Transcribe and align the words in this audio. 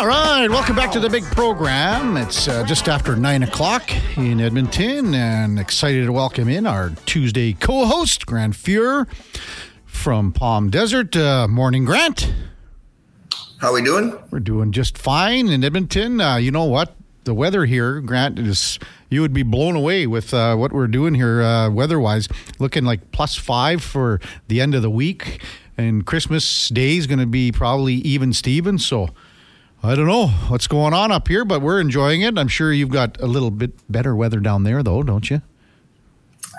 All 0.00 0.06
right, 0.06 0.48
welcome 0.48 0.74
back 0.74 0.90
to 0.92 0.98
the 0.98 1.10
big 1.10 1.24
program. 1.24 2.16
It's 2.16 2.48
uh, 2.48 2.64
just 2.64 2.88
after 2.88 3.16
nine 3.16 3.42
o'clock 3.42 3.90
in 4.16 4.40
Edmonton, 4.40 5.14
and 5.14 5.58
excited 5.58 6.06
to 6.06 6.12
welcome 6.12 6.48
in 6.48 6.64
our 6.64 6.88
Tuesday 7.04 7.52
co-host, 7.52 8.24
Grant 8.24 8.54
Fuhr 8.54 9.06
from 9.84 10.32
Palm 10.32 10.70
Desert. 10.70 11.14
Uh, 11.14 11.46
morning, 11.48 11.84
Grant. 11.84 12.32
How 13.58 13.68
are 13.68 13.74
we 13.74 13.82
doing? 13.82 14.18
We're 14.30 14.40
doing 14.40 14.72
just 14.72 14.96
fine 14.96 15.48
in 15.48 15.62
Edmonton. 15.62 16.18
Uh, 16.18 16.36
you 16.36 16.50
know 16.50 16.64
what? 16.64 16.96
The 17.24 17.34
weather 17.34 17.66
here, 17.66 18.00
Grant, 18.00 18.38
is 18.38 18.78
you 19.10 19.20
would 19.20 19.34
be 19.34 19.42
blown 19.42 19.76
away 19.76 20.06
with 20.06 20.32
uh, 20.32 20.56
what 20.56 20.72
we're 20.72 20.86
doing 20.86 21.14
here 21.14 21.42
uh, 21.42 21.68
weather-wise. 21.68 22.26
Looking 22.58 22.84
like 22.84 23.12
plus 23.12 23.36
five 23.36 23.84
for 23.84 24.18
the 24.48 24.62
end 24.62 24.74
of 24.74 24.80
the 24.80 24.88
week, 24.88 25.44
and 25.76 26.06
Christmas 26.06 26.70
Day 26.70 26.96
is 26.96 27.06
going 27.06 27.18
to 27.18 27.26
be 27.26 27.52
probably 27.52 27.96
even 27.96 28.32
Steven. 28.32 28.78
So 28.78 29.10
I 29.82 29.94
don't 29.94 30.06
know 30.06 30.26
what's 30.48 30.66
going 30.66 30.92
on 30.92 31.10
up 31.10 31.28
here, 31.28 31.44
but 31.44 31.62
we're 31.62 31.80
enjoying 31.80 32.20
it. 32.20 32.36
I'm 32.36 32.48
sure 32.48 32.72
you've 32.72 32.90
got 32.90 33.18
a 33.20 33.26
little 33.26 33.50
bit 33.50 33.72
better 33.90 34.14
weather 34.14 34.38
down 34.38 34.64
there, 34.64 34.82
though, 34.82 35.02
don't 35.02 35.30
you? 35.30 35.40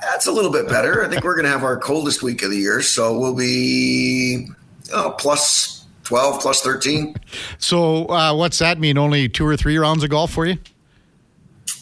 That's 0.01 0.25
a 0.25 0.31
little 0.31 0.51
bit 0.51 0.67
better. 0.67 1.03
I 1.03 1.07
think 1.07 1.23
we're 1.23 1.35
going 1.35 1.45
to 1.45 1.51
have 1.51 1.63
our 1.63 1.77
coldest 1.77 2.23
week 2.23 2.41
of 2.41 2.49
the 2.49 2.57
year, 2.57 2.81
so 2.81 3.19
we'll 3.19 3.35
be 3.35 4.47
oh, 4.91 5.15
plus 5.19 5.85
12 6.03 6.41
plus 6.41 6.61
13. 6.61 7.15
So, 7.59 8.05
uh, 8.07 8.33
what's 8.33 8.57
that 8.57 8.79
mean? 8.79 8.97
Only 8.97 9.29
two 9.29 9.45
or 9.45 9.55
three 9.55 9.77
rounds 9.77 10.03
of 10.03 10.09
golf 10.09 10.31
for 10.31 10.47
you? 10.47 10.57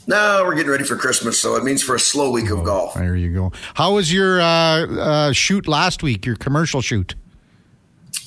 No, 0.07 0.43
we're 0.45 0.55
getting 0.55 0.71
ready 0.71 0.83
for 0.83 0.97
Christmas, 0.97 1.39
so 1.39 1.55
it 1.55 1.63
means 1.63 1.81
for 1.81 1.95
a 1.95 1.99
slow 1.99 2.31
week 2.31 2.49
of 2.49 2.65
golf. 2.65 2.95
There 2.95 3.15
you 3.15 3.33
go. 3.33 3.53
How 3.75 3.93
was 3.93 4.11
your 4.11 4.41
uh, 4.41 4.45
uh, 4.45 5.31
shoot 5.31 5.67
last 5.67 6.03
week, 6.03 6.25
your 6.25 6.35
commercial 6.35 6.81
shoot? 6.81 7.15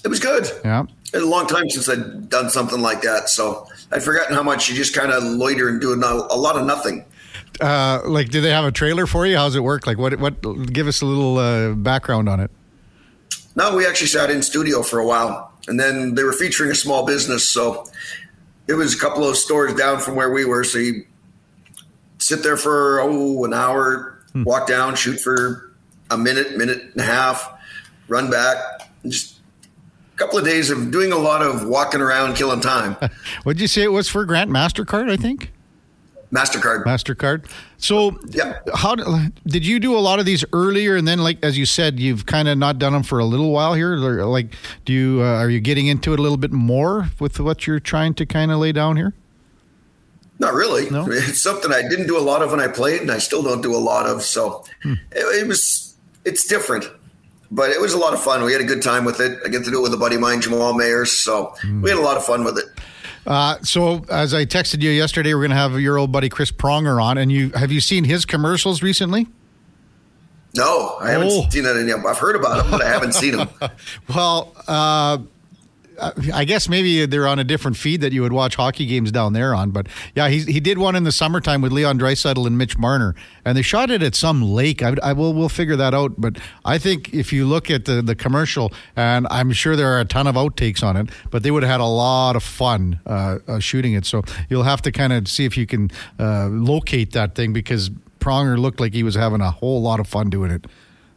It 0.05 0.09
was 0.09 0.21
good. 0.21 0.49
Yeah. 0.65 0.87
It's 1.13 1.23
a 1.23 1.27
long 1.27 1.47
time 1.47 1.69
since 1.69 1.89
I'd 1.89 2.29
done 2.29 2.49
something 2.49 2.81
like 2.81 3.03
that, 3.03 3.29
so 3.29 3.69
I'd 3.91 4.03
forgotten 4.03 4.35
how 4.35 4.43
much 4.43 4.69
you 4.69 4.75
just 4.75 4.95
kind 4.95 5.13
of 5.13 5.23
loiter 5.23 5.69
and 5.69 5.81
do 5.81 5.93
a 5.93 5.97
lot 5.97 6.57
of 6.57 6.67
nothing. 6.67 7.05
Uh, 7.61 8.01
like, 8.07 8.31
do 8.31 8.41
they 8.41 8.51
have 8.51 8.65
a 8.65 8.73
trailer 8.73 9.07
for 9.07 9.27
you? 9.27 9.37
How's 9.37 9.55
it 9.55 9.63
work? 9.63 9.87
Like, 9.87 9.99
what? 9.99 10.19
What? 10.19 10.41
Give 10.73 10.89
us 10.89 11.03
a 11.03 11.07
little 11.07 11.37
uh, 11.37 11.75
background 11.75 12.29
on 12.29 12.41
it. 12.41 12.51
No, 13.55 13.77
we 13.77 13.87
actually 13.87 14.07
sat 14.07 14.31
in 14.31 14.43
studio 14.43 14.83
for 14.83 14.99
a 14.99 15.07
while 15.07 15.53
and 15.69 15.79
then 15.79 16.15
they 16.15 16.23
were 16.23 16.33
featuring 16.33 16.71
a 16.71 16.75
small 16.75 17.07
business. 17.07 17.49
So 17.49 17.87
it 18.67 18.75
was 18.75 18.95
a 18.95 18.99
couple 18.99 19.29
of 19.29 19.37
stores 19.37 19.75
down 19.75 20.01
from 20.01 20.17
where 20.17 20.31
we 20.33 20.45
were. 20.45 20.65
So 20.65 20.79
you 20.79 21.07
sit 22.19 22.43
there 22.43 22.57
for, 22.57 23.01
oh, 23.01 23.45
an 23.45 23.53
hour, 23.53 24.23
hmm. 24.33 24.45
walk 24.45 24.67
down, 24.67 24.95
shoot 24.95 25.21
for 25.21 25.73
a 26.11 26.17
minute, 26.17 26.57
minute 26.57 26.83
and 26.93 27.01
a 27.01 27.05
half, 27.05 27.53
run 28.09 28.31
back. 28.31 28.57
Just 29.07 29.32
couple 30.17 30.39
of 30.39 30.45
days 30.45 30.71
of 30.71 30.91
doing 30.91 31.13
a 31.13 31.19
lot 31.19 31.43
of 31.43 31.67
walking 31.67 32.01
around, 32.01 32.35
killing 32.35 32.61
time. 32.61 32.95
what 33.43 33.55
did 33.55 33.61
you 33.61 33.69
say 33.69 33.83
it 33.83 33.93
was 33.93 34.09
for 34.09 34.25
Grant 34.25 34.51
MasterCard, 34.51 35.11
I 35.11 35.17
think? 35.17 35.53
Mastercard. 36.33 36.85
Mastercard. 36.85 37.47
So, 37.77 38.19
yeah. 38.31 38.61
How 38.75 38.95
did 38.95 39.67
you 39.67 39.79
do 39.79 39.95
a 39.95 40.01
lot 40.01 40.19
of 40.19 40.25
these 40.25 40.45
earlier, 40.53 40.97
and 40.97 41.07
then, 41.07 41.19
like 41.19 41.45
as 41.45 41.59
you 41.59 41.67
said, 41.67 42.01
you've 42.01 42.25
kind 42.25 42.49
of 42.49 42.57
not 42.57 42.79
done 42.79 42.95
them 42.95 43.03
for 43.03 43.19
a 43.19 43.25
little 43.25 43.51
while 43.51 43.75
here? 43.75 43.97
Like, 43.97 44.55
do 44.87 44.95
you 44.95 45.21
uh, 45.23 45.37
are 45.37 45.51
you 45.51 45.61
getting 45.61 45.89
into 45.89 46.15
it 46.15 46.19
a 46.19 46.23
little 46.23 46.39
bit 46.39 46.53
more 46.53 47.09
with 47.21 47.39
what 47.39 47.67
you're 47.67 47.81
trying 47.81 48.15
to 48.15 48.25
kind 48.25 48.51
of 48.51 48.59
lay 48.59 48.73
down 48.73 48.97
here? 48.97 49.13
Not 50.39 50.55
really. 50.55 50.89
No? 50.89 51.07
It's 51.11 51.43
something 51.43 51.71
I 51.71 51.83
didn't 51.83 52.07
do 52.07 52.17
a 52.17 52.21
lot 52.23 52.41
of 52.41 52.51
when 52.51 52.61
I 52.61 52.69
played, 52.69 53.03
and 53.03 53.11
I 53.11 53.19
still 53.19 53.43
don't 53.43 53.61
do 53.61 53.75
a 53.75 53.79
lot 53.79 54.07
of. 54.07 54.23
So 54.23 54.65
hmm. 54.83 54.95
it, 55.11 55.43
it 55.43 55.47
was 55.47 55.97
it's 56.25 56.47
different 56.47 56.89
but 57.53 57.71
it 57.71 57.81
was 57.81 57.93
a 57.93 57.99
lot 57.99 58.15
of 58.15 58.23
fun. 58.23 58.43
We 58.43 58.53
had 58.53 58.63
a 58.63 58.65
good 58.65 58.83
time 58.83 59.05
with 59.05 59.21
it. 59.21 59.39
I 59.45 59.49
get 59.49 59.65
to 59.65 59.71
do 59.71 59.79
it 59.79 59.83
with 59.83 59.95
a 59.95 59.99
buddy 59.99 60.17
of 60.17 60.23
mine, 60.23 60.41
Jamal 60.41 60.73
Mayers. 60.73 61.09
So 61.09 61.55
mm. 61.63 61.83
we 61.83 61.91
had 61.91 61.99
a 61.99 62.03
lot 62.03 62.17
of 62.17 62.25
fun 62.25 62.45
with 62.45 62.59
it. 62.59 62.65
Uh, 63.25 63.57
so, 63.63 64.05
as 64.11 64.35
I 64.35 64.45
texted 64.45 64.83
you 64.83 64.91
yesterday, 64.91 65.33
we're 65.33 65.43
going 65.43 65.51
to 65.51 65.57
have 65.57 65.79
your 65.79 65.97
old 65.97 66.11
buddy 66.11 66.29
Chris 66.29 66.51
Pronger 66.51 67.01
on, 67.01 67.19
and 67.19 67.31
you 67.31 67.51
have 67.51 67.71
you 67.71 67.81
seen 67.81 68.03
his 68.03 68.25
commercials 68.25 68.83
recently? 68.83 69.29
No, 70.57 70.97
I 71.01 71.11
haven't 71.11 71.29
oh. 71.31 71.49
seen 71.49 71.65
it. 71.65 72.05
I've 72.05 72.19
heard 72.19 72.35
about 72.35 72.65
him, 72.65 72.71
but 72.73 72.83
I 72.83 72.89
haven't 72.89 73.13
seen 73.13 73.39
him. 73.39 73.49
well, 74.09 74.53
uh, 74.67 75.19
I 76.33 76.45
guess 76.45 76.69
maybe 76.69 77.07
they're 77.07 77.29
on 77.29 77.39
a 77.39 77.45
different 77.45 77.77
feed 77.77 78.01
that 78.01 78.13
you 78.13 78.23
would 78.23 78.33
watch 78.33 78.57
hockey 78.57 78.87
games 78.87 79.13
down 79.13 79.33
there 79.33 79.55
on. 79.55 79.71
But 79.71 79.89
yeah, 80.15 80.29
he 80.29 80.41
he 80.41 80.61
did 80.61 80.79
one 80.79 80.97
in 80.97 81.05
the 81.05 81.13
summertime 81.13 81.61
with 81.61 81.73
Leon 81.73 81.99
Draisaitl 81.99 82.47
and 82.47 82.59
Mitch 82.59 82.77
Marner, 82.79 83.15
and 83.45 83.57
they 83.57 83.63
shot 83.63 83.91
it 83.91 84.03
at 84.03 84.15
some 84.15 84.43
lake. 84.43 84.83
I, 84.83 84.95
I 85.03 85.13
will 85.13 85.33
we'll 85.35 85.49
figure 85.49 85.77
that 85.77 85.95
out. 85.95 86.15
But 86.19 86.39
I 86.65 86.79
think 86.79 87.13
if 87.15 87.33
you 87.33 87.47
look 87.47 87.71
at 87.71 87.85
the 87.85 88.03
the 88.03 88.15
commercial, 88.15 88.73
and 88.97 89.27
I'm 89.31 89.53
sure 89.53 89.77
there 89.77 89.93
are 89.95 90.01
a 90.01 90.05
ton 90.05 90.27
of 90.27 90.35
outtakes 90.35 90.83
on 90.83 90.97
it, 90.97 91.11
but 91.31 91.43
they 91.43 91.51
would 91.51 91.63
have 91.63 91.71
had 91.71 91.81
a 91.81 91.85
lot 91.85 92.37
of 92.37 92.43
fun 92.43 93.01
uh, 93.07 93.39
uh, 93.47 93.59
shooting 93.59 93.95
it. 93.95 94.05
So 94.05 94.23
you'll 94.49 94.65
have 94.65 94.83
to 94.83 94.93
kind 94.93 95.13
of 95.13 95.29
see 95.29 95.45
if 95.45 95.57
you 95.57 95.67
can 95.67 95.91
uh, 96.19 96.49
locate 96.49 97.13
that 97.13 97.35
thing 97.35 97.53
because 97.53 97.91
Pronger 98.21 98.59
looked 98.59 98.81
like 98.81 98.95
he 98.95 99.03
was 99.03 99.15
having 99.15 99.41
a 99.41 99.51
whole 99.51 99.83
lot 99.83 100.01
of 100.01 100.07
fun 100.07 100.31
doing 100.31 100.51
it. 100.51 100.67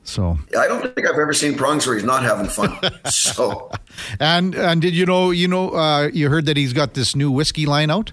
So 0.05 0.37
I 0.57 0.67
don't 0.67 0.81
think 0.93 1.07
I've 1.09 1.19
ever 1.19 1.33
seen 1.33 1.55
prongs 1.55 1.85
where 1.85 1.95
he's 1.95 2.05
not 2.05 2.23
having 2.23 2.45
fun. 2.45 2.77
so 3.09 3.71
and 4.19 4.53
and 4.55 4.81
did 4.81 4.95
you 4.95 5.05
know 5.05 5.31
you 5.31 5.47
know 5.47 5.71
uh, 5.71 6.09
you 6.13 6.29
heard 6.29 6.45
that 6.45 6.55
he's 6.55 6.73
got 6.73 6.93
this 6.93 7.15
new 7.15 7.31
whiskey 7.31 7.65
line 7.65 7.89
out? 7.89 8.11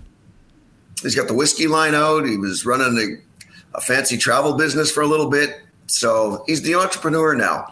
He's 1.03 1.15
got 1.15 1.29
the 1.29 1.35
whiskey 1.35 1.67
line 1.67 1.95
out. 1.95 2.27
He 2.27 2.39
was 2.39 2.65
running 2.65 2.97
a, 2.99 3.77
a 3.77 3.81
fancy 3.83 4.17
travel 4.17 4.55
business 4.55 4.91
for 4.91 5.03
a 5.03 5.07
little 5.07 5.29
bit. 5.29 5.61
So 5.87 6.45
he's 6.47 6.63
the 6.63 6.77
entrepreneur 6.77 7.35
now. 7.35 7.67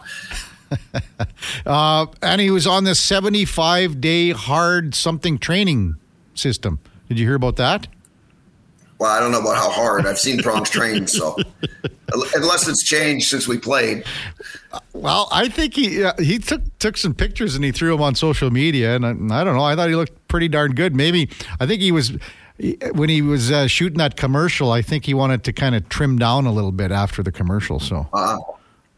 uh, 1.65 2.05
and 2.21 2.39
he 2.39 2.51
was 2.51 2.67
on 2.67 2.83
this 2.83 2.99
75 2.99 3.99
day 3.99 4.29
hard 4.31 4.93
something 4.93 5.39
training 5.39 5.95
system. 6.35 6.79
Did 7.09 7.17
you 7.17 7.25
hear 7.25 7.35
about 7.35 7.55
that? 7.55 7.87
Well, 9.01 9.09
I 9.09 9.19
don't 9.19 9.31
know 9.31 9.39
about 9.39 9.57
how 9.57 9.71
hard. 9.71 10.05
I've 10.05 10.19
seen 10.19 10.43
prongs 10.43 10.69
trained, 10.69 11.09
so 11.09 11.35
unless 12.35 12.67
it's 12.67 12.83
changed 12.83 13.29
since 13.29 13.47
we 13.47 13.57
played. 13.57 14.03
Well, 14.93 15.27
I 15.31 15.49
think 15.49 15.73
he 15.73 16.03
uh, 16.03 16.13
he 16.19 16.37
took 16.37 16.61
took 16.77 16.97
some 16.97 17.15
pictures 17.15 17.55
and 17.55 17.65
he 17.65 17.71
threw 17.71 17.93
them 17.93 18.03
on 18.03 18.13
social 18.13 18.51
media, 18.51 18.95
and 18.95 19.03
I, 19.03 19.09
I, 19.09 19.43
don't 19.43 19.55
know. 19.55 19.63
I 19.63 19.75
thought 19.75 19.89
he 19.89 19.95
looked 19.95 20.27
pretty 20.27 20.49
darn 20.49 20.75
good. 20.75 20.95
Maybe 20.95 21.31
I 21.59 21.65
think 21.65 21.81
he 21.81 21.91
was 21.91 22.15
when 22.93 23.09
he 23.09 23.23
was 23.23 23.51
uh, 23.51 23.65
shooting 23.65 23.97
that 23.97 24.17
commercial. 24.17 24.71
I 24.71 24.83
think 24.83 25.07
he 25.07 25.15
wanted 25.15 25.45
to 25.45 25.51
kind 25.51 25.73
of 25.73 25.89
trim 25.89 26.19
down 26.19 26.45
a 26.45 26.51
little 26.51 26.71
bit 26.71 26.91
after 26.91 27.23
the 27.23 27.31
commercial. 27.31 27.79
So. 27.79 28.07
Uh, 28.13 28.37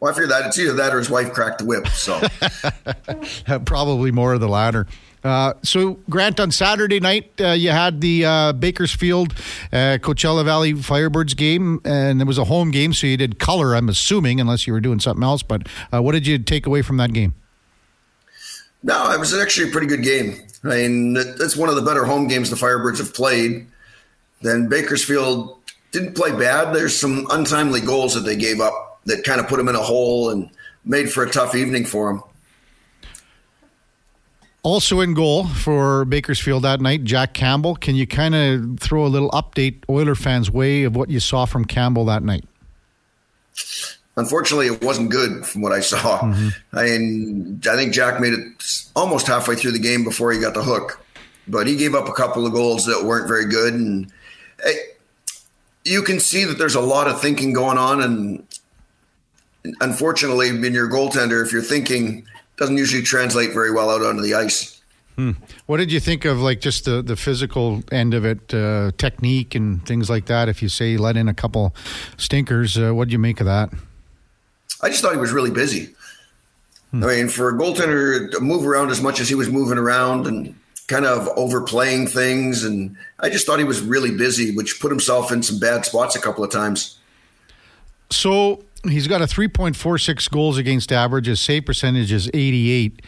well, 0.00 0.12
I 0.12 0.14
figured 0.14 0.32
that 0.32 0.44
it's 0.48 0.58
either 0.58 0.74
that 0.74 0.92
or 0.94 0.98
his 0.98 1.08
wife 1.08 1.32
cracked 1.32 1.60
the 1.60 1.64
whip. 1.64 1.88
So 1.88 2.20
probably 3.64 4.10
more 4.10 4.34
of 4.34 4.40
the 4.40 4.50
latter. 4.50 4.86
Uh, 5.24 5.54
so, 5.62 5.94
Grant, 6.10 6.38
on 6.38 6.50
Saturday 6.50 7.00
night, 7.00 7.32
uh, 7.40 7.52
you 7.52 7.70
had 7.70 8.02
the 8.02 8.26
uh, 8.26 8.52
Bakersfield 8.52 9.32
uh, 9.72 9.96
Coachella 10.00 10.44
Valley 10.44 10.74
Firebirds 10.74 11.34
game, 11.34 11.80
and 11.86 12.20
it 12.20 12.26
was 12.26 12.36
a 12.36 12.44
home 12.44 12.70
game, 12.70 12.92
so 12.92 13.06
you 13.06 13.16
did 13.16 13.38
color, 13.38 13.74
I'm 13.74 13.88
assuming, 13.88 14.38
unless 14.38 14.66
you 14.66 14.74
were 14.74 14.80
doing 14.80 15.00
something 15.00 15.24
else. 15.24 15.42
But 15.42 15.66
uh, 15.92 16.02
what 16.02 16.12
did 16.12 16.26
you 16.26 16.38
take 16.38 16.66
away 16.66 16.82
from 16.82 16.98
that 16.98 17.14
game? 17.14 17.32
No, 18.82 19.10
it 19.12 19.18
was 19.18 19.34
actually 19.34 19.70
a 19.70 19.72
pretty 19.72 19.86
good 19.86 20.02
game. 20.02 20.46
I 20.62 20.68
mean, 20.68 21.14
that's 21.14 21.56
one 21.56 21.70
of 21.70 21.76
the 21.76 21.82
better 21.82 22.04
home 22.04 22.28
games 22.28 22.50
the 22.50 22.56
Firebirds 22.56 22.98
have 22.98 23.14
played. 23.14 23.66
Then 24.42 24.68
Bakersfield 24.68 25.58
didn't 25.90 26.14
play 26.14 26.32
bad. 26.32 26.74
There's 26.74 26.94
some 26.94 27.26
untimely 27.30 27.80
goals 27.80 28.12
that 28.12 28.20
they 28.20 28.36
gave 28.36 28.60
up 28.60 29.00
that 29.06 29.24
kind 29.24 29.40
of 29.40 29.48
put 29.48 29.56
them 29.56 29.68
in 29.68 29.74
a 29.74 29.82
hole 29.82 30.28
and 30.28 30.50
made 30.84 31.10
for 31.10 31.22
a 31.22 31.30
tough 31.30 31.54
evening 31.54 31.86
for 31.86 32.12
them. 32.12 32.22
Also 34.64 35.00
in 35.00 35.12
goal 35.12 35.46
for 35.46 36.06
Bakersfield 36.06 36.62
that 36.64 36.80
night, 36.80 37.04
Jack 37.04 37.34
Campbell. 37.34 37.76
Can 37.76 37.94
you 37.94 38.06
kind 38.06 38.34
of 38.34 38.80
throw 38.80 39.04
a 39.04 39.08
little 39.08 39.30
update 39.30 39.84
Oiler 39.90 40.14
fans' 40.14 40.50
way 40.50 40.84
of 40.84 40.96
what 40.96 41.10
you 41.10 41.20
saw 41.20 41.44
from 41.44 41.66
Campbell 41.66 42.06
that 42.06 42.22
night? 42.22 42.44
Unfortunately, 44.16 44.66
it 44.68 44.82
wasn't 44.82 45.10
good 45.10 45.44
from 45.44 45.60
what 45.60 45.72
I 45.72 45.80
saw. 45.80 46.20
Mm-hmm. 46.20 46.76
I 46.76 46.82
mean, 46.84 47.60
I 47.68 47.76
think 47.76 47.92
Jack 47.92 48.20
made 48.20 48.32
it 48.32 48.64
almost 48.96 49.26
halfway 49.26 49.54
through 49.54 49.72
the 49.72 49.78
game 49.78 50.02
before 50.02 50.32
he 50.32 50.40
got 50.40 50.54
the 50.54 50.62
hook, 50.62 51.04
but 51.46 51.66
he 51.66 51.76
gave 51.76 51.94
up 51.94 52.08
a 52.08 52.12
couple 52.12 52.46
of 52.46 52.52
goals 52.52 52.86
that 52.86 53.04
weren't 53.04 53.28
very 53.28 53.44
good, 53.44 53.74
and 53.74 54.10
it, 54.64 54.98
you 55.84 56.02
can 56.02 56.20
see 56.20 56.44
that 56.44 56.56
there's 56.58 56.74
a 56.74 56.80
lot 56.80 57.06
of 57.06 57.20
thinking 57.20 57.52
going 57.52 57.76
on. 57.76 58.00
And 58.00 58.46
unfortunately, 59.80 60.56
being 60.56 60.72
your 60.74 60.88
goaltender, 60.88 61.44
if 61.44 61.52
you're 61.52 61.60
thinking 61.60 62.26
doesn't 62.56 62.76
usually 62.76 63.02
translate 63.02 63.52
very 63.52 63.72
well 63.72 63.90
out 63.90 64.02
onto 64.02 64.22
the 64.22 64.34
ice. 64.34 64.80
Hmm. 65.16 65.32
What 65.66 65.76
did 65.76 65.92
you 65.92 66.00
think 66.00 66.24
of 66.24 66.40
like 66.40 66.60
just 66.60 66.86
the, 66.86 67.00
the 67.00 67.14
physical 67.14 67.84
end 67.92 68.14
of 68.14 68.24
it, 68.24 68.52
uh, 68.52 68.90
technique 68.98 69.54
and 69.54 69.84
things 69.86 70.10
like 70.10 70.26
that? 70.26 70.48
If 70.48 70.60
you 70.60 70.68
say 70.68 70.96
let 70.96 71.16
in 71.16 71.28
a 71.28 71.34
couple 71.34 71.74
stinkers, 72.16 72.76
uh, 72.76 72.92
what 72.92 73.08
do 73.08 73.12
you 73.12 73.18
make 73.18 73.40
of 73.40 73.46
that? 73.46 73.70
I 74.82 74.88
just 74.88 75.02
thought 75.02 75.12
he 75.12 75.18
was 75.18 75.32
really 75.32 75.52
busy. 75.52 75.94
Hmm. 76.90 77.04
I 77.04 77.06
mean, 77.06 77.28
for 77.28 77.48
a 77.48 77.54
goaltender 77.54 78.30
to 78.32 78.40
move 78.40 78.66
around 78.66 78.90
as 78.90 79.00
much 79.00 79.20
as 79.20 79.28
he 79.28 79.34
was 79.34 79.48
moving 79.48 79.78
around 79.78 80.26
and 80.26 80.54
kind 80.88 81.06
of 81.06 81.28
overplaying 81.36 82.08
things, 82.08 82.64
and 82.64 82.96
I 83.20 83.30
just 83.30 83.46
thought 83.46 83.58
he 83.58 83.64
was 83.64 83.80
really 83.80 84.10
busy, 84.16 84.54
which 84.54 84.80
put 84.80 84.90
himself 84.90 85.30
in 85.30 85.42
some 85.42 85.58
bad 85.58 85.84
spots 85.84 86.16
a 86.16 86.20
couple 86.20 86.42
of 86.42 86.50
times. 86.50 86.98
So 88.10 88.64
he's 88.88 89.06
got 89.06 89.22
a 89.22 89.26
3.46 89.26 90.30
goals 90.30 90.58
against 90.58 90.92
average. 90.92 91.26
His 91.26 91.40
save 91.40 91.66
percentage 91.66 92.12
is 92.12 92.30
88. 92.32 93.02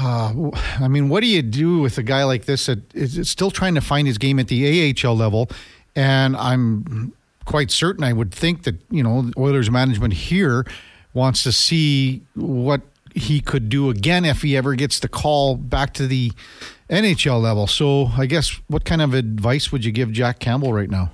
Uh, 0.00 0.50
I 0.80 0.88
mean, 0.88 1.08
what 1.08 1.20
do 1.20 1.26
you 1.26 1.42
do 1.42 1.80
with 1.80 1.98
a 1.98 2.02
guy 2.02 2.24
like 2.24 2.44
this 2.44 2.66
that 2.66 2.94
is 2.94 3.28
still 3.28 3.50
trying 3.50 3.74
to 3.74 3.80
find 3.80 4.06
his 4.06 4.18
game 4.18 4.38
at 4.38 4.48
the 4.48 4.94
AHL 5.04 5.16
level? 5.16 5.48
And 5.94 6.36
I'm 6.36 7.12
quite 7.44 7.70
certain 7.70 8.04
I 8.04 8.12
would 8.12 8.32
think 8.32 8.62
that, 8.64 8.76
you 8.90 9.02
know, 9.02 9.30
Oilers 9.36 9.70
management 9.70 10.14
here 10.14 10.64
wants 11.14 11.42
to 11.42 11.52
see 11.52 12.22
what 12.34 12.80
he 13.14 13.40
could 13.40 13.68
do 13.68 13.90
again 13.90 14.24
if 14.24 14.42
he 14.42 14.56
ever 14.56 14.74
gets 14.74 14.98
the 15.00 15.08
call 15.08 15.56
back 15.56 15.92
to 15.94 16.06
the 16.06 16.32
NHL 16.88 17.40
level. 17.40 17.66
So 17.66 18.06
I 18.16 18.26
guess 18.26 18.58
what 18.68 18.84
kind 18.84 19.02
of 19.02 19.14
advice 19.14 19.70
would 19.70 19.84
you 19.84 19.92
give 19.92 20.12
Jack 20.12 20.38
Campbell 20.38 20.72
right 20.72 20.90
now? 20.90 21.10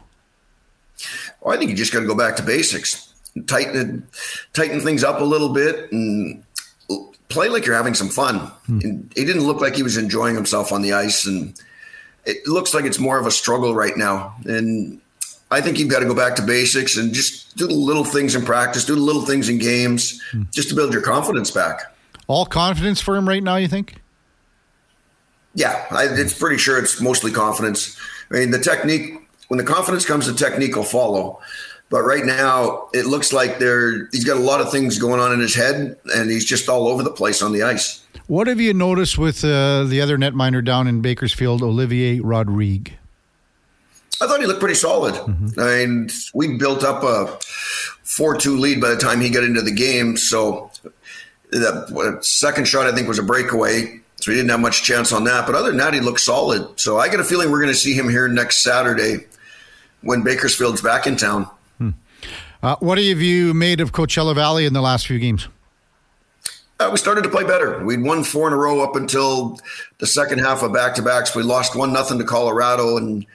Well, 1.41 1.55
I 1.55 1.59
think 1.59 1.71
you 1.71 1.77
just 1.77 1.93
got 1.93 2.01
to 2.01 2.07
go 2.07 2.17
back 2.17 2.37
to 2.37 2.43
basics, 2.43 3.08
tighten 3.47 4.07
tighten 4.53 4.81
things 4.81 5.05
up 5.05 5.21
a 5.21 5.25
little 5.25 5.51
bit, 5.51 5.91
and 5.93 6.43
play 7.29 7.49
like 7.49 7.67
you're 7.67 7.77
having 7.77 7.95
some 7.95 8.09
fun. 8.09 8.39
Hmm. 8.67 8.81
he 9.15 9.25
didn't 9.25 9.45
look 9.45 9.61
like 9.61 9.77
he 9.77 9.83
was 9.83 9.97
enjoying 9.97 10.35
himself 10.35 10.73
on 10.73 10.83
the 10.83 10.93
ice, 10.93 11.27
and 11.27 11.59
it 12.25 12.47
looks 12.47 12.75
like 12.75 12.85
it's 12.85 12.99
more 12.99 13.19
of 13.19 13.27
a 13.27 13.31
struggle 13.31 13.75
right 13.75 13.97
now. 13.97 14.35
And 14.45 15.01
I 15.51 15.61
think 15.61 15.79
you've 15.79 15.89
got 15.89 16.01
to 16.01 16.07
go 16.07 16.15
back 16.15 16.37
to 16.37 16.43
basics 16.43 16.97
and 16.97 17.13
just 17.13 17.57
do 17.57 17.67
the 17.67 17.75
little 17.75 18.05
things 18.05 18.35
in 18.35 18.45
practice, 18.45 18.85
do 18.85 18.95
the 18.95 19.01
little 19.01 19.23
things 19.23 19.49
in 19.49 19.59
games, 19.59 20.21
hmm. 20.33 20.43
just 20.53 20.69
to 20.71 20.75
build 20.75 20.93
your 20.93 21.03
confidence 21.03 21.51
back. 21.51 21.95
All 22.27 22.45
confidence 22.45 23.01
for 23.01 23.17
him 23.17 23.27
right 23.27 23.43
now, 23.43 23.57
you 23.57 23.69
think? 23.69 24.03
Yeah, 25.55 25.87
I, 25.91 26.05
it's 26.05 26.39
pretty 26.39 26.59
sure 26.59 26.79
it's 26.79 27.01
mostly 27.01 27.33
confidence. 27.33 27.99
I 28.31 28.35
mean, 28.35 28.51
the 28.51 28.59
technique, 28.59 29.15
when 29.49 29.59
the 29.59 29.65
confidence 29.65 30.05
comes, 30.05 30.27
the 30.27 30.35
technique 30.35 30.77
will 30.77 30.85
follow. 30.85 31.41
But 31.91 32.03
right 32.03 32.25
now, 32.25 32.89
it 32.93 33.07
looks 33.07 33.33
like 33.33 33.59
there 33.59 34.07
he's 34.13 34.25
got 34.25 34.37
a 34.37 34.41
lot 34.41 34.61
of 34.61 34.71
things 34.71 34.99
going 34.99 35.21
on 35.21 35.33
in 35.33 35.41
his 35.41 35.55
head, 35.55 35.97
and 36.15 36.31
he's 36.31 36.45
just 36.45 36.69
all 36.69 36.87
over 36.87 37.03
the 37.03 37.11
place 37.11 37.41
on 37.41 37.53
the 37.53 37.63
ice. 37.63 38.05
What 38.27 38.47
have 38.47 38.61
you 38.61 38.75
noticed 38.75 39.17
with 39.17 39.43
uh, 39.43 39.85
the 39.85 40.03
other 40.03 40.19
netminder 40.19 40.63
down 40.63 40.87
in 40.87 41.01
Bakersfield, 41.01 41.63
Olivier 41.63 42.21
Rodrigue? 42.21 42.93
I 44.21 44.27
thought 44.27 44.41
he 44.41 44.47
looked 44.47 44.61
pretty 44.61 44.75
solid. 44.75 45.15
Mm-hmm. 45.15 45.61
I 45.61 45.87
mean, 45.87 46.11
we 46.35 46.59
built 46.59 46.85
up 46.85 47.03
a 47.05 47.39
four-two 48.03 48.59
lead 48.59 48.81
by 48.81 48.91
the 48.91 48.97
time 48.97 49.21
he 49.21 49.31
got 49.31 49.45
into 49.45 49.63
the 49.63 49.71
game. 49.71 50.17
So 50.19 50.71
the 51.51 52.19
second 52.21 52.69
shot, 52.69 52.87
I 52.87 52.95
think, 52.95 53.09
was 53.09 53.19
a 53.19 53.23
breakaway. 53.23 54.01
So 54.17 54.33
he 54.33 54.37
didn't 54.37 54.51
have 54.51 54.61
much 54.61 54.83
chance 54.83 55.13
on 55.13 55.25
that. 55.25 55.47
But 55.47 55.55
other 55.55 55.69
than 55.69 55.79
that, 55.79 55.95
he 55.95 56.01
looked 56.01 56.21
solid. 56.21 56.79
So 56.79 56.99
I 56.99 57.09
get 57.09 57.21
a 57.21 57.25
feeling 57.25 57.51
we're 57.51 57.61
going 57.61 57.73
to 57.73 57.79
see 57.79 57.95
him 57.95 58.09
here 58.09 58.27
next 58.29 58.59
Saturday 58.59 59.27
when 60.03 60.23
Bakersfield's 60.23 60.83
back 60.83 61.07
in 61.07 61.17
town. 61.17 61.49
Uh, 62.63 62.77
what 62.81 62.99
have 62.99 63.21
you 63.21 63.55
made 63.55 63.81
of 63.81 63.93
Coachella 63.93 64.35
Valley 64.35 64.67
in 64.67 64.73
the 64.73 64.81
last 64.81 65.07
few 65.07 65.19
games? 65.19 65.49
Uh, 66.81 66.89
we 66.93 66.99
started 66.99 67.23
to 67.23 67.31
play 67.31 67.45
better. 67.45 67.85
We'd 67.85 68.03
won 68.03 68.23
four 68.23 68.47
in 68.47 68.53
a 68.53 68.57
row 68.57 68.81
up 68.81 68.95
until 68.95 69.59
the 69.99 70.07
second 70.07 70.39
half 70.39 70.63
of 70.63 70.73
back 70.73 70.95
to 70.95 71.03
backs. 71.03 71.35
We 71.35 71.43
lost 71.43 71.75
one 71.75 71.93
nothing 71.93 72.19
to 72.19 72.25
Colorado, 72.25 72.97
and 72.97 73.27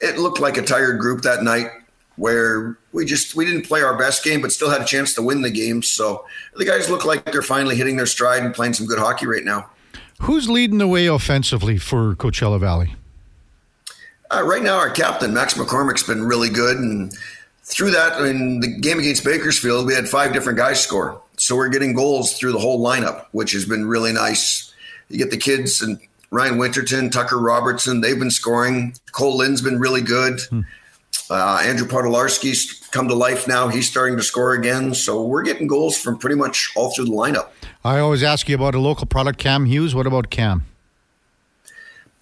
it 0.00 0.18
looked 0.18 0.40
like 0.40 0.56
a 0.56 0.62
tired 0.62 1.00
group 1.00 1.22
that 1.22 1.42
night 1.42 1.68
where 2.16 2.76
we 2.92 3.06
just 3.06 3.34
we 3.34 3.46
didn't 3.46 3.66
play 3.66 3.82
our 3.82 3.96
best 3.96 4.22
game, 4.22 4.42
but 4.42 4.52
still 4.52 4.68
had 4.68 4.82
a 4.82 4.84
chance 4.84 5.14
to 5.14 5.22
win 5.22 5.40
the 5.40 5.50
game. 5.50 5.82
So 5.82 6.26
the 6.56 6.66
guys 6.66 6.90
look 6.90 7.06
like 7.06 7.24
they're 7.24 7.40
finally 7.40 7.76
hitting 7.76 7.96
their 7.96 8.06
stride 8.06 8.42
and 8.42 8.54
playing 8.54 8.74
some 8.74 8.86
good 8.86 8.98
hockey 8.98 9.26
right 9.26 9.44
now. 9.44 9.70
Who's 10.20 10.48
leading 10.48 10.78
the 10.78 10.86
way 10.86 11.06
offensively 11.06 11.78
for 11.78 12.14
Coachella 12.14 12.60
Valley? 12.60 12.94
Uh, 14.30 14.42
right 14.44 14.62
now, 14.62 14.76
our 14.76 14.90
captain 14.90 15.34
Max 15.34 15.54
McCormick's 15.54 16.02
been 16.02 16.24
really 16.24 16.48
good, 16.48 16.76
and 16.76 17.12
through 17.64 17.92
that, 17.92 18.20
in 18.22 18.60
the 18.60 18.68
game 18.68 18.98
against 18.98 19.24
Bakersfield, 19.24 19.86
we 19.86 19.94
had 19.94 20.08
five 20.08 20.32
different 20.32 20.58
guys 20.58 20.80
score. 20.82 21.20
So 21.38 21.56
we're 21.56 21.68
getting 21.68 21.94
goals 21.94 22.34
through 22.34 22.52
the 22.52 22.58
whole 22.58 22.84
lineup, 22.84 23.26
which 23.32 23.52
has 23.52 23.64
been 23.64 23.86
really 23.86 24.12
nice. 24.12 24.72
You 25.08 25.18
get 25.18 25.30
the 25.30 25.36
kids 25.36 25.80
and 25.80 25.98
Ryan 26.30 26.58
Winterton, 26.58 27.10
Tucker 27.10 27.38
Robertson, 27.38 28.00
they've 28.00 28.18
been 28.18 28.30
scoring. 28.30 28.94
Cole 29.12 29.36
Lynn's 29.36 29.60
been 29.60 29.78
really 29.78 30.00
good. 30.00 30.40
Hmm. 30.40 30.60
Uh, 31.30 31.62
Andrew 31.64 31.86
Poturalski's 31.86 32.86
come 32.90 33.08
to 33.08 33.14
life 33.14 33.46
now. 33.46 33.68
He's 33.68 33.88
starting 33.88 34.16
to 34.16 34.22
score 34.22 34.54
again. 34.54 34.94
So 34.94 35.22
we're 35.22 35.42
getting 35.42 35.66
goals 35.66 35.96
from 35.96 36.18
pretty 36.18 36.36
much 36.36 36.72
all 36.76 36.92
through 36.94 37.06
the 37.06 37.12
lineup. 37.12 37.48
I 37.84 37.98
always 37.98 38.22
ask 38.22 38.48
you 38.48 38.54
about 38.54 38.74
a 38.74 38.78
local 38.78 39.06
product, 39.06 39.38
Cam 39.38 39.66
Hughes. 39.66 39.94
What 39.94 40.06
about 40.06 40.30
Cam? 40.30 40.64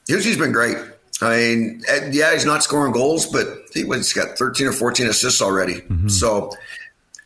Hughes 0.06 0.24
has 0.24 0.36
been 0.36 0.52
great. 0.52 0.76
I 1.22 1.36
mean, 1.36 1.82
yeah, 2.10 2.32
he's 2.32 2.46
not 2.46 2.62
scoring 2.62 2.92
goals, 2.92 3.26
but 3.26 3.46
he, 3.74 3.86
has 3.88 4.12
got 4.12 4.38
13 4.38 4.68
or 4.68 4.72
14 4.72 5.06
assists 5.06 5.42
already. 5.42 5.74
Mm-hmm. 5.74 6.08
So 6.08 6.50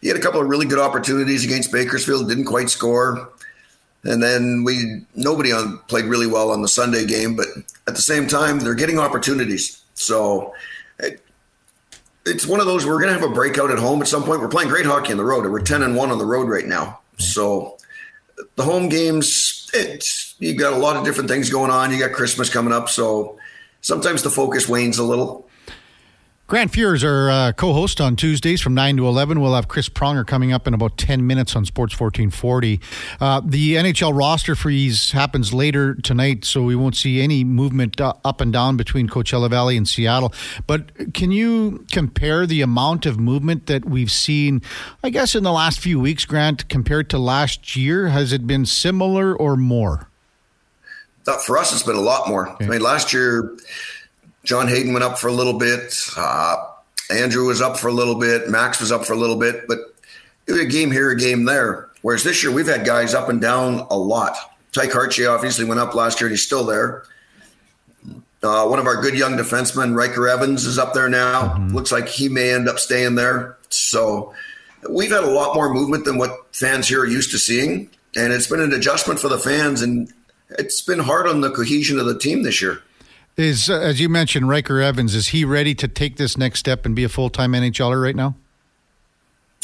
he 0.00 0.08
had 0.08 0.17
a 0.17 0.20
couple 0.20 0.41
of 0.41 0.49
really 0.49 0.67
good 0.67 0.79
opportunities 0.79 1.44
against 1.44 1.70
Bakersfield, 1.70 2.29
didn't 2.29 2.46
quite 2.46 2.70
score. 2.70 3.31
And 4.05 4.23
then 4.23 4.64
we 4.64 5.02
nobody 5.14 5.52
on 5.52 5.79
played 5.88 6.05
really 6.05 6.26
well 6.26 6.50
on 6.50 6.61
the 6.61 6.69
Sunday 6.69 7.06
game, 7.06 7.37
but 7.37 7.46
at 7.87 7.94
the 7.94 8.02
same 8.02 8.26
time, 8.26 8.58
they're 8.58 8.75
getting 8.75 8.99
opportunities. 8.99 9.82
So 9.94 10.52
it, 10.99 11.25
it's 12.26 12.47
one 12.47 12.61
of 12.61 12.67
those 12.67 12.85
we're 12.85 13.00
going 13.00 13.14
to 13.14 13.19
have 13.19 13.29
a 13.29 13.32
breakout 13.32 13.70
at 13.70 13.79
home 13.79 14.02
at 14.02 14.08
some 14.08 14.23
point. 14.25 14.43
We're 14.43 14.49
playing 14.49 14.69
great 14.69 14.85
hockey 14.85 15.12
on 15.12 15.17
the 15.17 15.25
road, 15.25 15.44
and 15.44 15.52
we're 15.52 15.62
ten 15.62 15.82
and 15.82 15.97
one 15.97 16.11
on 16.11 16.19
the 16.19 16.26
road 16.26 16.49
right 16.49 16.67
now. 16.67 17.00
So 17.17 17.79
the 18.56 18.62
home 18.62 18.90
games, 18.90 19.70
it's 19.73 20.35
you 20.38 20.55
got 20.55 20.75
a 20.75 20.76
lot 20.76 20.97
of 20.97 21.05
different 21.05 21.31
things 21.31 21.49
going 21.49 21.70
on. 21.70 21.90
You 21.90 21.99
got 21.99 22.12
Christmas 22.12 22.50
coming 22.50 22.75
up, 22.75 22.90
so 22.90 23.38
sometimes 23.85 24.23
the 24.23 24.31
focus 24.31 24.69
wanes 24.69 24.99
a 24.99 25.05
little. 25.05 25.49
Grant 26.47 26.73
Fuhr 26.73 26.95
is 26.95 27.03
our 27.03 27.31
uh, 27.31 27.53
co-host 27.53 28.03
on 28.03 28.17
Tuesdays 28.17 28.61
from 28.61 28.75
9 28.75 28.99
to 28.99 29.07
11. 29.07 29.41
We'll 29.41 29.55
have 29.55 29.67
Chris 29.67 29.89
Pronger 29.89 30.27
coming 30.27 30.53
up 30.53 30.67
in 30.67 30.75
about 30.75 30.99
10 30.99 31.27
minutes 31.27 31.57
on 31.57 31.65
Sports 31.65 31.99
1440. 31.99 32.81
Uh, 33.19 33.41
the 33.43 33.77
NHL 33.77 34.17
roster 34.17 34.55
freeze 34.55 35.13
happens 35.13 35.55
later 35.55 35.95
tonight, 35.95 36.45
so 36.45 36.63
we 36.63 36.77
won't 36.77 36.97
see 36.97 37.23
any 37.23 37.45
movement 37.45 37.99
uh, 37.99 38.13
up 38.27 38.43
and 38.43 38.53
down 38.53 38.77
between 38.77 39.09
Coachella 39.09 39.49
Valley 39.49 39.79
and 39.79 39.89
Seattle. 39.89 40.35
But 40.67 41.15
can 41.15 41.33
you 41.33 41.87
compare 41.93 42.47
the 42.47 42.61
amount 42.61 43.07
of 43.07 43.19
movement 43.19 43.67
that 43.67 43.87
we've 43.87 44.11
seen, 44.11 44.61
I 45.03 45.09
guess, 45.09 45.35
in 45.35 45.45
the 45.45 45.53
last 45.53 45.81
few 45.81 45.99
weeks, 45.99 46.27
Grant, 46.27 46.69
compared 46.69 47.09
to 47.11 47.19
last 47.19 47.75
year? 47.75 48.09
Has 48.09 48.35
it 48.35 48.47
been 48.47 48.67
similar 48.67 49.35
or 49.35 49.57
more? 49.57 50.11
For 51.47 51.59
us, 51.59 51.73
it's 51.73 51.82
been 51.82 51.97
a 51.97 52.00
lot 52.00 52.29
more. 52.29 52.49
Okay. 52.50 52.67
I 52.67 52.69
mean, 52.69 52.81
last 52.81 53.12
year 53.12 53.56
John 54.44 54.69
Hayden 54.69 54.93
went 54.93 55.05
up 55.05 55.19
for 55.19 55.29
a 55.29 55.32
little 55.32 55.59
bit. 55.59 55.94
Uh, 56.17 56.56
Andrew 57.11 57.47
was 57.47 57.61
up 57.61 57.79
for 57.79 57.88
a 57.88 57.93
little 57.93 58.15
bit. 58.15 58.49
Max 58.49 58.81
was 58.81 58.93
up 58.93 59.05
for 59.05 59.12
a 59.12 59.17
little 59.17 59.37
bit, 59.37 59.67
but 59.67 59.79
it 60.47 60.53
was 60.53 60.61
a 60.61 60.67
game 60.67 60.91
here, 60.91 61.11
a 61.11 61.17
game 61.17 61.44
there. 61.44 61.88
Whereas 62.03 62.23
this 62.23 62.43
year, 62.43 62.53
we've 62.53 62.67
had 62.67 62.85
guys 62.85 63.15
up 63.15 63.29
and 63.29 63.41
down 63.41 63.87
a 63.91 63.97
lot. 63.97 64.37
Tye 64.73 64.87
Kartye 64.87 65.31
obviously 65.32 65.65
went 65.65 65.81
up 65.81 65.94
last 65.94 66.21
year, 66.21 66.29
and 66.29 66.32
he's 66.32 66.44
still 66.44 66.65
there. 66.65 67.05
Uh, 68.43 68.67
one 68.67 68.79
of 68.79 68.87
our 68.87 69.00
good 69.00 69.17
young 69.17 69.38
defensemen, 69.38 69.97
Ryker 69.97 70.29
Evans, 70.29 70.67
is 70.67 70.78
up 70.78 70.93
there 70.93 71.09
now. 71.09 71.54
Mm-hmm. 71.54 71.75
Looks 71.75 71.93
like 71.93 72.09
he 72.09 72.28
may 72.28 72.52
end 72.52 72.69
up 72.69 72.78
staying 72.78 73.14
there. 73.14 73.57
So 73.71 74.35
we've 74.90 75.11
had 75.11 75.25
a 75.25 75.31
lot 75.31 75.54
more 75.54 75.73
movement 75.73 76.04
than 76.04 76.19
what 76.19 76.54
fans 76.54 76.87
here 76.87 77.00
are 77.00 77.07
used 77.07 77.31
to 77.31 77.38
seeing. 77.38 77.88
And 78.16 78.33
it's 78.33 78.47
been 78.47 78.61
an 78.61 78.75
adjustment 78.75 79.19
for 79.19 79.28
the 79.28 79.38
fans, 79.38 79.81
and 79.81 80.12
it's 80.58 80.82
been 80.82 81.00
hard 81.00 81.26
on 81.26 81.40
the 81.40 81.50
cohesion 81.50 81.99
of 81.99 82.06
the 82.06 82.18
team 82.18 82.42
this 82.42 82.61
year. 82.61 82.82
Is 83.37 83.68
uh, 83.68 83.78
as 83.80 84.00
you 84.00 84.08
mentioned, 84.08 84.49
Ryker 84.49 84.80
Evans. 84.80 85.14
Is 85.14 85.28
he 85.28 85.44
ready 85.44 85.75
to 85.75 85.88
take 85.88 86.16
this 86.16 86.38
next 86.38 86.61
step 86.61 86.87
and 86.87 86.94
be 86.94 87.04
a 87.04 87.08
full 87.08 87.30
time 87.30 87.52
NHLer 87.52 88.00
right 88.00 88.14
now? 88.14 88.37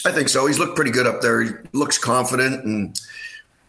I 0.04 0.12
think 0.12 0.28
so. 0.28 0.46
He's 0.46 0.58
looked 0.58 0.76
pretty 0.76 0.90
good 0.90 1.06
up 1.06 1.20
there. 1.20 1.42
He 1.42 1.50
looks 1.72 1.98
confident, 1.98 2.64
and 2.64 3.00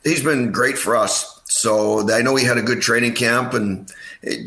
he's 0.03 0.23
been 0.23 0.51
great 0.51 0.77
for 0.77 0.95
us. 0.95 1.41
So 1.45 2.09
I 2.11 2.21
know 2.21 2.35
he 2.35 2.45
had 2.45 2.57
a 2.57 2.61
good 2.61 2.81
training 2.81 3.13
camp, 3.13 3.53
and 3.53 3.91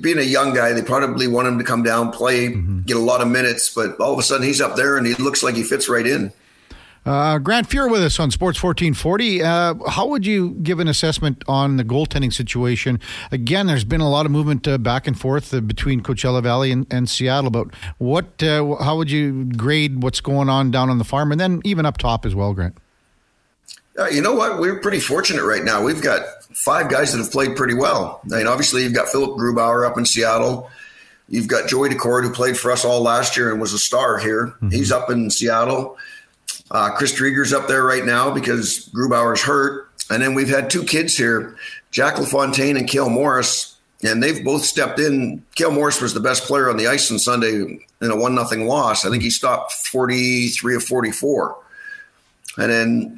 being 0.00 0.18
a 0.18 0.22
young 0.22 0.54
guy, 0.54 0.72
they 0.72 0.82
probably 0.82 1.28
want 1.28 1.46
him 1.46 1.58
to 1.58 1.64
come 1.64 1.82
down, 1.82 2.10
play, 2.10 2.48
mm-hmm. 2.48 2.80
get 2.82 2.96
a 2.96 3.00
lot 3.00 3.20
of 3.20 3.28
minutes. 3.28 3.72
But 3.72 4.00
all 4.00 4.12
of 4.12 4.18
a 4.18 4.22
sudden, 4.22 4.46
he's 4.46 4.60
up 4.60 4.76
there, 4.76 4.96
and 4.96 5.06
he 5.06 5.14
looks 5.14 5.42
like 5.42 5.54
he 5.54 5.62
fits 5.62 5.88
right 5.88 6.06
in. 6.06 6.32
Uh, 7.06 7.38
Grant 7.38 7.68
Fuhr 7.68 7.90
with 7.90 8.02
us 8.02 8.18
on 8.18 8.30
Sports 8.30 8.62
1440. 8.62 9.42
Uh, 9.42 9.74
how 9.90 10.06
would 10.06 10.24
you 10.24 10.50
give 10.62 10.80
an 10.80 10.88
assessment 10.88 11.42
on 11.46 11.76
the 11.76 11.84
goaltending 11.84 12.32
situation? 12.32 12.98
Again, 13.30 13.66
there's 13.66 13.84
been 13.84 14.00
a 14.00 14.08
lot 14.08 14.24
of 14.24 14.32
movement 14.32 14.66
uh, 14.66 14.78
back 14.78 15.06
and 15.06 15.18
forth 15.18 15.52
uh, 15.52 15.60
between 15.60 16.02
Coachella 16.02 16.42
Valley 16.42 16.72
and, 16.72 16.86
and 16.90 17.08
Seattle. 17.08 17.50
But 17.50 17.68
what? 17.98 18.42
Uh, 18.42 18.76
how 18.76 18.96
would 18.96 19.10
you 19.10 19.44
grade 19.44 20.02
what's 20.02 20.20
going 20.20 20.48
on 20.48 20.70
down 20.70 20.88
on 20.88 20.98
the 20.98 21.04
farm, 21.04 21.30
and 21.30 21.40
then 21.40 21.60
even 21.64 21.84
up 21.84 21.98
top 21.98 22.24
as 22.24 22.34
well, 22.34 22.54
Grant? 22.54 22.76
Uh, 23.98 24.08
you 24.08 24.20
know 24.20 24.34
what? 24.34 24.58
We're 24.58 24.80
pretty 24.80 25.00
fortunate 25.00 25.44
right 25.44 25.62
now. 25.62 25.82
We've 25.82 26.02
got 26.02 26.22
five 26.54 26.90
guys 26.90 27.12
that 27.12 27.18
have 27.18 27.30
played 27.30 27.54
pretty 27.54 27.74
well. 27.74 28.20
I 28.32 28.38
mean, 28.38 28.46
obviously, 28.46 28.82
you've 28.82 28.94
got 28.94 29.08
Philipp 29.08 29.30
Grubauer 29.38 29.88
up 29.88 29.98
in 29.98 30.06
Seattle. 30.06 30.70
You've 31.28 31.48
got 31.48 31.68
Joey 31.68 31.90
Daccord, 31.90 32.24
who 32.24 32.32
played 32.32 32.56
for 32.56 32.70
us 32.70 32.84
all 32.84 33.02
last 33.02 33.36
year 33.36 33.50
and 33.50 33.60
was 33.60 33.72
a 33.72 33.78
star 33.78 34.18
here. 34.18 34.48
Mm-hmm. 34.56 34.70
He's 34.70 34.90
up 34.90 35.10
in 35.10 35.30
Seattle. 35.30 35.96
Uh, 36.70 36.90
Chris 36.90 37.12
Driedger's 37.12 37.52
up 37.52 37.68
there 37.68 37.84
right 37.84 38.04
now 38.04 38.30
because 38.30 38.88
Grubauer's 38.94 39.42
hurt. 39.42 39.90
And 40.10 40.22
then 40.22 40.34
we've 40.34 40.48
had 40.48 40.70
two 40.70 40.84
kids 40.84 41.16
here, 41.16 41.56
Jack 41.90 42.18
LaFontaine 42.18 42.76
and 42.76 42.86
Cale 42.88 43.08
Morris, 43.08 43.76
and 44.02 44.22
they've 44.22 44.44
both 44.44 44.64
stepped 44.64 44.98
in. 44.98 45.42
Cale 45.54 45.70
Morris 45.70 46.00
was 46.00 46.12
the 46.12 46.20
best 46.20 46.44
player 46.44 46.68
on 46.68 46.76
the 46.76 46.86
ice 46.86 47.10
on 47.10 47.18
Sunday 47.18 47.54
in 48.02 48.10
a 48.10 48.16
one 48.16 48.34
nothing 48.34 48.66
loss. 48.66 49.06
I 49.06 49.10
think 49.10 49.22
he 49.22 49.30
stopped 49.30 49.72
43 49.72 50.76
of 50.76 50.84
44. 50.84 51.56
And 52.58 52.70
then 52.70 53.16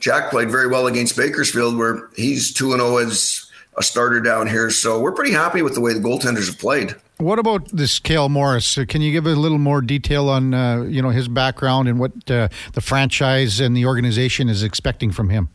Jack 0.00 0.30
played 0.30 0.50
very 0.50 0.68
well 0.68 0.86
against 0.86 1.16
Bakersfield, 1.16 1.76
where 1.76 2.08
he's 2.16 2.52
2 2.52 2.72
0 2.72 2.96
as 2.96 3.50
a 3.76 3.82
starter 3.82 4.20
down 4.20 4.46
here. 4.46 4.70
So 4.70 4.98
we're 4.98 5.12
pretty 5.12 5.32
happy 5.32 5.60
with 5.60 5.74
the 5.74 5.80
way 5.82 5.92
the 5.92 6.00
goaltenders 6.00 6.46
have 6.46 6.58
played. 6.58 6.94
What 7.18 7.38
about 7.38 7.68
this 7.68 7.98
Cale 7.98 8.28
Morris? 8.28 8.76
Uh, 8.76 8.84
can 8.86 9.00
you 9.00 9.10
give 9.10 9.26
a 9.26 9.30
little 9.30 9.58
more 9.58 9.80
detail 9.80 10.28
on 10.28 10.52
uh, 10.52 10.82
you 10.82 11.00
know 11.00 11.08
his 11.08 11.28
background 11.28 11.88
and 11.88 11.98
what 11.98 12.12
uh, 12.30 12.48
the 12.74 12.82
franchise 12.82 13.58
and 13.58 13.74
the 13.74 13.86
organization 13.86 14.50
is 14.50 14.62
expecting 14.62 15.10
from 15.12 15.30
him? 15.30 15.48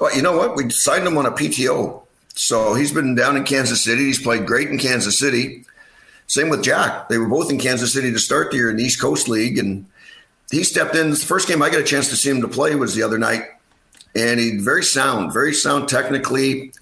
Well, 0.00 0.14
you 0.16 0.22
know 0.22 0.36
what? 0.36 0.56
We 0.56 0.70
signed 0.70 1.06
him 1.06 1.18
on 1.18 1.26
a 1.26 1.30
PTO, 1.30 2.02
so 2.34 2.72
he's 2.74 2.90
been 2.90 3.14
down 3.14 3.36
in 3.36 3.44
Kansas 3.44 3.84
City. 3.84 4.04
He's 4.04 4.22
played 4.22 4.46
great 4.46 4.70
in 4.70 4.78
Kansas 4.78 5.18
City. 5.18 5.64
Same 6.26 6.48
with 6.48 6.64
Jack. 6.64 7.10
They 7.10 7.18
were 7.18 7.28
both 7.28 7.50
in 7.50 7.58
Kansas 7.58 7.92
City 7.92 8.10
to 8.10 8.18
start 8.18 8.50
the 8.50 8.56
year 8.56 8.70
in 8.70 8.76
the 8.76 8.84
East 8.84 9.00
Coast 9.00 9.28
League, 9.28 9.58
and 9.58 9.84
he 10.50 10.64
stepped 10.64 10.94
in. 10.94 11.10
The 11.10 11.16
first 11.16 11.48
game 11.48 11.60
I 11.60 11.68
got 11.68 11.80
a 11.80 11.84
chance 11.84 12.08
to 12.08 12.16
see 12.16 12.30
him 12.30 12.40
to 12.40 12.48
play 12.48 12.74
was 12.76 12.94
the 12.94 13.02
other 13.02 13.18
night, 13.18 13.44
and 14.14 14.40
he 14.40 14.56
very 14.56 14.84
sound, 14.84 15.34
very 15.34 15.52
sound 15.52 15.90
technically, 15.90 16.72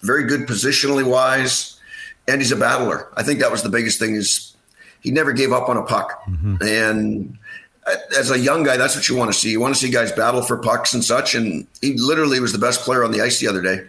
very 0.00 0.22
good 0.24 0.42
positionally 0.42 1.04
wise 1.04 1.79
and 2.28 2.40
he's 2.40 2.52
a 2.52 2.56
battler. 2.56 3.08
I 3.16 3.22
think 3.22 3.40
that 3.40 3.50
was 3.50 3.62
the 3.62 3.68
biggest 3.68 3.98
thing 3.98 4.14
is 4.14 4.56
he 5.00 5.10
never 5.10 5.32
gave 5.32 5.52
up 5.52 5.68
on 5.68 5.76
a 5.76 5.82
puck. 5.82 6.22
Mm-hmm. 6.26 6.56
And 6.60 7.38
as 8.16 8.30
a 8.30 8.38
young 8.38 8.62
guy, 8.62 8.76
that's 8.76 8.94
what 8.94 9.08
you 9.08 9.16
want 9.16 9.32
to 9.32 9.38
see. 9.38 9.50
You 9.50 9.60
want 9.60 9.74
to 9.74 9.80
see 9.80 9.90
guys 9.90 10.12
battle 10.12 10.42
for 10.42 10.58
pucks 10.58 10.94
and 10.94 11.02
such. 11.04 11.34
And 11.34 11.66
he 11.80 11.94
literally 11.96 12.40
was 12.40 12.52
the 12.52 12.58
best 12.58 12.80
player 12.82 13.02
on 13.02 13.10
the 13.10 13.20
ice 13.20 13.40
the 13.40 13.48
other 13.48 13.62
day. 13.62 13.86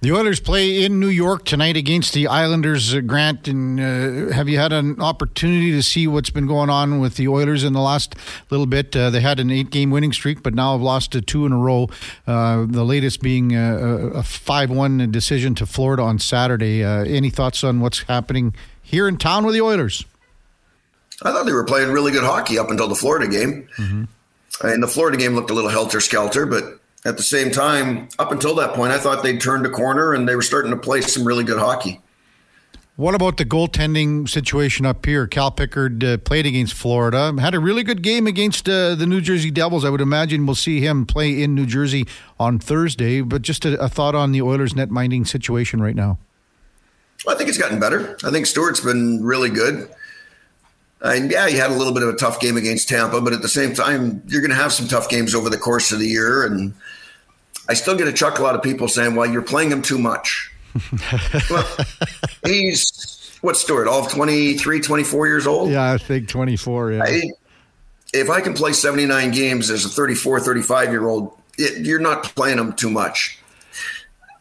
The 0.00 0.12
Oilers 0.12 0.38
play 0.38 0.84
in 0.84 1.00
New 1.00 1.08
York 1.08 1.44
tonight 1.44 1.76
against 1.76 2.12
the 2.14 2.28
Islanders. 2.28 2.94
Uh, 2.94 3.00
Grant, 3.00 3.48
and 3.48 3.80
uh, 3.80 4.32
have 4.32 4.48
you 4.48 4.56
had 4.56 4.72
an 4.72 5.00
opportunity 5.00 5.72
to 5.72 5.82
see 5.82 6.06
what's 6.06 6.30
been 6.30 6.46
going 6.46 6.70
on 6.70 7.00
with 7.00 7.16
the 7.16 7.26
Oilers 7.26 7.64
in 7.64 7.72
the 7.72 7.80
last 7.80 8.14
little 8.48 8.66
bit? 8.66 8.94
Uh, 8.94 9.10
they 9.10 9.20
had 9.20 9.40
an 9.40 9.50
eight-game 9.50 9.90
winning 9.90 10.12
streak, 10.12 10.44
but 10.44 10.54
now 10.54 10.70
have 10.70 10.82
lost 10.82 11.10
to 11.12 11.20
two 11.20 11.46
in 11.46 11.52
a 11.52 11.58
row. 11.58 11.88
Uh, 12.28 12.64
the 12.68 12.84
latest 12.84 13.22
being 13.22 13.56
a 13.56 14.22
five-one 14.22 15.10
decision 15.10 15.56
to 15.56 15.66
Florida 15.66 16.04
on 16.04 16.20
Saturday. 16.20 16.84
Uh, 16.84 17.02
any 17.02 17.30
thoughts 17.30 17.64
on 17.64 17.80
what's 17.80 18.02
happening 18.02 18.54
here 18.80 19.08
in 19.08 19.16
town 19.16 19.44
with 19.44 19.54
the 19.54 19.62
Oilers? 19.62 20.04
I 21.22 21.32
thought 21.32 21.44
they 21.44 21.52
were 21.52 21.64
playing 21.64 21.90
really 21.90 22.12
good 22.12 22.22
hockey 22.22 22.56
up 22.56 22.70
until 22.70 22.86
the 22.86 22.94
Florida 22.94 23.26
game. 23.26 23.68
Mm-hmm. 23.76 24.04
And 24.64 24.80
the 24.80 24.88
Florida 24.88 25.18
game 25.18 25.34
looked 25.34 25.50
a 25.50 25.54
little 25.54 25.70
helter 25.70 26.00
skelter, 26.00 26.46
but 26.46 26.77
at 27.04 27.16
the 27.16 27.22
same 27.22 27.50
time, 27.50 28.08
up 28.18 28.32
until 28.32 28.54
that 28.56 28.74
point, 28.74 28.92
I 28.92 28.98
thought 28.98 29.22
they'd 29.22 29.40
turned 29.40 29.64
a 29.66 29.70
corner 29.70 30.14
and 30.14 30.28
they 30.28 30.36
were 30.36 30.42
starting 30.42 30.70
to 30.70 30.76
play 30.76 31.00
some 31.00 31.24
really 31.24 31.44
good 31.44 31.58
hockey. 31.58 32.00
What 32.96 33.14
about 33.14 33.36
the 33.36 33.44
goaltending 33.44 34.28
situation 34.28 34.84
up 34.84 35.06
here? 35.06 35.28
Cal 35.28 35.52
Pickard 35.52 36.02
uh, 36.02 36.18
played 36.18 36.46
against 36.46 36.74
Florida, 36.74 37.32
had 37.38 37.54
a 37.54 37.60
really 37.60 37.84
good 37.84 38.02
game 38.02 38.26
against 38.26 38.68
uh, 38.68 38.96
the 38.96 39.06
New 39.06 39.20
Jersey 39.20 39.52
Devils. 39.52 39.84
I 39.84 39.90
would 39.90 40.00
imagine 40.00 40.46
we'll 40.46 40.56
see 40.56 40.80
him 40.80 41.06
play 41.06 41.40
in 41.40 41.54
New 41.54 41.64
Jersey 41.64 42.08
on 42.40 42.58
Thursday. 42.58 43.20
But 43.20 43.42
just 43.42 43.64
a, 43.64 43.80
a 43.80 43.88
thought 43.88 44.16
on 44.16 44.32
the 44.32 44.42
Oilers' 44.42 44.74
net 44.74 44.90
minding 44.90 45.24
situation 45.24 45.80
right 45.80 45.94
now. 45.94 46.18
I 47.28 47.36
think 47.36 47.48
it's 47.48 47.58
gotten 47.58 47.78
better. 47.78 48.16
I 48.24 48.30
think 48.30 48.46
Stuart's 48.46 48.80
been 48.80 49.22
really 49.22 49.50
good. 49.50 49.88
Uh, 51.02 51.12
and 51.14 51.30
yeah, 51.30 51.48
he 51.48 51.56
had 51.56 51.70
a 51.70 51.74
little 51.74 51.94
bit 51.94 52.02
of 52.02 52.08
a 52.08 52.16
tough 52.16 52.40
game 52.40 52.56
against 52.56 52.88
Tampa, 52.88 53.20
but 53.20 53.32
at 53.32 53.42
the 53.42 53.48
same 53.48 53.74
time, 53.74 54.22
you're 54.26 54.40
going 54.40 54.50
to 54.50 54.56
have 54.56 54.72
some 54.72 54.88
tough 54.88 55.08
games 55.08 55.34
over 55.34 55.48
the 55.48 55.58
course 55.58 55.92
of 55.92 56.00
the 56.00 56.08
year. 56.08 56.44
And 56.44 56.74
I 57.68 57.74
still 57.74 57.96
get 57.96 58.08
a 58.08 58.12
chuckle 58.12 58.46
out 58.46 58.56
of 58.56 58.62
people 58.62 58.88
saying, 58.88 59.14
well, 59.14 59.30
you're 59.30 59.42
playing 59.42 59.70
him 59.70 59.82
too 59.82 59.98
much. 59.98 60.50
well, 61.50 61.66
he's, 62.44 63.38
what's 63.42 63.60
Stuart, 63.60 63.86
all 63.86 64.04
of 64.04 64.10
23, 64.10 64.80
24 64.80 65.26
years 65.28 65.46
old? 65.46 65.70
Yeah, 65.70 65.92
I 65.92 65.98
think 65.98 66.28
24. 66.28 66.92
Yeah. 66.92 67.04
I, 67.04 67.22
if 68.12 68.28
I 68.30 68.40
can 68.40 68.54
play 68.54 68.72
79 68.72 69.30
games 69.30 69.70
as 69.70 69.84
a 69.84 69.88
34, 69.88 70.40
35 70.40 70.90
year 70.90 71.06
old, 71.06 71.38
you're 71.58 72.00
not 72.00 72.24
playing 72.24 72.58
him 72.58 72.72
too 72.72 72.90
much. 72.90 73.38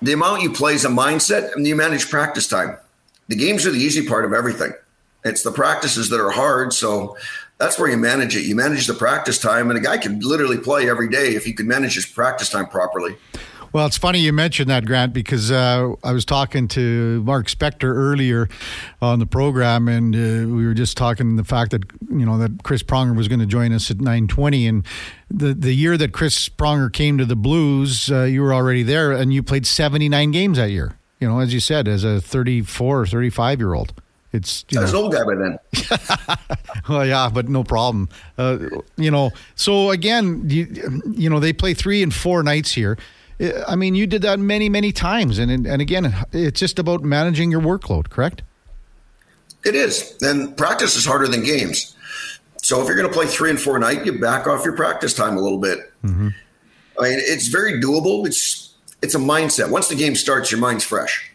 The 0.01 0.13
amount 0.13 0.41
you 0.41 0.51
play 0.51 0.73
is 0.73 0.85
a 0.85 0.89
mindset 0.89 1.55
and 1.55 1.67
you 1.67 1.75
manage 1.75 2.09
practice 2.09 2.47
time. 2.47 2.77
The 3.27 3.35
games 3.35 3.65
are 3.65 3.71
the 3.71 3.79
easy 3.79 4.07
part 4.07 4.25
of 4.25 4.33
everything. 4.33 4.71
It's 5.23 5.43
the 5.43 5.51
practices 5.51 6.09
that 6.09 6.19
are 6.19 6.31
hard. 6.31 6.73
So 6.73 7.17
that's 7.57 7.79
where 7.79 7.89
you 7.89 7.97
manage 7.97 8.35
it. 8.35 8.45
You 8.45 8.55
manage 8.55 8.87
the 8.87 8.93
practice 8.93 9.39
time, 9.39 9.69
and 9.69 9.77
a 9.77 9.81
guy 9.81 9.97
can 9.97 10.19
literally 10.19 10.57
play 10.57 10.89
every 10.89 11.09
day 11.09 11.35
if 11.35 11.43
he 11.43 11.53
can 11.53 11.67
manage 11.67 11.95
his 11.95 12.05
practice 12.05 12.49
time 12.49 12.67
properly. 12.67 13.17
Well, 13.73 13.85
it's 13.85 13.97
funny 13.97 14.19
you 14.19 14.31
mentioned 14.31 14.69
that, 14.69 14.85
Grant, 14.85 15.13
because 15.13 15.51
uh, 15.51 15.93
I 16.03 16.13
was 16.13 16.23
talking 16.23 16.67
to 16.69 17.21
Mark 17.23 17.47
Spector 17.47 17.93
earlier 17.93 18.47
on 19.01 19.19
the 19.19 19.25
program, 19.25 19.87
and 19.87 20.15
uh, 20.15 20.55
we 20.55 20.65
were 20.65 20.73
just 20.73 20.95
talking 20.95 21.35
the 21.35 21.43
fact 21.43 21.71
that 21.71 21.83
you 22.09 22.25
know 22.25 22.37
that 22.37 22.63
Chris 22.63 22.81
Pronger 22.81 23.15
was 23.15 23.27
going 23.27 23.39
to 23.39 23.45
join 23.45 23.73
us 23.73 23.91
at 23.91 23.99
nine 23.99 24.27
twenty, 24.27 24.67
and 24.67 24.85
the 25.29 25.53
the 25.53 25.73
year 25.73 25.97
that 25.97 26.13
Chris 26.13 26.47
Pronger 26.47 26.91
came 26.91 27.17
to 27.17 27.25
the 27.25 27.35
Blues, 27.35 28.09
uh, 28.09 28.23
you 28.23 28.41
were 28.41 28.53
already 28.53 28.83
there, 28.83 29.11
and 29.11 29.33
you 29.33 29.43
played 29.43 29.67
seventy 29.67 30.07
nine 30.07 30.31
games 30.31 30.57
that 30.57 30.71
year. 30.71 30.97
You 31.19 31.27
know, 31.27 31.39
as 31.39 31.53
you 31.53 31.59
said, 31.59 31.87
as 31.87 32.03
a 32.03 32.21
thirty 32.21 32.61
four 32.61 33.01
or 33.01 33.05
thirty 33.05 33.29
five 33.29 33.59
year 33.59 33.73
old. 33.73 33.93
It's 34.37 34.63
you 34.69 34.79
I 34.79 34.83
was 34.83 34.91
an 34.91 34.97
old 34.97 35.11
guy 35.11 35.23
by 35.23 35.35
then. 35.35 35.59
well, 36.89 37.05
yeah, 37.05 37.29
but 37.33 37.49
no 37.49 37.63
problem. 37.63 38.07
Uh, 38.37 38.59
you 38.95 39.11
know, 39.11 39.31
so 39.55 39.89
again, 39.89 40.49
you, 40.49 41.01
you 41.11 41.29
know, 41.29 41.39
they 41.39 41.51
play 41.51 41.73
three 41.73 42.03
and 42.03 42.13
four 42.13 42.43
nights 42.43 42.71
here. 42.71 42.97
I 43.67 43.75
mean, 43.75 43.95
you 43.95 44.07
did 44.07 44.21
that 44.21 44.39
many, 44.39 44.69
many 44.69 44.91
times, 44.91 45.39
and 45.39 45.51
and 45.51 45.81
again, 45.81 46.15
it's 46.31 46.59
just 46.59 46.79
about 46.79 47.03
managing 47.03 47.51
your 47.51 47.61
workload, 47.61 48.09
correct? 48.09 48.43
It 49.65 49.75
is, 49.75 50.15
and 50.21 50.55
practice 50.55 50.95
is 50.95 51.05
harder 51.05 51.27
than 51.27 51.43
games. 51.43 51.95
So 52.61 52.81
if 52.81 52.87
you're 52.87 52.95
going 52.95 53.07
to 53.07 53.13
play 53.13 53.25
three 53.27 53.49
and 53.49 53.59
four 53.59 53.77
night, 53.79 54.05
you 54.05 54.19
back 54.19 54.47
off 54.47 54.63
your 54.63 54.75
practice 54.75 55.13
time 55.13 55.37
a 55.37 55.41
little 55.41 55.59
bit. 55.59 55.79
Mm-hmm. 56.03 56.29
I 56.99 57.03
mean, 57.03 57.19
it's 57.19 57.47
very 57.47 57.81
doable. 57.81 58.25
It's 58.27 58.75
it's 59.01 59.15
a 59.15 59.19
mindset. 59.19 59.71
Once 59.71 59.87
the 59.87 59.95
game 59.95 60.15
starts, 60.15 60.51
your 60.51 60.59
mind's 60.59 60.83
fresh 60.83 61.31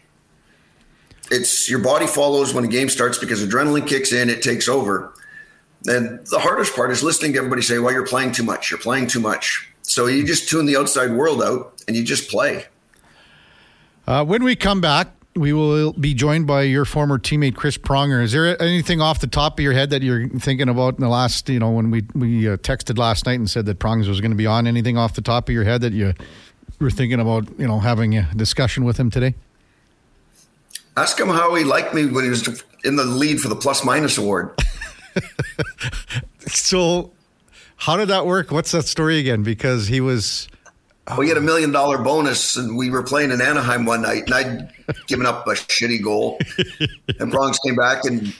it's 1.33 1.69
your 1.69 1.79
body 1.79 2.07
follows 2.07 2.53
when 2.53 2.63
a 2.63 2.67
game 2.67 2.89
starts 2.89 3.17
because 3.17 3.45
adrenaline 3.45 3.87
kicks 3.87 4.13
in, 4.13 4.29
it 4.29 4.41
takes 4.41 4.67
over. 4.67 5.13
And 5.87 6.25
the 6.27 6.39
hardest 6.39 6.75
part 6.75 6.91
is 6.91 7.03
listening 7.03 7.33
to 7.33 7.39
everybody 7.39 7.61
say, 7.61 7.79
well, 7.79 7.91
you're 7.91 8.05
playing 8.05 8.31
too 8.31 8.43
much. 8.43 8.71
You're 8.71 8.79
playing 8.79 9.07
too 9.07 9.19
much. 9.19 9.67
So 9.81 10.05
you 10.05 10.23
just 10.25 10.47
tune 10.47 10.65
the 10.65 10.77
outside 10.77 11.11
world 11.11 11.43
out 11.43 11.83
and 11.87 11.97
you 11.97 12.03
just 12.03 12.29
play. 12.29 12.65
Uh, 14.07 14.23
when 14.23 14.43
we 14.43 14.55
come 14.55 14.79
back, 14.79 15.09
we 15.35 15.51
will 15.51 15.93
be 15.93 16.13
joined 16.13 16.45
by 16.45 16.61
your 16.61 16.85
former 16.85 17.17
teammate 17.17 17.55
Chris 17.55 17.77
Pronger. 17.77 18.21
Is 18.21 18.31
there 18.31 18.61
anything 18.61 19.01
off 19.01 19.19
the 19.19 19.27
top 19.27 19.57
of 19.57 19.63
your 19.63 19.73
head 19.73 19.89
that 19.89 20.03
you're 20.03 20.29
thinking 20.29 20.69
about 20.69 20.95
in 20.95 21.01
the 21.01 21.09
last, 21.09 21.49
you 21.49 21.59
know, 21.59 21.71
when 21.71 21.89
we 21.89 22.03
we 22.13 22.47
uh, 22.47 22.57
texted 22.57 22.99
last 22.99 23.25
night 23.25 23.39
and 23.39 23.49
said 23.49 23.65
that 23.65 23.79
Prongers 23.79 24.07
was 24.07 24.21
going 24.21 24.31
to 24.31 24.37
be 24.37 24.45
on? 24.45 24.67
Anything 24.67 24.97
off 24.97 25.15
the 25.15 25.21
top 25.21 25.49
of 25.49 25.55
your 25.55 25.63
head 25.63 25.81
that 25.81 25.91
you 25.91 26.13
were 26.79 26.91
thinking 26.91 27.19
about, 27.19 27.47
you 27.59 27.67
know, 27.67 27.79
having 27.79 28.15
a 28.15 28.29
discussion 28.35 28.83
with 28.85 28.99
him 28.99 29.09
today? 29.09 29.33
Ask 30.95 31.19
him 31.19 31.27
how 31.27 31.55
he 31.55 31.63
liked 31.63 31.93
me 31.93 32.05
when 32.05 32.23
he 32.23 32.29
was 32.29 32.63
in 32.83 32.95
the 32.95 33.03
lead 33.03 33.39
for 33.39 33.47
the 33.47 33.55
plus 33.55 33.83
minus 33.83 34.17
award. 34.17 34.51
so, 36.47 37.11
how 37.77 37.97
did 37.97 38.09
that 38.09 38.25
work? 38.25 38.51
What's 38.51 38.71
that 38.71 38.83
story 38.83 39.19
again? 39.19 39.43
Because 39.43 39.87
he 39.87 40.01
was. 40.01 40.47
Oh. 41.07 41.17
We 41.17 41.27
had 41.27 41.37
a 41.37 41.41
million 41.41 41.71
dollar 41.71 41.97
bonus, 41.97 42.55
and 42.55 42.77
we 42.77 42.89
were 42.89 43.03
playing 43.03 43.31
in 43.31 43.41
Anaheim 43.41 43.85
one 43.85 44.03
night, 44.03 44.23
and 44.25 44.33
I'd 44.33 44.71
given 45.07 45.25
up 45.25 45.45
a 45.47 45.51
shitty 45.51 46.01
goal, 46.01 46.39
and 47.19 47.31
Prongs 47.31 47.59
came 47.59 47.75
back 47.75 48.05
and 48.05 48.33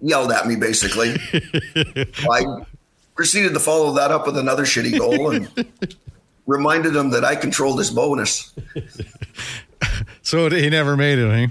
yelled 0.00 0.32
at 0.32 0.46
me 0.46 0.56
basically. 0.56 1.16
I 2.30 2.64
proceeded 3.14 3.54
to 3.54 3.60
follow 3.60 3.92
that 3.94 4.10
up 4.10 4.26
with 4.26 4.36
another 4.36 4.64
shitty 4.64 4.98
goal 4.98 5.30
and 5.30 5.48
reminded 6.46 6.94
him 6.94 7.10
that 7.10 7.24
I 7.24 7.36
controlled 7.36 7.78
his 7.78 7.90
bonus. 7.90 8.52
so 10.22 10.50
he 10.50 10.70
never 10.70 10.96
made 10.96 11.18
it, 11.18 11.30
eh? 11.30 11.46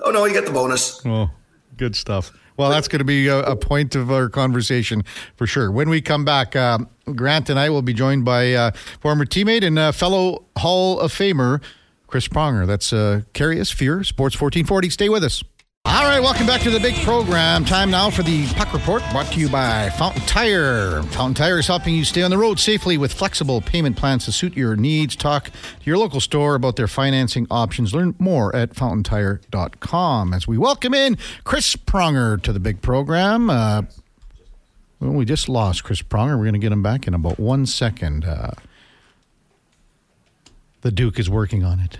Oh 0.00 0.10
no, 0.10 0.24
he 0.24 0.32
got 0.32 0.46
the 0.46 0.52
bonus. 0.52 1.04
Well, 1.04 1.32
good 1.76 1.94
stuff. 1.94 2.32
Well, 2.56 2.68
that's 2.68 2.88
going 2.88 2.98
to 2.98 3.06
be 3.06 3.26
a, 3.28 3.40
a, 3.42 3.56
point 3.56 3.94
of 3.94 4.10
our 4.10 4.28
conversation 4.28 5.02
for 5.36 5.46
sure. 5.46 5.70
When 5.70 5.88
we 5.88 6.02
come 6.02 6.26
back, 6.26 6.54
uh, 6.54 6.78
Grant 7.14 7.48
and 7.48 7.58
I 7.58 7.70
will 7.70 7.80
be 7.80 7.94
joined 7.94 8.26
by 8.26 8.52
uh, 8.52 8.72
former 9.00 9.24
teammate 9.24 9.64
and 9.64 9.78
uh, 9.78 9.92
fellow 9.92 10.44
Hall 10.58 11.00
of 11.00 11.10
Famer 11.10 11.62
Chris 12.06 12.28
Pronger. 12.28 12.66
That's 12.66 12.92
uh, 12.92 13.22
Karius 13.32 13.74
Fuhr 13.74 14.04
Sports 14.04 14.38
1440. 14.38 14.90
Stay 14.90 15.08
with 15.08 15.24
us. 15.24 15.42
All 15.86 16.04
right, 16.04 16.20
welcome 16.20 16.46
back 16.46 16.60
to 16.62 16.70
the 16.70 16.78
big 16.78 16.94
program. 16.96 17.64
Time 17.64 17.90
now 17.90 18.10
for 18.10 18.22
the 18.22 18.46
Puck 18.48 18.72
Report 18.74 19.02
brought 19.12 19.26
to 19.32 19.40
you 19.40 19.48
by 19.48 19.88
Fountain 19.90 20.20
Tire. 20.26 21.02
Fountain 21.04 21.34
Tire 21.34 21.58
is 21.58 21.66
helping 21.66 21.94
you 21.94 22.04
stay 22.04 22.22
on 22.22 22.30
the 22.30 22.36
road 22.36 22.60
safely 22.60 22.98
with 22.98 23.12
flexible 23.14 23.62
payment 23.62 23.96
plans 23.96 24.26
to 24.26 24.32
suit 24.32 24.54
your 24.54 24.76
needs. 24.76 25.16
Talk 25.16 25.46
to 25.46 25.52
your 25.84 25.96
local 25.96 26.20
store 26.20 26.54
about 26.54 26.76
their 26.76 26.86
financing 26.86 27.46
options. 27.50 27.94
Learn 27.94 28.14
more 28.18 28.54
at 28.54 28.74
fountaintire.com. 28.76 30.34
As 30.34 30.46
we 30.46 30.58
welcome 30.58 30.92
in 30.92 31.16
Chris 31.44 31.74
Pronger 31.76 32.40
to 32.42 32.52
the 32.52 32.60
big 32.60 32.82
program. 32.82 33.48
Uh, 33.48 33.82
well, 35.00 35.12
we 35.12 35.24
just 35.24 35.48
lost 35.48 35.82
Chris 35.82 36.02
Pronger. 36.02 36.36
We're 36.36 36.44
going 36.44 36.52
to 36.52 36.58
get 36.58 36.72
him 36.72 36.82
back 36.82 37.06
in 37.06 37.14
about 37.14 37.38
one 37.40 37.64
second. 37.64 38.26
Uh, 38.26 38.50
the 40.82 40.90
Duke 40.90 41.18
is 41.18 41.30
working 41.30 41.64
on 41.64 41.80
it. 41.80 41.98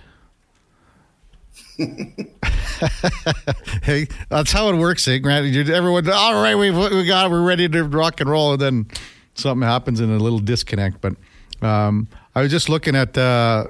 hey, 3.83 4.07
that's 4.29 4.53
how 4.53 4.69
it 4.69 4.77
works, 4.77 5.07
eh, 5.09 5.19
Grant? 5.19 5.55
Everyone, 5.69 6.09
all 6.11 6.43
right, 6.43 6.55
we 6.55 6.71
we 6.71 7.07
got, 7.07 7.27
it, 7.27 7.31
we're 7.31 7.43
ready 7.43 7.69
to 7.69 7.85
rock 7.85 8.21
and 8.21 8.31
roll, 8.31 8.53
and 8.53 8.61
then 8.61 8.87
something 9.35 9.67
happens 9.67 10.01
and 10.01 10.13
a 10.13 10.19
little 10.19 10.39
disconnect. 10.39 11.01
But 11.01 11.15
um, 11.63 12.09
I 12.35 12.43
was 12.43 12.51
just 12.51 12.69
looking 12.69 12.95
at 12.95 13.17
uh, 13.17 13.67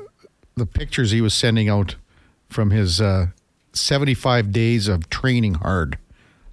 the 0.56 0.66
pictures 0.66 1.10
he 1.10 1.20
was 1.20 1.34
sending 1.34 1.68
out 1.68 1.96
from 2.48 2.70
his 2.70 3.00
uh, 3.00 3.28
75 3.72 4.52
days 4.52 4.88
of 4.88 5.08
training 5.10 5.54
hard. 5.54 5.98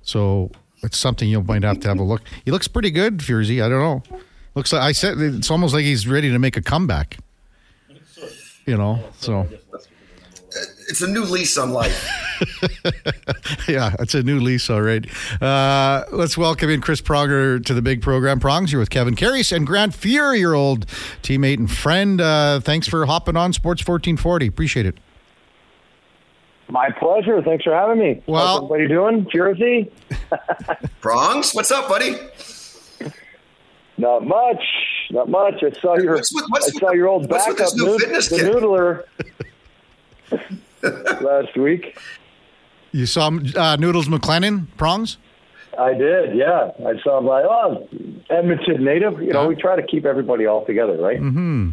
So 0.03 0.51
it's 0.83 0.97
something 0.97 1.27
you 1.27 1.41
might 1.41 1.63
have 1.63 1.79
to 1.81 1.87
have 1.87 1.99
a 1.99 2.03
look. 2.03 2.21
He 2.45 2.51
looks 2.51 2.67
pretty 2.67 2.91
good, 2.91 3.19
Furzy. 3.19 3.63
I 3.63 3.69
don't 3.69 3.79
know. 3.79 4.19
Looks 4.55 4.73
like 4.73 4.81
I 4.81 4.91
said 4.91 5.19
it's 5.19 5.51
almost 5.51 5.73
like 5.73 5.83
he's 5.83 6.07
ready 6.07 6.31
to 6.31 6.39
make 6.39 6.57
a 6.57 6.61
comeback. 6.61 7.17
You 8.65 8.77
know, 8.77 8.99
so 9.19 9.47
It's 10.89 11.01
a 11.01 11.07
new 11.07 11.23
lease 11.23 11.57
on 11.57 11.71
life. 11.71 12.07
yeah, 13.67 13.93
it's 13.99 14.15
a 14.15 14.23
new 14.23 14.39
lease, 14.39 14.69
all 14.69 14.81
right. 14.81 15.05
Uh, 15.41 16.05
let's 16.11 16.37
welcome 16.37 16.69
in 16.69 16.79
Chris 16.81 17.01
Pronger 17.01 17.63
to 17.65 17.73
the 17.73 17.81
big 17.81 18.01
program. 18.01 18.39
Prongs, 18.39 18.71
you're 18.71 18.79
with 18.79 18.89
Kevin 18.89 19.15
Karius 19.15 19.53
and 19.53 19.67
Grant 19.67 19.93
Fuhr, 19.93 20.39
your 20.39 20.55
old 20.55 20.85
teammate 21.23 21.57
and 21.57 21.69
friend. 21.69 22.21
Uh, 22.21 22.59
thanks 22.61 22.87
for 22.87 23.05
hopping 23.05 23.35
on 23.35 23.51
Sports 23.53 23.81
1440. 23.81 24.47
Appreciate 24.47 24.85
it. 24.85 24.97
My 26.69 26.89
pleasure. 26.91 27.41
Thanks 27.41 27.63
for 27.65 27.73
having 27.73 27.99
me. 27.99 28.21
Well- 28.25 28.67
what 28.67 28.79
are 28.79 28.83
you 28.83 28.87
doing? 28.89 29.27
Jersey? 29.33 29.91
Prongs, 31.01 31.53
what's 31.53 31.71
up, 31.71 31.89
buddy? 31.89 32.15
Not 33.97 34.25
much. 34.25 34.63
Not 35.11 35.27
much. 35.27 35.63
I 35.63 35.71
saw 35.81 35.97
your 35.97 36.15
What's 36.15 36.33
with- 36.33 36.45
what's 36.49 36.75
I 36.75 36.79
saw 36.79 36.91
your 36.93 37.07
old 37.07 37.29
what's 37.29 37.45
with 37.47 37.57
backup 37.57 37.73
this 37.73 37.75
new 37.81 37.85
nood- 37.87 38.01
fitness 38.01 38.27
the 38.29 38.35
kit? 38.37 38.53
noodler 38.53 39.03
last 41.21 41.57
week. 41.57 41.97
You 42.91 43.05
saw 43.05 43.27
uh, 43.55 43.75
Noodles 43.77 44.07
McLennan, 44.07 44.67
Prongs? 44.77 45.17
I 45.77 45.93
did, 45.93 46.35
yeah. 46.35 46.71
I 46.85 46.99
saw 47.03 47.19
him 47.19 47.25
like, 47.25 47.45
oh, 47.45 47.87
Edmonton 48.29 48.83
native. 48.83 49.21
You 49.21 49.33
know, 49.33 49.43
Yeah. 49.43 49.47
we 49.47 49.55
try 49.55 49.75
to 49.75 49.83
keep 49.85 50.05
everybody 50.05 50.45
all 50.47 50.65
together, 50.65 50.97
right? 50.97 51.19
Mm-hmm. 51.19 51.69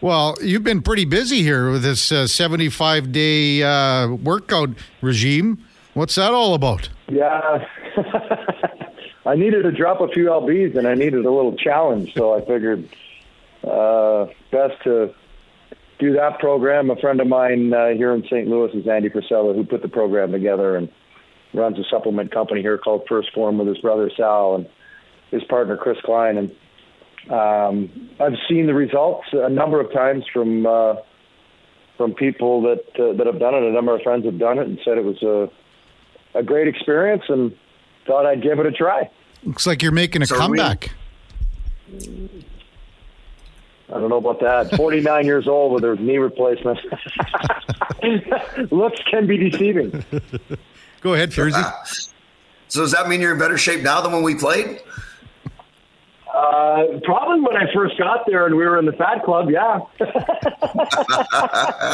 Well, 0.00 0.36
you've 0.42 0.64
been 0.64 0.82
pretty 0.82 1.04
busy 1.06 1.42
here 1.42 1.70
with 1.70 1.82
this 1.82 2.02
75 2.02 3.10
day 3.10 3.62
uh, 3.62 4.08
workout 4.08 4.70
regime. 5.00 5.64
What's 5.94 6.14
that 6.16 6.32
all 6.32 6.54
about? 6.54 6.88
Yeah. 7.08 7.64
I 9.26 9.34
needed 9.34 9.62
to 9.62 9.72
drop 9.72 10.00
a 10.00 10.08
few 10.08 10.26
lbs 10.26 10.76
and 10.76 10.86
I 10.86 10.94
needed 10.94 11.24
a 11.26 11.30
little 11.30 11.56
challenge, 11.56 12.14
so 12.14 12.34
I 12.34 12.40
figured 12.44 12.88
uh, 13.64 14.26
best 14.52 14.82
to 14.84 15.12
do 15.98 16.12
that 16.14 16.38
program. 16.38 16.90
A 16.90 16.96
friend 16.96 17.20
of 17.20 17.26
mine 17.26 17.72
uh, 17.72 17.88
here 17.88 18.12
in 18.14 18.22
St. 18.24 18.46
Louis 18.48 18.72
is 18.74 18.86
Andy 18.86 19.08
Frisella, 19.08 19.54
who 19.54 19.64
put 19.64 19.82
the 19.82 19.88
program 19.88 20.32
together 20.32 20.76
and 20.76 20.88
runs 21.54 21.78
a 21.78 21.84
supplement 21.90 22.30
company 22.32 22.60
here 22.62 22.78
called 22.78 23.02
First 23.08 23.32
Form 23.34 23.58
with 23.58 23.68
his 23.68 23.78
brother 23.78 24.10
Sal 24.16 24.54
and 24.56 24.68
his 25.30 25.42
partner 25.44 25.76
Chris 25.76 25.98
Klein. 26.04 26.36
And 26.38 27.30
um, 27.32 28.10
I've 28.20 28.36
seen 28.48 28.66
the 28.66 28.74
results 28.74 29.26
a 29.32 29.48
number 29.48 29.80
of 29.80 29.92
times 29.92 30.24
from 30.32 30.66
uh, 30.66 30.96
from 31.96 32.14
people 32.14 32.62
that 32.62 32.84
uh, 33.00 33.12
that 33.16 33.26
have 33.26 33.38
done 33.40 33.54
it. 33.54 33.62
A 33.64 33.72
number 33.72 33.94
of 33.94 34.02
friends 34.02 34.24
have 34.24 34.38
done 34.38 34.58
it 34.58 34.66
and 34.68 34.78
said 34.84 34.98
it 34.98 35.04
was 35.04 35.22
a 35.22 35.50
a 36.38 36.42
great 36.42 36.68
experience 36.68 37.24
and 37.28 37.56
thought 38.06 38.24
I'd 38.26 38.42
give 38.42 38.58
it 38.60 38.66
a 38.66 38.72
try. 38.72 39.10
Looks 39.44 39.66
like 39.66 39.82
you're 39.82 39.92
making 39.92 40.22
a 40.22 40.26
So 40.26 40.34
we- 40.36 40.40
comeback. 40.58 40.90
I 43.90 43.98
don't 43.98 44.10
know 44.10 44.18
about 44.18 44.40
that. 44.40 44.76
49 44.76 45.24
years 45.24 45.48
old 45.48 45.72
with 45.72 45.84
a 45.84 45.96
knee 46.02 46.18
replacement. 46.18 46.78
Looks 48.72 49.00
can 49.10 49.26
be 49.26 49.50
deceiving. 49.50 50.04
Go 51.00 51.14
ahead, 51.14 51.30
Furzy. 51.30 51.62
So 52.68 52.80
does 52.80 52.92
that 52.92 53.08
mean 53.08 53.20
you're 53.20 53.32
in 53.32 53.38
better 53.38 53.56
shape 53.56 53.82
now 53.82 54.00
than 54.02 54.12
when 54.12 54.22
we 54.22 54.34
played? 54.34 54.80
Uh, 56.32 57.00
probably 57.02 57.40
when 57.40 57.56
I 57.56 57.72
first 57.74 57.98
got 57.98 58.26
there 58.26 58.46
and 58.46 58.54
we 58.56 58.64
were 58.64 58.78
in 58.78 58.84
the 58.84 58.92
Fat 58.92 59.24
Club, 59.24 59.50
yeah. 59.50 59.80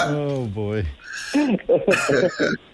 Oh 0.06 0.46
boy. 0.46 0.84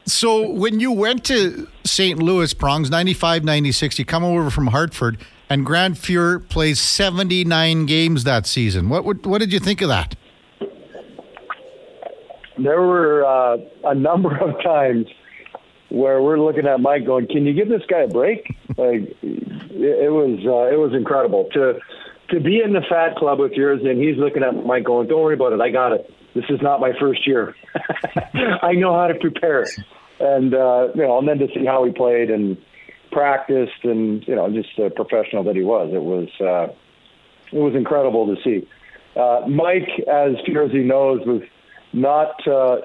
so 0.07 0.51
when 0.51 0.81
you 0.81 0.93
went 0.93 1.25
to 1.27 1.69
St. 1.85 2.19
Louis 2.21 2.53
Prongs 2.55 2.91
95 2.91 3.45
96 3.45 3.99
you 3.99 4.05
come 4.05 4.25
over 4.25 4.51
from 4.51 4.67
Hartford 4.69 5.19
and 5.51 5.67
Grant 5.67 5.97
Fuhr 5.97 6.49
plays 6.49 6.81
79 6.81 7.85
games 7.85 8.25
that 8.25 8.47
season. 8.47 8.89
What 8.89 9.27
what 9.27 9.39
did 9.39 9.53
you 9.53 9.59
think 9.59 9.83
of 9.83 9.89
that? 9.89 10.17
there 12.63 12.81
were 12.81 13.25
uh, 13.25 13.57
a 13.85 13.95
number 13.95 14.37
of 14.37 14.63
times 14.63 15.07
where 15.89 16.23
we're 16.23 16.39
looking 16.39 16.67
at 16.67 16.81
Mike 16.81 17.07
going, 17.07 17.27
"Can 17.27 17.47
you 17.47 17.53
give 17.53 17.69
this 17.69 17.83
guy 17.89 18.03
a 18.03 18.09
break?" 18.09 18.47
Like 18.77 19.17
it, 19.23 20.05
it 20.07 20.13
was 20.13 20.39
uh, 20.45 20.73
it 20.73 20.79
was 20.79 20.93
incredible 20.95 21.49
to 21.53 21.79
to 22.31 22.41
be 22.41 22.61
in 22.63 22.73
the 22.73 22.83
Fat 22.89 23.17
Club 23.17 23.41
with 23.41 23.53
yours, 23.53 23.81
and 23.85 24.01
he's 24.01 24.17
looking 24.17 24.43
at 24.43 24.55
Mike 24.65 24.85
going, 24.85 25.09
"Don't 25.09 25.23
worry 25.23 25.35
about 25.35 25.53
it, 25.53 25.61
I 25.61 25.71
got 25.71 25.93
it. 25.93 26.13
This 26.35 26.45
is 26.49 26.61
not 26.63 26.81
my 26.81 26.93
first 27.01 27.27
year. 27.27 27.55
I 28.63 28.73
know 28.73 28.95
how 28.95 29.09
to 29.09 29.15
prepare." 29.15 29.67
And 30.21 30.55
uh, 30.55 30.89
you 30.95 31.03
know, 31.03 31.19
and 31.19 31.29
then 31.29 31.39
to 31.39 31.49
see 31.55 31.65
how 31.65 31.85
he 31.85 31.93
played 31.93 32.31
and 32.31 32.57
practiced, 33.11 33.85
and 33.85 34.27
you 34.27 34.35
know, 34.35 34.51
just 34.51 34.71
the 34.77 34.91
professional 34.91 35.45
that 35.45 35.57
he 35.57 35.63
was, 35.63 35.91
it 35.93 36.03
was 36.03 36.29
uh, 36.41 36.73
it 37.53 37.61
was 37.61 37.75
incredible 37.75 38.35
to 38.35 38.43
see. 38.43 38.69
Uh, 39.17 39.47
Mike, 39.49 39.89
as 40.07 40.37
Furzy 40.47 40.85
knows, 40.85 41.27
was 41.27 41.43
not 41.93 42.47
uh, 42.47 42.81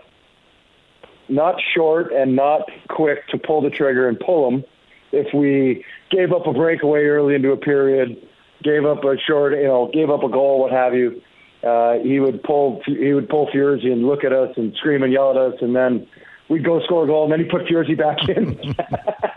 not 1.30 1.56
short 1.74 2.12
and 2.12 2.36
not 2.36 2.70
quick 2.88 3.28
to 3.30 3.38
pull 3.38 3.62
the 3.62 3.70
trigger 3.70 4.08
and 4.08 4.20
pull 4.20 4.50
them. 4.50 4.64
If 5.12 5.34
we 5.34 5.86
gave 6.12 6.32
up 6.32 6.48
a 6.48 6.54
breakaway 6.54 7.06
early 7.06 7.36
into 7.36 7.52
a 7.52 7.58
period, 7.58 8.18
gave 8.64 8.86
up 8.86 9.04
a 9.04 9.18
short, 9.18 9.54
you 9.54 9.64
know, 9.64 9.90
gave 9.94 10.10
up 10.10 10.24
a 10.24 10.30
goal, 10.30 10.60
what 10.60 10.72
have 10.72 10.94
you, 10.94 11.22
uh, 11.64 12.00
he 12.00 12.20
would 12.20 12.44
pull 12.44 12.82
he 12.86 13.14
would 13.14 13.30
pull 13.30 13.48
Furzy 13.48 13.92
and 13.92 14.06
look 14.06 14.24
at 14.24 14.34
us 14.34 14.56
and 14.58 14.76
scream 14.76 15.04
and 15.04 15.14
yell 15.14 15.32
at 15.32 15.38
us, 15.38 15.56
and 15.62 15.76
then 15.76 16.08
we'd 16.50 16.64
go 16.64 16.82
score 16.84 17.04
a 17.04 17.08
goal, 17.08 17.24
and 17.24 17.32
then 17.32 17.40
he 17.40 17.46
put 17.46 17.66
Furzy 17.66 17.98
back 17.98 18.28
in. 18.30 18.56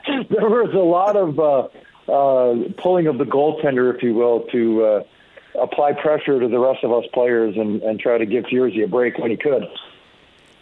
there 0.30 0.48
was 0.48 0.72
a 0.74 0.78
lot 0.78 1.16
of 1.16 1.38
uh, 1.38 1.68
uh, 2.10 2.68
pulling 2.82 3.06
of 3.06 3.18
the 3.18 3.24
goaltender, 3.24 3.94
if 3.94 4.02
you 4.02 4.14
will, 4.14 4.40
to 4.52 4.84
uh, 4.84 5.02
apply 5.60 5.92
pressure 5.92 6.40
to 6.40 6.48
the 6.48 6.58
rest 6.58 6.84
of 6.84 6.92
us 6.92 7.04
players 7.12 7.56
and, 7.56 7.82
and 7.82 8.00
try 8.00 8.18
to 8.18 8.26
give 8.26 8.44
Furzy 8.44 8.84
a 8.84 8.88
break 8.88 9.18
when 9.18 9.30
he 9.30 9.36
could. 9.36 9.64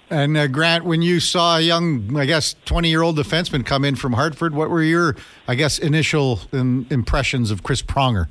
And 0.09 0.37
uh, 0.37 0.47
Grant, 0.47 0.85
when 0.85 1.03
you 1.03 1.19
saw 1.19 1.59
a 1.59 1.61
young, 1.61 2.17
I 2.17 2.27
guess, 2.27 2.55
20 2.67 2.89
year 2.89 3.03
old 3.03 3.19
defenseman 3.19 3.67
come 3.67 3.85
in 3.85 3.97
from 3.97 4.13
Hartford, 4.13 4.55
what 4.55 4.71
were 4.71 4.83
your, 4.83 5.17
I 5.49 5.57
guess, 5.57 5.79
initial 5.79 6.41
um, 6.53 6.87
impressions 6.91 7.51
of 7.51 7.65
Chris 7.65 7.83
Pronger? 7.83 8.29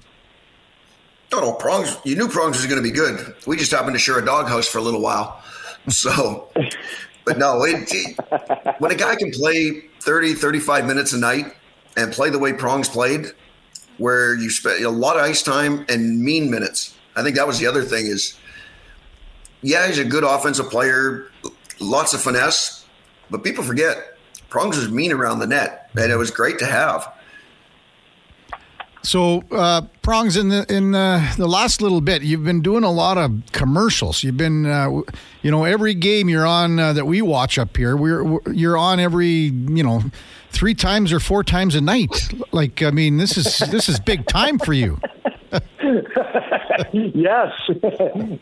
Oh 1.33 1.41
no, 1.41 1.53
Prongs. 1.53 1.97
You 2.05 2.15
knew 2.15 2.29
Prongs 2.29 2.57
was 2.57 2.65
going 2.67 2.81
to 2.81 2.83
be 2.83 2.95
good. 2.95 3.35
We 3.45 3.57
just 3.57 3.71
happened 3.71 3.93
to 3.93 3.99
share 3.99 4.19
a 4.19 4.25
doghouse 4.25 4.67
for 4.67 4.77
a 4.77 4.81
little 4.81 5.01
while. 5.01 5.41
So, 5.89 6.49
but 7.25 7.37
no, 7.37 7.63
it, 7.63 7.87
it- 7.91 8.75
when 8.79 8.91
a 8.91 8.95
guy 8.95 9.15
can 9.15 9.31
play 9.31 9.81
30, 10.01 10.33
35 10.35 10.85
minutes 10.85 11.13
a 11.13 11.17
night 11.17 11.53
and 11.97 12.11
play 12.11 12.29
the 12.29 12.39
way 12.39 12.53
Prongs 12.53 12.87
played, 12.89 13.27
where 13.97 14.35
you 14.35 14.49
spent 14.49 14.83
a 14.83 14.89
lot 14.89 15.15
of 15.15 15.21
ice 15.23 15.41
time 15.41 15.85
and 15.89 16.21
mean 16.21 16.51
minutes. 16.51 16.95
I 17.15 17.23
think 17.23 17.35
that 17.37 17.47
was 17.47 17.59
the 17.59 17.67
other 17.67 17.83
thing 17.83 18.07
is, 18.07 18.37
yeah, 19.61 19.87
he's 19.87 19.97
a 19.99 20.03
good 20.05 20.23
offensive 20.23 20.69
player, 20.69 21.27
lots 21.79 22.13
of 22.13 22.21
finesse, 22.21 22.85
but 23.31 23.43
people 23.43 23.63
forget 23.63 24.17
Prongs 24.49 24.77
was 24.77 24.89
mean 24.91 25.11
around 25.11 25.39
the 25.39 25.47
net, 25.47 25.89
and 25.97 26.11
it 26.11 26.17
was 26.17 26.29
great 26.31 26.59
to 26.59 26.65
have. 26.65 27.11
So, 29.05 29.43
uh, 29.51 29.81
prongs 30.01 30.35
in 30.35 30.49
the 30.49 30.65
in 30.67 30.91
the, 30.91 31.33
the 31.37 31.47
last 31.47 31.79
little 31.79 32.01
bit, 32.01 32.23
you've 32.23 32.43
been 32.43 32.61
doing 32.61 32.83
a 32.83 32.91
lot 32.91 33.19
of 33.19 33.39
commercials. 33.51 34.23
You've 34.23 34.37
been, 34.37 34.65
uh, 34.65 35.01
you 35.43 35.51
know, 35.51 35.63
every 35.63 35.93
game 35.93 36.27
you're 36.27 36.47
on 36.47 36.79
uh, 36.79 36.91
that 36.93 37.05
we 37.05 37.21
watch 37.21 37.59
up 37.59 37.77
here, 37.77 37.95
we're, 37.95 38.23
we're 38.23 38.51
you're 38.51 38.77
on 38.77 38.99
every, 38.99 39.27
you 39.27 39.83
know, 39.83 40.01
three 40.49 40.73
times 40.73 41.13
or 41.13 41.19
four 41.19 41.43
times 41.43 41.75
a 41.75 41.81
night. 41.81 42.33
Like, 42.51 42.81
I 42.81 42.89
mean, 42.89 43.17
this 43.17 43.37
is 43.37 43.59
this 43.69 43.89
is 43.89 43.99
big 43.99 44.25
time 44.25 44.57
for 44.57 44.73
you. 44.73 44.99
yes. 46.93 47.51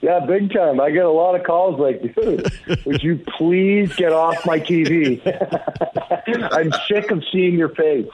yeah, 0.02 0.26
big 0.26 0.54
time. 0.54 0.80
I 0.80 0.92
get 0.92 1.06
a 1.06 1.12
lot 1.12 1.36
of 1.36 1.46
calls 1.46 1.80
like, 1.80 2.02
dude, 2.02 2.52
would 2.86 3.04
you 3.04 3.24
please 3.38 3.96
get 3.96 4.12
off 4.12 4.46
my 4.46 4.60
TV? 4.60 5.22
I'm 6.52 6.72
sick 6.88 7.12
of 7.12 7.24
seeing 7.32 7.58
your 7.58 7.70
face. 7.70 8.10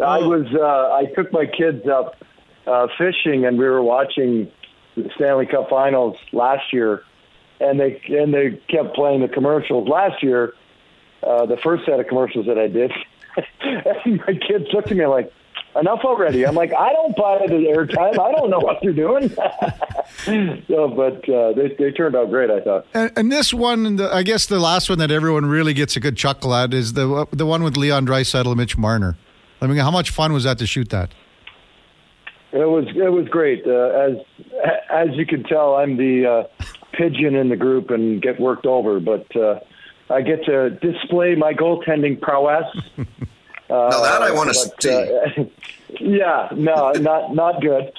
I 0.00 0.18
was, 0.18 0.46
uh, 0.54 0.94
I 0.94 1.06
took 1.14 1.32
my 1.32 1.46
kids 1.46 1.86
up 1.86 2.16
uh, 2.66 2.88
fishing 2.96 3.44
and 3.44 3.58
we 3.58 3.64
were 3.64 3.82
watching 3.82 4.50
the 4.96 5.10
Stanley 5.16 5.46
Cup 5.46 5.68
finals 5.68 6.16
last 6.32 6.72
year 6.72 7.02
and 7.60 7.78
they, 7.78 8.00
and 8.08 8.32
they 8.34 8.60
kept 8.68 8.94
playing 8.94 9.20
the 9.20 9.28
commercials 9.28 9.88
last 9.88 10.22
year. 10.22 10.54
Uh, 11.22 11.46
the 11.46 11.56
first 11.56 11.86
set 11.86 12.00
of 12.00 12.08
commercials 12.08 12.46
that 12.46 12.58
I 12.58 12.66
did, 12.66 12.90
and 13.60 14.18
my 14.26 14.34
kids 14.34 14.66
looked 14.72 14.90
at 14.90 14.96
me 14.96 15.06
like, 15.06 15.32
enough 15.78 16.00
already. 16.04 16.46
I'm 16.46 16.54
like, 16.54 16.72
I 16.72 16.92
don't 16.92 17.16
buy 17.16 17.38
the 17.46 17.72
airtime. 17.74 18.18
I 18.18 18.32
don't 18.32 18.50
know 18.50 18.58
what 18.58 18.78
they're 18.82 18.92
doing. 18.92 19.28
so, 20.68 20.88
but 20.88 21.28
uh, 21.28 21.52
they 21.52 21.74
they 21.78 21.90
turned 21.92 22.16
out 22.16 22.30
great. 22.30 22.50
I 22.50 22.60
thought. 22.60 22.86
And, 22.94 23.12
and 23.16 23.32
this 23.32 23.52
one, 23.52 23.96
the, 23.96 24.12
I 24.12 24.22
guess 24.22 24.46
the 24.46 24.60
last 24.60 24.88
one 24.88 24.98
that 24.98 25.10
everyone 25.10 25.46
really 25.46 25.74
gets 25.74 25.96
a 25.96 26.00
good 26.00 26.16
chuckle 26.16 26.54
at 26.54 26.74
is 26.74 26.92
the 26.92 27.26
the 27.32 27.46
one 27.46 27.62
with 27.62 27.76
Leon 27.76 28.06
Draisaitl 28.06 28.46
and 28.46 28.56
Mitch 28.56 28.76
Marner. 28.76 29.16
I 29.60 29.66
mean, 29.66 29.78
how 29.78 29.90
much 29.90 30.10
fun 30.10 30.32
was 30.32 30.44
that 30.44 30.58
to 30.58 30.66
shoot 30.66 30.90
that? 30.90 31.10
It 32.52 32.68
was 32.68 32.86
it 32.94 33.10
was 33.10 33.28
great. 33.28 33.66
Uh, 33.66 33.70
as 33.70 34.16
as 34.90 35.08
you 35.12 35.24
can 35.24 35.42
tell, 35.44 35.76
I'm 35.76 35.96
the 35.96 36.26
uh, 36.26 36.64
pigeon 36.92 37.34
in 37.34 37.48
the 37.48 37.56
group 37.56 37.90
and 37.90 38.20
get 38.20 38.38
worked 38.38 38.66
over, 38.66 39.00
but 39.00 39.34
uh, 39.34 39.60
I 40.10 40.20
get 40.20 40.44
to 40.44 40.70
display 40.70 41.34
my 41.34 41.54
goaltending 41.54 42.20
prowess. 42.20 42.66
Uh, 43.72 43.88
now 43.90 44.02
that 44.02 44.22
I 44.22 44.32
want 44.32 44.50
to 44.50 44.54
see. 44.54 44.90
Uh, 44.90 45.44
yeah, 46.00 46.48
no, 46.54 46.92
not 46.92 47.34
not 47.34 47.62
good. 47.62 47.92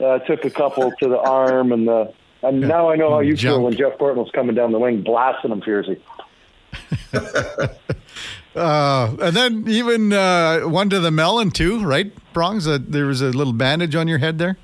Uh, 0.00 0.20
took 0.20 0.44
a 0.44 0.50
couple 0.50 0.90
to 1.00 1.08
the 1.08 1.18
arm, 1.18 1.72
and 1.72 1.86
the 1.86 2.14
and 2.42 2.60
now 2.60 2.88
I 2.90 2.96
know 2.96 3.10
how 3.10 3.20
you 3.20 3.34
Jump. 3.34 3.56
feel 3.56 3.62
when 3.64 3.76
Jeff 3.76 3.98
Gorton's 3.98 4.30
coming 4.30 4.54
down 4.54 4.72
the 4.72 4.78
wing, 4.78 5.02
blasting 5.02 5.50
him 5.50 5.60
fiercely. 5.60 6.00
uh, 8.54 9.16
and 9.20 9.36
then 9.36 9.64
even 9.66 10.12
uh, 10.12 10.60
one 10.60 10.88
to 10.90 11.00
the 11.00 11.10
melon 11.10 11.50
too, 11.50 11.84
right? 11.84 12.12
Prongs. 12.32 12.66
Uh, 12.66 12.78
there 12.80 13.06
was 13.06 13.20
a 13.20 13.30
little 13.30 13.52
bandage 13.52 13.94
on 13.94 14.08
your 14.08 14.18
head 14.18 14.38
there. 14.38 14.56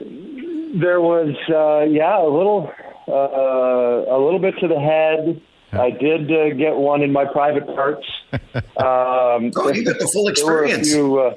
There 0.00 1.00
was, 1.00 1.34
uh, 1.48 1.84
yeah, 1.90 2.20
a 2.20 2.24
little, 2.24 2.72
uh, 3.08 3.12
a 3.12 4.18
little 4.18 4.38
bit 4.38 4.58
to 4.58 4.68
the 4.68 4.78
head. 4.78 5.40
I 5.72 5.90
did 5.90 6.30
uh, 6.30 6.54
get 6.54 6.76
one 6.76 7.02
in 7.02 7.12
my 7.12 7.24
private 7.24 7.66
parts. 7.66 8.06
Um, 8.80 9.52
oh, 9.56 9.70
you 9.74 9.84
got 9.84 9.98
the 9.98 10.08
full 10.12 10.28
experience. 10.28 10.90
Few, 10.90 11.18
uh, 11.18 11.34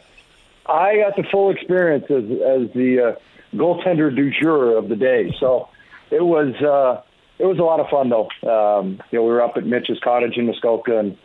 I 0.66 0.98
got 0.98 1.16
the 1.18 1.24
full 1.30 1.50
experience 1.50 2.06
as, 2.06 2.24
as 2.24 2.74
the 2.74 3.16
uh, 3.18 3.56
goaltender 3.58 4.16
du 4.16 4.32
jour 4.32 4.78
of 4.78 4.88
the 4.90 4.96
day. 4.96 5.36
So 5.40 5.68
it 6.10 6.24
was 6.24 6.54
uh, 6.62 7.02
it 7.40 7.46
was 7.46 7.60
a 7.60 7.64
lot 7.64 7.80
of 7.80 7.88
fun 7.90 8.10
though. 8.10 8.30
Um, 8.50 9.02
you 9.12 9.20
know, 9.20 9.24
we 9.24 9.32
were 9.32 9.42
up 9.42 9.58
at 9.58 9.66
Mitch's 9.66 10.00
cottage 10.04 10.38
in 10.38 10.46
Muskoka, 10.46 11.00
and 11.00 11.18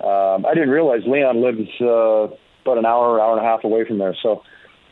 um, 0.00 0.44
I 0.44 0.52
didn't 0.54 0.70
realize 0.70 1.02
Leon 1.06 1.40
lives 1.40 1.70
uh, 1.80 2.28
about 2.64 2.78
an 2.78 2.86
hour, 2.86 3.20
hour 3.20 3.36
and 3.36 3.44
a 3.44 3.48
half 3.48 3.64
away 3.64 3.86
from 3.86 3.98
there. 3.98 4.14
So 4.22 4.42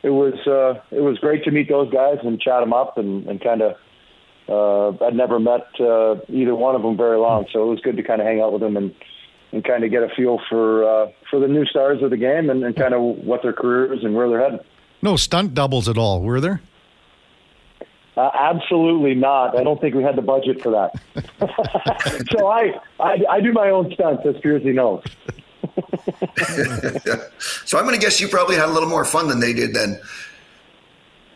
it 0.02 0.10
was 0.10 0.34
uh, 0.46 0.80
it 0.94 1.00
was 1.00 1.18
great 1.18 1.44
to 1.44 1.50
meet 1.50 1.68
those 1.68 1.92
guys 1.92 2.18
and 2.22 2.40
chat 2.40 2.60
them 2.60 2.72
up 2.72 2.96
and, 2.96 3.26
and 3.26 3.40
kind 3.42 3.62
of 3.62 3.76
uh, 4.48 4.90
I'd 5.04 5.14
never 5.14 5.38
met 5.40 5.68
uh, 5.80 6.16
either 6.28 6.54
one 6.54 6.74
of 6.74 6.82
them 6.82 6.96
very 6.96 7.18
long, 7.18 7.46
so 7.52 7.62
it 7.62 7.70
was 7.70 7.80
good 7.80 7.96
to 7.96 8.02
kind 8.02 8.20
of 8.20 8.26
hang 8.26 8.40
out 8.40 8.52
with 8.52 8.60
them 8.60 8.76
and 8.76 8.94
and 9.52 9.64
kind 9.64 9.84
of 9.84 9.90
get 9.90 10.02
a 10.02 10.08
feel 10.08 10.40
for 10.48 10.84
uh, 10.84 11.10
for 11.30 11.38
the 11.38 11.48
new 11.48 11.64
stars 11.64 12.02
of 12.02 12.10
the 12.10 12.16
game 12.16 12.50
and, 12.50 12.64
and 12.64 12.76
kind 12.76 12.92
of 12.92 13.00
what 13.00 13.42
their 13.42 13.52
careers 13.52 14.00
and 14.02 14.14
where 14.14 14.28
they're 14.28 14.42
headed. 14.42 14.60
No 15.00 15.16
stunt 15.16 15.54
doubles 15.54 15.88
at 15.88 15.96
all, 15.96 16.22
were 16.22 16.40
there? 16.40 16.60
Uh, 18.16 18.30
absolutely 18.32 19.14
not. 19.14 19.56
I 19.58 19.64
don't 19.64 19.80
think 19.80 19.94
we 19.94 20.02
had 20.02 20.16
the 20.16 20.22
budget 20.22 20.62
for 20.62 20.70
that. 20.70 20.92
so 22.30 22.46
I, 22.46 22.80
I, 23.00 23.18
I 23.28 23.40
do 23.40 23.52
my 23.52 23.70
own 23.70 23.92
stunts, 23.92 24.24
as 24.24 24.36
Furzy 24.36 24.72
knows. 24.72 25.02
so 27.64 27.76
I'm 27.76 27.84
going 27.84 27.98
to 27.98 28.00
guess 28.00 28.20
you 28.20 28.28
probably 28.28 28.54
had 28.54 28.68
a 28.68 28.72
little 28.72 28.88
more 28.88 29.04
fun 29.04 29.28
than 29.28 29.40
they 29.40 29.52
did 29.52 29.74
then. 29.74 30.00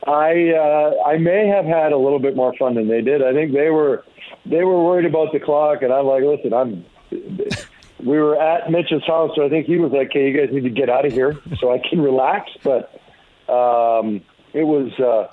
I 0.09 0.55
uh, 0.55 1.03
I 1.07 1.19
may 1.19 1.47
have 1.49 1.67
had 1.67 1.93
a 1.93 1.99
little 1.99 2.19
bit 2.19 2.35
more 2.35 2.55
fun 2.57 2.75
than 2.75 2.89
they 2.89 3.03
did. 3.03 3.23
I 3.23 3.35
think 3.35 3.53
they 3.53 3.69
were 3.69 4.05
they 4.47 4.65
were 4.65 4.83
worried 4.83 5.05
about 5.05 5.33
the 5.33 5.41
clock, 5.41 5.83
and 5.83 5.93
I'm 5.93 6.07
like, 6.07 6.23
listen, 6.23 6.55
I'm. 6.55 6.85
We 8.01 8.17
were 8.17 8.41
at 8.41 8.71
Mitch's 8.71 9.05
house, 9.07 9.33
so 9.35 9.45
I 9.45 9.49
think 9.49 9.67
he 9.67 9.77
was 9.77 9.93
like, 9.93 10.11
"Okay, 10.11 10.31
you 10.31 10.39
guys 10.39 10.55
need 10.55 10.63
to 10.63 10.71
get 10.71 10.89
out 10.89 11.05
of 11.05 11.13
here 11.13 11.37
so 11.61 11.73
I 11.73 11.79
can 11.79 12.01
relax." 12.01 12.51
But 12.63 12.95
um, 13.53 14.23
it 14.55 14.63
was 14.63 14.93
uh, 14.99 15.31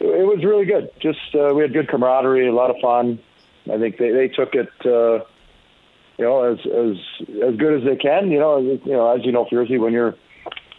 it 0.00 0.26
was 0.26 0.42
really 0.42 0.64
good. 0.64 0.90
Just 1.00 1.34
uh, 1.34 1.52
we 1.54 1.62
had 1.62 1.72
good 1.72 1.88
camaraderie, 1.88 2.48
a 2.48 2.52
lot 2.52 2.70
of 2.70 2.76
fun. 2.80 3.18
I 3.70 3.78
think 3.78 3.98
they 3.98 4.10
they 4.10 4.28
took 4.28 4.54
it. 4.54 4.70
Uh, 4.86 5.24
you 6.16 6.24
know, 6.24 6.44
as 6.44 6.58
as 6.60 6.96
as 7.42 7.56
good 7.56 7.80
as 7.80 7.84
they 7.84 7.96
can. 7.96 8.30
You 8.30 8.38
know, 8.38 8.58
you 8.58 8.80
know, 8.86 9.14
as 9.14 9.24
you 9.24 9.32
know, 9.32 9.44
Furzy, 9.44 9.78
when 9.78 9.92
you're 9.92 10.14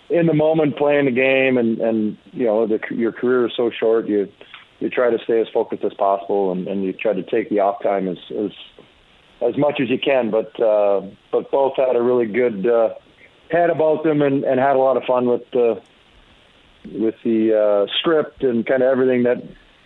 in 0.09 0.27
the 0.27 0.33
moment 0.33 0.77
playing 0.77 1.05
the 1.05 1.11
game 1.11 1.57
and 1.57 1.79
and 1.79 2.17
you 2.31 2.45
know 2.45 2.67
the, 2.67 2.79
your 2.91 3.11
career 3.11 3.47
is 3.47 3.53
so 3.55 3.71
short 3.71 4.07
you 4.07 4.27
you 4.79 4.89
try 4.89 5.09
to 5.09 5.17
stay 5.23 5.39
as 5.39 5.47
focused 5.53 5.83
as 5.83 5.93
possible 5.93 6.51
and, 6.51 6.67
and 6.67 6.83
you 6.83 6.93
try 6.93 7.13
to 7.13 7.23
take 7.23 7.49
the 7.49 7.59
off 7.59 7.81
time 7.81 8.07
as 8.07 8.17
as 8.31 8.51
as 9.41 9.57
much 9.57 9.79
as 9.81 9.89
you 9.89 9.97
can 9.97 10.29
but 10.29 10.59
uh 10.61 11.01
but 11.31 11.49
both 11.51 11.73
had 11.75 11.95
a 11.95 12.01
really 12.01 12.27
good 12.27 12.67
uh 12.67 12.89
head 13.49 13.69
about 13.69 14.03
them 14.03 14.21
and 14.21 14.43
and 14.43 14.59
had 14.59 14.75
a 14.75 14.79
lot 14.79 14.97
of 14.97 15.03
fun 15.03 15.27
with 15.27 15.43
the 15.51 15.81
with 16.93 17.15
the 17.23 17.53
uh 17.53 17.91
script 17.99 18.43
and 18.43 18.65
kind 18.65 18.83
of 18.83 18.89
everything 18.89 19.23
that 19.23 19.41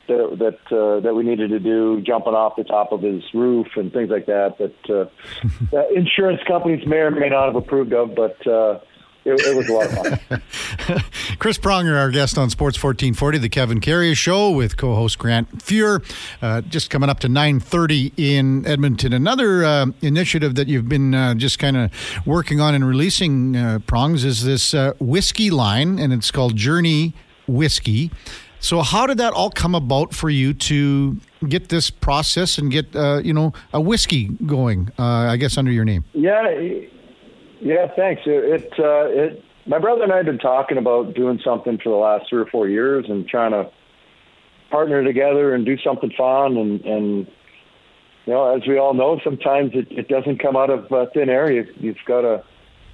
that 0.09 0.37
that, 0.69 0.75
uh, 0.75 0.99
that 0.99 1.13
we 1.13 1.23
needed 1.23 1.51
to 1.51 1.59
do, 1.59 2.01
jumping 2.01 2.33
off 2.33 2.55
the 2.57 2.63
top 2.63 2.91
of 2.91 3.01
his 3.01 3.23
roof 3.33 3.67
and 3.75 3.93
things 3.93 4.09
like 4.09 4.25
that. 4.25 4.57
That, 4.57 4.89
uh, 4.89 5.05
that 5.71 5.91
insurance 5.95 6.41
companies 6.47 6.85
may 6.85 6.97
or 6.97 7.11
may 7.11 7.29
not 7.29 7.45
have 7.45 7.55
approved 7.55 7.93
of, 7.93 8.15
but 8.15 8.45
uh, 8.45 8.79
it, 9.25 9.39
it, 9.41 9.55
was 9.55 9.67
a 9.67 9.73
lot 9.73 9.85
of 9.85 10.21
fun. 10.21 11.03
Chris 11.39 11.57
Pronger, 11.57 11.97
our 11.97 12.09
guest 12.09 12.37
on 12.37 12.49
Sports 12.49 12.81
1440, 12.81 13.37
the 13.37 13.49
Kevin 13.49 13.79
Karius 13.79 14.15
Show 14.15 14.49
with 14.51 14.77
co-host 14.77 15.19
Grant 15.19 15.59
Fuhr. 15.59 16.03
Uh, 16.41 16.61
just 16.61 16.89
coming 16.89 17.09
up 17.09 17.19
to 17.19 17.27
9.30 17.27 18.13
in 18.17 18.65
Edmonton. 18.65 19.13
Another 19.13 19.63
uh, 19.63 19.87
initiative 20.01 20.55
that 20.55 20.67
you've 20.67 20.87
been 20.87 21.13
uh, 21.13 21.33
just 21.35 21.59
kind 21.59 21.75
of 21.77 21.91
working 22.25 22.61
on 22.61 22.73
and 22.73 22.87
releasing, 22.87 23.55
uh, 23.55 23.79
Prongs, 23.85 24.23
is 24.23 24.43
this 24.45 24.73
uh, 24.73 24.93
whiskey 24.99 25.49
line, 25.49 25.99
and 25.99 26.13
it's 26.13 26.31
called 26.31 26.55
Journey 26.55 27.13
Whiskey. 27.47 28.11
So 28.61 28.81
how 28.81 29.05
did 29.05 29.17
that 29.17 29.33
all 29.33 29.49
come 29.49 29.75
about 29.75 30.13
for 30.13 30.29
you 30.29 30.53
to 30.53 31.19
get 31.47 31.69
this 31.69 31.89
process 31.89 32.57
and 32.57 32.69
get, 32.69 32.93
uh, 32.95 33.21
you 33.23 33.33
know, 33.33 33.53
a 33.73 33.79
whiskey 33.79 34.25
going, 34.45 34.91
I 34.97 35.37
guess, 35.37 35.57
under 35.57 35.71
your 35.71 35.85
name? 35.85 36.03
Yeah, 36.13 36.43
yeah, 37.61 37.87
thanks. 37.95 38.21
It, 38.25 38.63
it, 38.63 38.73
uh, 38.79 39.05
it, 39.07 39.43
my 39.65 39.79
brother 39.79 40.03
and 40.03 40.11
I 40.11 40.17
have 40.17 40.25
been 40.25 40.39
talking 40.39 40.77
about 40.77 41.13
doing 41.13 41.39
something 41.43 41.77
for 41.77 41.89
the 41.89 41.95
last 41.95 42.29
three 42.29 42.41
or 42.41 42.45
four 42.45 42.67
years 42.67 43.05
and 43.07 43.27
trying 43.27 43.51
to 43.51 43.69
partner 44.71 45.03
together 45.03 45.53
and 45.53 45.65
do 45.65 45.77
something 45.77 46.11
fun. 46.17 46.57
And, 46.57 46.81
and 46.81 47.27
you 48.25 48.33
know, 48.33 48.55
as 48.55 48.67
we 48.67 48.77
all 48.77 48.93
know, 48.93 49.19
sometimes 49.23 49.71
it, 49.73 49.87
it 49.91 50.07
doesn't 50.07 50.39
come 50.39 50.55
out 50.55 50.69
of 50.69 50.91
uh, 50.91 51.05
thin 51.13 51.29
air. 51.29 51.51
You, 51.51 51.67
you've 51.77 51.97
got 52.05 52.21
to 52.21 52.43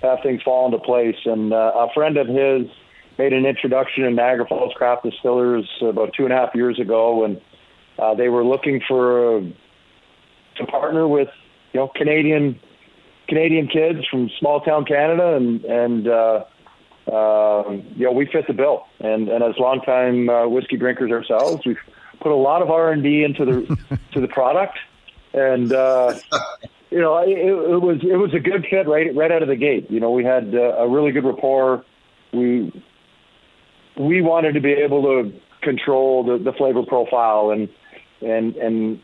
have 0.01 0.19
things 0.23 0.41
fall 0.41 0.65
into 0.65 0.79
place. 0.79 1.17
And 1.25 1.53
uh, 1.53 1.71
a 1.75 1.93
friend 1.93 2.17
of 2.17 2.27
his 2.27 2.67
made 3.17 3.33
an 3.33 3.45
introduction 3.45 4.03
in 4.03 4.15
Niagara 4.15 4.47
Falls 4.47 4.73
Craft 4.75 5.03
Distillers 5.03 5.69
about 5.81 6.13
two 6.15 6.23
and 6.23 6.33
a 6.33 6.35
half 6.35 6.53
years 6.53 6.79
ago, 6.79 7.23
and 7.23 7.39
uh, 7.97 8.13
they 8.13 8.29
were 8.29 8.43
looking 8.43 8.81
for 8.85 9.37
uh, 9.37 9.41
to 10.57 10.65
partner 10.65 11.07
with 11.07 11.29
you 11.73 11.79
know 11.79 11.91
Canadian 11.95 12.59
Canadian 13.27 13.67
kids 13.67 14.05
from 14.09 14.29
small 14.39 14.61
town 14.61 14.85
Canada, 14.85 15.35
and 15.35 15.63
and 15.65 16.07
uh, 16.07 16.43
uh, 17.11 17.71
you 17.95 18.05
know 18.05 18.11
we 18.11 18.25
fit 18.25 18.47
the 18.47 18.53
bill. 18.53 18.85
And 18.99 19.29
and 19.29 19.43
as 19.43 19.55
longtime 19.57 20.29
uh, 20.29 20.47
whiskey 20.47 20.77
drinkers 20.77 21.11
ourselves, 21.11 21.65
we've 21.65 21.79
put 22.21 22.31
a 22.31 22.35
lot 22.35 22.61
of 22.61 22.69
R 22.69 22.91
and 22.91 23.03
D 23.03 23.23
into 23.23 23.45
the 23.45 23.99
to 24.13 24.21
the 24.21 24.27
product, 24.27 24.77
and 25.33 25.71
uh, 25.73 26.13
you 26.91 26.99
know 26.99 27.17
it, 27.17 27.37
it 27.37 27.81
was 27.81 27.99
it 28.03 28.17
was 28.17 28.33
a 28.33 28.39
good 28.39 28.65
fit 28.69 28.87
right 28.87 29.13
right 29.15 29.31
out 29.31 29.41
of 29.41 29.47
the 29.47 29.55
gate. 29.55 29.89
You 29.89 29.99
know 29.99 30.11
we 30.11 30.23
had 30.23 30.53
uh, 30.53 30.77
a 30.77 30.87
really 30.87 31.11
good 31.11 31.25
rapport. 31.25 31.83
We 32.33 32.71
we 33.97 34.21
wanted 34.21 34.53
to 34.53 34.61
be 34.61 34.71
able 34.71 35.03
to 35.03 35.33
control 35.61 36.23
the, 36.23 36.37
the 36.37 36.53
flavor 36.53 36.83
profile 36.83 37.49
and 37.51 37.69
and 38.21 38.55
and 38.57 39.01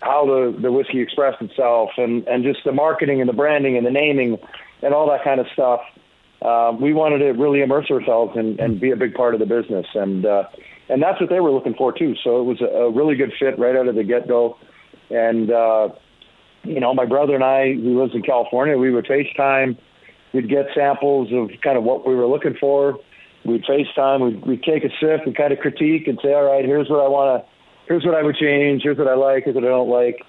how 0.00 0.26
the, 0.26 0.56
the 0.60 0.70
whiskey 0.70 1.00
expressed 1.00 1.40
itself 1.40 1.90
and, 1.96 2.26
and 2.28 2.44
just 2.44 2.60
the 2.64 2.72
marketing 2.72 3.20
and 3.20 3.28
the 3.28 3.34
branding 3.34 3.76
and 3.76 3.86
the 3.86 3.90
naming 3.90 4.38
and 4.82 4.94
all 4.94 5.08
that 5.10 5.24
kind 5.24 5.40
of 5.40 5.46
stuff. 5.52 5.80
Uh, 6.42 6.72
we 6.78 6.92
wanted 6.92 7.18
to 7.18 7.30
really 7.32 7.62
immerse 7.62 7.90
ourselves 7.90 8.36
and, 8.36 8.60
and 8.60 8.78
be 8.78 8.90
a 8.90 8.96
big 8.96 9.14
part 9.14 9.34
of 9.34 9.40
the 9.40 9.46
business. 9.46 9.86
And, 9.94 10.26
uh, 10.26 10.44
and 10.88 11.02
that's 11.02 11.20
what 11.20 11.30
they 11.30 11.40
were 11.40 11.50
looking 11.50 11.74
for 11.74 11.92
too. 11.92 12.14
So 12.22 12.40
it 12.40 12.44
was 12.44 12.60
a, 12.60 12.66
a 12.66 12.90
really 12.90 13.16
good 13.16 13.32
fit 13.38 13.58
right 13.58 13.74
out 13.74 13.88
of 13.88 13.94
the 13.94 14.04
get 14.04 14.28
go. 14.28 14.58
And, 15.10 15.50
uh, 15.50 15.88
you 16.62 16.80
know, 16.80 16.92
my 16.94 17.06
brother 17.06 17.34
and 17.34 17.44
I, 17.44 17.72
who 17.74 18.00
lives 18.00 18.14
in 18.14 18.22
California, 18.22 18.76
we 18.76 18.90
would 18.90 19.06
FaceTime. 19.06 19.78
We'd 20.34 20.50
get 20.50 20.66
samples 20.74 21.28
of 21.32 21.50
kind 21.62 21.78
of 21.78 21.84
what 21.84 22.06
we 22.06 22.14
were 22.14 22.26
looking 22.26 22.54
for. 22.60 22.98
We'd 23.44 23.64
FaceTime. 23.64 24.20
We'd, 24.20 24.46
we'd 24.46 24.62
take 24.62 24.84
a 24.84 24.90
sip 25.00 25.20
and 25.24 25.34
kind 25.34 25.52
of 25.52 25.60
critique 25.60 26.06
and 26.06 26.18
say, 26.22 26.34
all 26.34 26.44
right, 26.44 26.64
here's 26.64 26.90
what 26.90 27.00
I 27.00 27.08
want 27.08 27.42
to 27.42 27.55
here's 27.86 28.04
what 28.04 28.14
I 28.14 28.22
would 28.22 28.36
change, 28.36 28.82
here's 28.82 28.98
what 28.98 29.08
I 29.08 29.14
like, 29.14 29.44
here's 29.44 29.54
what 29.54 29.64
I 29.64 29.68
don't 29.68 29.88
like. 29.88 30.24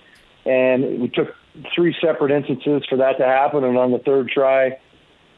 And 0.46 1.02
we 1.02 1.10
took 1.10 1.36
three 1.76 1.96
separate 2.02 2.32
instances 2.32 2.84
for 2.90 2.98
that 2.98 3.18
to 3.18 3.26
happen. 3.26 3.64
And 3.64 3.78
on 3.78 3.92
the 3.92 4.00
third 4.00 4.30
try, 4.30 4.80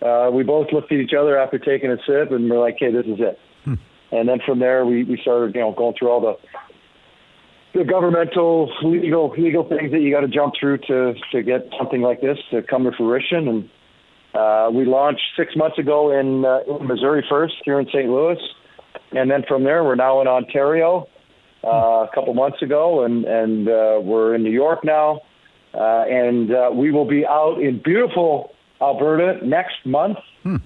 uh, 0.01 0.29
we 0.31 0.43
both 0.43 0.71
looked 0.71 0.91
at 0.91 0.99
each 0.99 1.13
other 1.13 1.37
after 1.37 1.57
taking 1.57 1.91
a 1.91 1.97
sip 2.05 2.31
and 2.31 2.49
we're 2.49 2.59
like, 2.59 2.77
hey, 2.79 2.91
this 2.91 3.05
is 3.05 3.19
it. 3.19 3.39
Hmm. 3.65 3.73
And 4.11 4.29
then 4.29 4.39
from 4.45 4.59
there, 4.59 4.85
we, 4.85 5.03
we 5.03 5.19
started, 5.21 5.55
you 5.55 5.61
know, 5.61 5.71
going 5.71 5.95
through 5.97 6.09
all 6.09 6.21
the 6.21 6.37
the 7.71 7.83
governmental 7.83 8.71
legal 8.83 9.29
legal 9.37 9.63
things 9.63 9.91
that 9.91 9.99
you 9.99 10.11
got 10.11 10.21
to 10.21 10.27
jump 10.27 10.55
through 10.59 10.79
to 10.79 11.13
to 11.31 11.43
get 11.43 11.69
something 11.77 12.01
like 12.01 12.19
this 12.19 12.37
to 12.49 12.63
come 12.63 12.83
to 12.85 12.91
fruition. 12.91 13.47
And 13.47 13.69
uh, 14.33 14.69
we 14.73 14.85
launched 14.85 15.21
six 15.37 15.55
months 15.55 15.77
ago 15.77 16.11
in, 16.11 16.45
uh, 16.45 16.61
in 16.79 16.87
Missouri 16.87 17.23
first 17.29 17.55
here 17.65 17.79
in 17.79 17.87
St. 17.87 18.09
Louis, 18.09 18.37
and 19.11 19.29
then 19.29 19.43
from 19.47 19.63
there 19.63 19.83
we're 19.83 19.95
now 19.95 20.21
in 20.21 20.27
Ontario, 20.27 21.07
uh, 21.63 21.67
a 21.67 22.09
couple 22.13 22.33
months 22.33 22.61
ago, 22.61 23.03
and 23.03 23.25
and 23.25 23.67
uh, 23.67 23.99
we're 24.01 24.35
in 24.35 24.43
New 24.43 24.51
York 24.51 24.83
now, 24.83 25.21
uh, 25.73 26.03
and 26.03 26.51
uh, 26.51 26.69
we 26.73 26.91
will 26.91 27.05
be 27.05 27.25
out 27.25 27.61
in 27.61 27.81
beautiful 27.81 28.55
Alberta 28.81 29.45
next 29.45 29.85
month. 29.85 30.17
Hmm. 30.43 30.57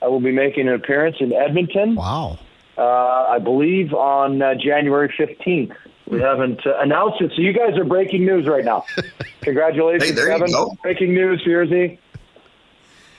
I 0.00 0.06
will 0.06 0.20
be 0.20 0.32
making 0.32 0.68
an 0.68 0.74
appearance 0.74 1.16
in 1.20 1.32
Edmonton. 1.32 1.96
Wow! 1.96 2.38
Uh, 2.76 2.82
I 2.82 3.38
believe 3.38 3.92
on 3.92 4.40
uh, 4.40 4.54
January 4.54 5.12
fifteenth. 5.16 5.72
We 6.06 6.20
haven't 6.20 6.66
uh, 6.66 6.78
announced 6.78 7.20
it, 7.20 7.32
so 7.36 7.42
you 7.42 7.52
guys 7.52 7.76
are 7.76 7.84
breaking 7.84 8.24
news 8.24 8.46
right 8.46 8.64
now. 8.64 8.84
Congratulations, 9.42 10.08
Hey, 10.08 10.14
there 10.14 10.32
you 10.32 10.46
Kevin! 10.46 10.76
Breaking 10.82 11.12
news, 11.12 11.42
Jersey. 11.44 12.00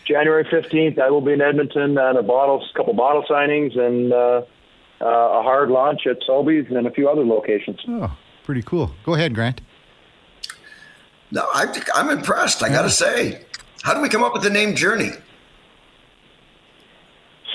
January 0.05 0.47
fifteenth, 0.49 0.97
I 0.97 1.11
will 1.11 1.21
be 1.21 1.33
in 1.33 1.41
Edmonton 1.41 1.97
on 1.99 2.17
a 2.17 2.23
bottle, 2.23 2.65
couple 2.75 2.93
bottle 2.93 3.23
signings, 3.29 3.77
and 3.77 4.11
uh, 5.01 5.05
a 5.05 5.43
hard 5.43 5.69
launch 5.69 6.01
at 6.07 6.17
Sobeys 6.27 6.73
and 6.75 6.87
a 6.87 6.91
few 6.91 7.09
other 7.09 7.25
locations. 7.25 7.79
Oh, 7.87 8.15
pretty 8.43 8.61
cool. 8.61 8.91
Go 9.05 9.15
ahead, 9.15 9.33
Grant. 9.33 9.61
No, 11.31 11.45
I, 11.53 11.81
I'm 11.93 12.09
impressed. 12.09 12.63
I 12.63 12.69
got 12.69 12.83
to 12.83 12.89
say. 12.89 13.45
How 13.83 13.93
did 13.93 14.01
we 14.01 14.09
come 14.09 14.23
up 14.23 14.33
with 14.33 14.43
the 14.43 14.49
name 14.49 14.75
Journey? 14.75 15.11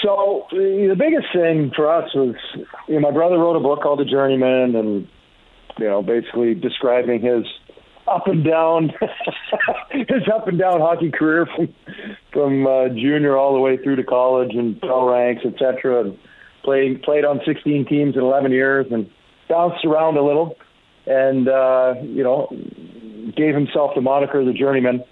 So 0.03 0.47
the 0.51 0.95
biggest 0.99 1.27
thing 1.33 1.73
for 1.75 1.91
us 1.91 2.15
was, 2.15 2.35
you 2.89 2.95
know, 2.95 3.01
my 3.01 3.11
brother 3.11 3.39
wrote 3.39 3.57
a 3.57 3.61
book 3.61 3.83
called 3.83 4.01
The 4.01 4.05
Journeyman, 4.05 4.77
and 4.77 5.09
you 5.79 5.87
know, 5.87 6.03
basically 6.03 6.55
describing 6.55 7.23
his 7.23 7.45
up 8.07 8.27
and 8.27 8.45
down, 8.45 8.93
his 9.91 10.29
up 10.33 10.47
and 10.47 10.59
down 10.59 10.81
hockey 10.81 11.11
career 11.11 11.47
from 11.47 11.75
from 12.33 12.67
uh, 12.67 12.89
junior 12.91 13.37
all 13.37 13.55
the 13.55 13.61
way 13.61 13.77
through 13.79 13.97
to 13.97 14.05
college 14.05 14.55
and 14.55 14.79
pro 14.81 15.11
ranks, 15.11 15.43
et 15.47 15.55
cetera, 15.59 16.05
and 16.05 16.19
played 16.65 17.03
played 17.03 17.25
on 17.25 17.41
16 17.45 17.87
teams 17.87 18.17
in 18.17 18.23
11 18.23 18.53
years 18.53 18.87
and 18.91 19.11
bounced 19.49 19.85
around 19.85 20.17
a 20.17 20.23
little, 20.23 20.57
and 21.07 21.49
uh, 21.49 21.95
you 22.03 22.23
know, 22.23 22.49
gave 23.37 23.55
himself 23.55 23.93
the 23.95 24.01
moniker 24.01 24.45
The 24.45 24.53
Journeyman 24.53 25.05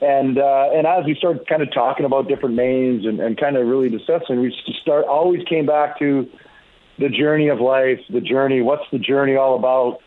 and 0.00 0.38
uh, 0.38 0.70
and 0.74 0.86
as 0.86 1.06
we 1.06 1.14
started 1.14 1.46
kind 1.46 1.62
of 1.62 1.72
talking 1.72 2.04
about 2.04 2.28
different 2.28 2.54
names 2.54 3.06
and, 3.06 3.18
and 3.18 3.38
kind 3.38 3.56
of 3.56 3.66
really 3.66 3.88
discussing, 3.88 4.40
we 4.40 4.54
start 4.82 5.06
always 5.06 5.42
came 5.44 5.64
back 5.64 5.98
to 6.00 6.28
the 6.98 7.08
journey 7.08 7.48
of 7.48 7.60
life, 7.60 8.00
the 8.10 8.20
journey. 8.20 8.60
What's 8.60 8.84
the 8.92 8.98
journey 8.98 9.36
all 9.36 9.56
about? 9.56 10.00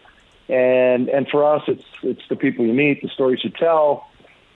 And 0.47 1.09
and 1.09 1.27
for 1.27 1.43
us, 1.43 1.63
it's 1.67 1.83
it's 2.03 2.21
the 2.29 2.35
people 2.35 2.65
you 2.65 2.73
meet, 2.73 3.01
the 3.01 3.09
stories 3.09 3.43
you 3.43 3.49
tell. 3.49 4.07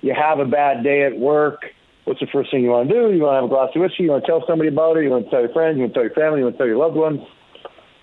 You 0.01 0.13
have 0.13 0.39
a 0.39 0.45
bad 0.45 0.83
day 0.83 1.03
at 1.03 1.17
work. 1.17 1.65
What's 2.05 2.19
the 2.19 2.27
first 2.27 2.51
thing 2.51 2.63
you 2.63 2.69
want 2.69 2.89
to 2.89 2.93
do? 2.93 3.15
You 3.15 3.23
want 3.23 3.33
to 3.33 3.41
have 3.41 3.45
a 3.45 3.47
glass 3.47 3.69
of 3.75 3.81
whiskey. 3.81 4.03
You 4.03 4.11
want 4.11 4.25
to 4.25 4.27
tell 4.27 4.43
somebody 4.45 4.69
about 4.69 4.97
it. 4.97 5.03
You 5.03 5.09
want 5.09 5.25
to 5.25 5.31
tell 5.31 5.39
your 5.39 5.53
friends. 5.53 5.77
You 5.77 5.83
want 5.83 5.93
to 5.93 5.99
tell 5.99 6.07
your 6.07 6.15
family. 6.15 6.39
You 6.39 6.45
want 6.45 6.55
to 6.55 6.57
tell 6.57 6.67
your 6.67 6.77
loved 6.77 6.95
ones. 6.95 7.21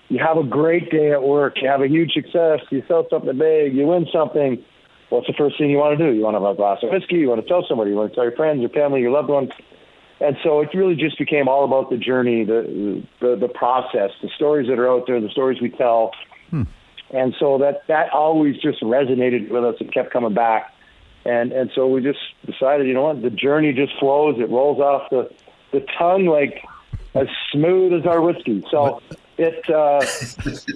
You 0.09 0.19
have 0.19 0.37
a 0.37 0.43
great 0.43 0.89
day 0.89 1.11
at 1.11 1.23
work. 1.23 1.61
You 1.61 1.69
have 1.69 1.81
a 1.81 1.87
huge 1.87 2.11
success. 2.13 2.59
You 2.71 2.83
sell 2.87 3.05
something 3.09 3.37
big. 3.37 3.75
You 3.75 3.87
win 3.87 4.07
something 4.11 4.63
what's 5.11 5.27
the 5.27 5.33
first 5.33 5.57
thing 5.57 5.69
you 5.69 5.77
want 5.77 5.97
to 5.97 6.03
do? 6.03 6.15
You 6.15 6.23
want 6.23 6.35
to 6.35 6.41
have 6.41 6.53
a 6.53 6.55
glass 6.55 6.79
of 6.81 6.89
whiskey? 6.89 7.17
You 7.17 7.29
want 7.29 7.41
to 7.41 7.47
tell 7.47 7.65
somebody? 7.67 7.91
You 7.91 7.97
want 7.97 8.11
to 8.11 8.15
tell 8.15 8.23
your 8.23 8.35
friends, 8.35 8.61
your 8.61 8.69
family, 8.69 9.01
your 9.01 9.11
loved 9.11 9.29
ones? 9.29 9.51
And 10.19 10.37
so 10.43 10.61
it 10.61 10.69
really 10.73 10.95
just 10.95 11.17
became 11.17 11.47
all 11.47 11.65
about 11.65 11.89
the 11.89 11.97
journey, 11.97 12.45
the 12.45 13.03
the, 13.19 13.35
the 13.35 13.47
process, 13.47 14.11
the 14.21 14.29
stories 14.35 14.67
that 14.69 14.79
are 14.79 14.89
out 14.89 15.05
there, 15.07 15.19
the 15.19 15.29
stories 15.29 15.59
we 15.61 15.69
tell. 15.69 16.11
Hmm. 16.49 16.63
And 17.09 17.35
so 17.39 17.57
that 17.57 17.87
that 17.87 18.11
always 18.13 18.57
just 18.57 18.81
resonated 18.81 19.49
with 19.49 19.65
us. 19.65 19.75
It 19.81 19.93
kept 19.93 20.13
coming 20.13 20.33
back, 20.33 20.71
and 21.25 21.51
and 21.51 21.71
so 21.75 21.87
we 21.87 22.01
just 22.01 22.19
decided, 22.45 22.87
you 22.87 22.93
know 22.93 23.03
what, 23.03 23.21
the 23.21 23.29
journey 23.29 23.73
just 23.73 23.93
flows. 23.99 24.39
It 24.39 24.49
rolls 24.49 24.79
off 24.79 25.09
the 25.09 25.31
the 25.71 25.85
tongue 25.97 26.25
like 26.25 26.63
as 27.13 27.27
smooth 27.51 27.93
as 27.93 28.05
our 28.05 28.21
whiskey. 28.21 28.63
So 28.69 29.01
it 29.37 29.69
uh, 29.69 30.01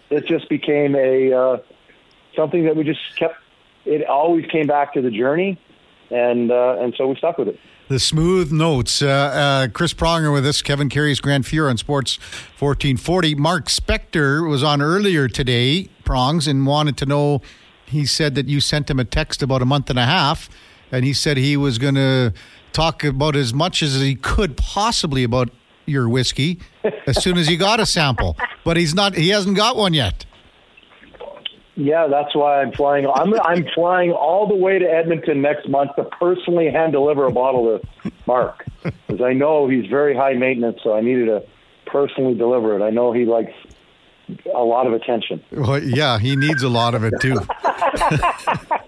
it 0.09 0.25
just 0.27 0.49
became 0.49 0.95
a 0.95 1.33
uh, 1.33 1.57
something 2.35 2.65
that 2.65 2.75
we 2.75 2.83
just 2.83 2.99
kept 3.17 3.37
it 3.85 4.05
always 4.07 4.45
came 4.47 4.67
back 4.67 4.93
to 4.93 5.01
the 5.01 5.11
journey, 5.11 5.59
and 6.09 6.51
uh, 6.51 6.77
and 6.79 6.93
so 6.97 7.07
we 7.07 7.15
stuck 7.15 7.37
with 7.37 7.49
it. 7.49 7.59
The 7.87 7.99
smooth 7.99 8.51
notes. 8.51 9.03
Uh, 9.03 9.07
uh, 9.07 9.67
Chris 9.67 9.93
Pronger 9.93 10.33
with 10.33 10.45
us, 10.45 10.63
Kevin 10.63 10.89
Karius 10.89 11.21
Grant 11.21 11.45
Fuhr 11.45 11.69
on 11.69 11.77
Sports 11.77 12.17
1440. 12.57 13.35
Mark 13.35 13.67
Spector 13.67 14.49
was 14.49 14.63
on 14.63 14.81
earlier 14.81 15.27
today, 15.27 15.89
Prongs, 16.03 16.47
and 16.47 16.65
wanted 16.65 16.97
to 16.97 17.05
know. 17.05 17.41
He 17.85 18.05
said 18.05 18.35
that 18.35 18.47
you 18.47 18.59
sent 18.59 18.89
him 18.89 18.99
a 18.99 19.05
text 19.05 19.41
about 19.41 19.61
a 19.61 19.65
month 19.65 19.89
and 19.89 19.99
a 19.99 20.05
half, 20.05 20.49
and 20.91 21.05
he 21.05 21.13
said 21.13 21.37
he 21.37 21.55
was 21.55 21.77
going 21.77 21.95
to 21.95 22.33
talk 22.73 23.03
about 23.03 23.35
as 23.35 23.53
much 23.53 23.81
as 23.81 23.95
he 23.95 24.15
could 24.15 24.57
possibly 24.57 25.23
about 25.23 25.49
your 25.85 26.09
whiskey 26.09 26.59
as 27.05 27.21
soon 27.21 27.37
as 27.37 27.47
he 27.47 27.57
got 27.57 27.79
a 27.79 27.85
sample. 27.85 28.35
But 28.63 28.77
he's 28.77 28.93
not. 28.93 29.15
He 29.15 29.29
hasn't 29.29 29.55
got 29.55 29.75
one 29.75 29.93
yet. 29.93 30.25
Yeah, 31.77 32.07
that's 32.07 32.33
why 32.33 32.61
I'm 32.61 32.71
flying. 32.71 33.05
I'm 33.05 33.39
I'm 33.41 33.65
flying 33.75 34.11
all 34.11 34.47
the 34.47 34.55
way 34.55 34.79
to 34.79 34.85
Edmonton 34.85 35.41
next 35.41 35.67
month 35.67 35.91
to 35.97 36.05
personally 36.05 36.71
hand 36.71 36.93
deliver 36.93 37.25
a 37.25 37.31
bottle 37.31 37.79
to 38.03 38.11
Mark 38.25 38.65
because 38.83 39.21
I 39.21 39.33
know 39.33 39.67
he's 39.67 39.85
very 39.87 40.15
high 40.15 40.33
maintenance. 40.33 40.79
So 40.83 40.95
I 40.95 41.01
needed 41.01 41.25
to 41.25 41.43
personally 41.85 42.33
deliver 42.33 42.79
it. 42.79 42.81
I 42.81 42.91
know 42.91 43.11
he 43.11 43.25
likes 43.25 43.51
a 44.53 44.63
lot 44.63 44.87
of 44.87 44.93
attention. 44.93 45.43
Well, 45.51 45.81
yeah, 45.81 46.19
he 46.19 46.35
needs 46.35 46.63
a 46.63 46.69
lot 46.69 46.95
of 46.95 47.03
it 47.03 47.13
too. 47.21 47.37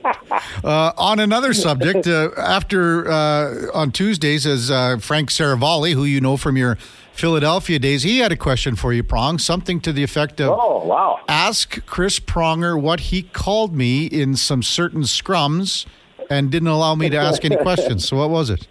uh, 0.63 0.91
on 0.97 1.19
another 1.19 1.53
subject, 1.53 2.07
uh, 2.07 2.29
after 2.37 3.09
uh, 3.09 3.71
on 3.73 3.91
Tuesdays, 3.91 4.45
as 4.45 4.71
uh, 4.71 4.97
Frank 4.99 5.29
Seravalli, 5.29 5.93
who 5.93 6.03
you 6.03 6.21
know 6.21 6.37
from 6.37 6.57
your 6.57 6.77
Philadelphia 7.13 7.79
days, 7.79 8.03
he 8.03 8.19
had 8.19 8.31
a 8.31 8.35
question 8.35 8.75
for 8.75 8.93
you, 8.93 9.03
Prong. 9.03 9.39
Something 9.39 9.79
to 9.81 9.91
the 9.91 10.03
effect 10.03 10.39
of, 10.39 10.57
"Oh 10.59 10.85
wow, 10.85 11.19
ask 11.27 11.85
Chris 11.85 12.19
Pronger 12.19 12.79
what 12.79 12.99
he 13.01 13.23
called 13.23 13.75
me 13.75 14.05
in 14.05 14.35
some 14.35 14.63
certain 14.63 15.01
scrums, 15.01 15.85
and 16.29 16.51
didn't 16.51 16.69
allow 16.69 16.95
me 16.95 17.09
to 17.09 17.17
ask 17.17 17.43
any 17.43 17.57
questions." 17.57 18.07
So 18.07 18.17
what 18.17 18.29
was 18.29 18.49
it? 18.49 18.67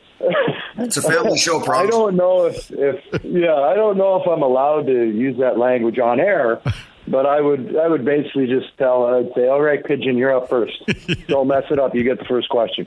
It's 0.87 0.97
a 0.97 1.03
family 1.03 1.37
show, 1.47 1.61
I 1.67 1.87
don't 1.87 2.17
know 2.17 2.47
if, 2.47 2.71
if 2.71 3.05
yeah, 3.25 3.55
I 3.55 3.75
don't 3.75 3.97
know 3.97 4.21
if 4.21 4.27
I'm 4.29 4.43
allowed 4.43 4.87
to 4.87 5.05
use 5.11 5.39
that 5.39 5.59
language 5.59 5.99
on 5.99 6.21
air, 6.21 6.61
but 7.09 7.27
I 7.27 7.41
would 7.41 7.77
I 7.77 7.89
would 7.89 8.05
basically 8.05 8.47
just 8.47 8.77
tell 8.79 9.07
I'd 9.07 9.31
say, 9.35 9.49
all 9.49 9.61
right, 9.61 9.85
pigeon, 9.85 10.17
you're 10.17 10.35
up 10.37 10.49
first. 10.49 10.83
don't 11.29 11.49
mess 11.49 11.65
it 11.71 11.79
up. 11.79 11.95
You 11.95 12.03
get 12.05 12.19
the 12.19 12.25
first 12.25 12.49
question. 12.49 12.87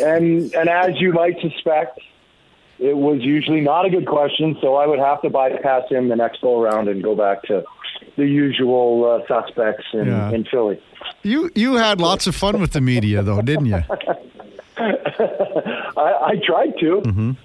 and 0.00 0.54
and 0.54 0.68
as 0.68 1.00
you 1.00 1.12
might 1.12 1.40
suspect, 1.40 2.00
it 2.78 2.96
was 2.96 3.20
usually 3.22 3.60
not 3.60 3.86
a 3.86 3.90
good 3.90 4.06
question, 4.06 4.56
so 4.60 4.74
I 4.74 4.86
would 4.86 4.98
have 4.98 5.22
to 5.22 5.30
bypass 5.30 5.88
him 5.88 6.08
the 6.08 6.16
next 6.16 6.40
go 6.42 6.60
around 6.62 6.88
and 6.88 7.02
go 7.02 7.14
back 7.14 7.42
to 7.44 7.64
the 8.16 8.26
usual 8.26 9.04
uh, 9.04 9.26
suspects 9.26 9.84
in, 9.92 10.06
Yeah. 10.06 10.30
in 10.30 10.44
Philly. 10.44 10.80
You 11.22 11.50
you 11.54 11.74
had 11.76 12.00
lots 12.00 12.26
of 12.26 12.34
fun 12.34 12.60
with 12.60 12.72
the 12.72 12.80
media, 12.80 13.22
though, 13.22 13.40
didn't 13.42 13.66
you? 13.66 13.82
I, 15.96 16.32
I 16.32 16.40
tried 16.44 16.74
to. 16.80 17.02
mhm 17.04 17.36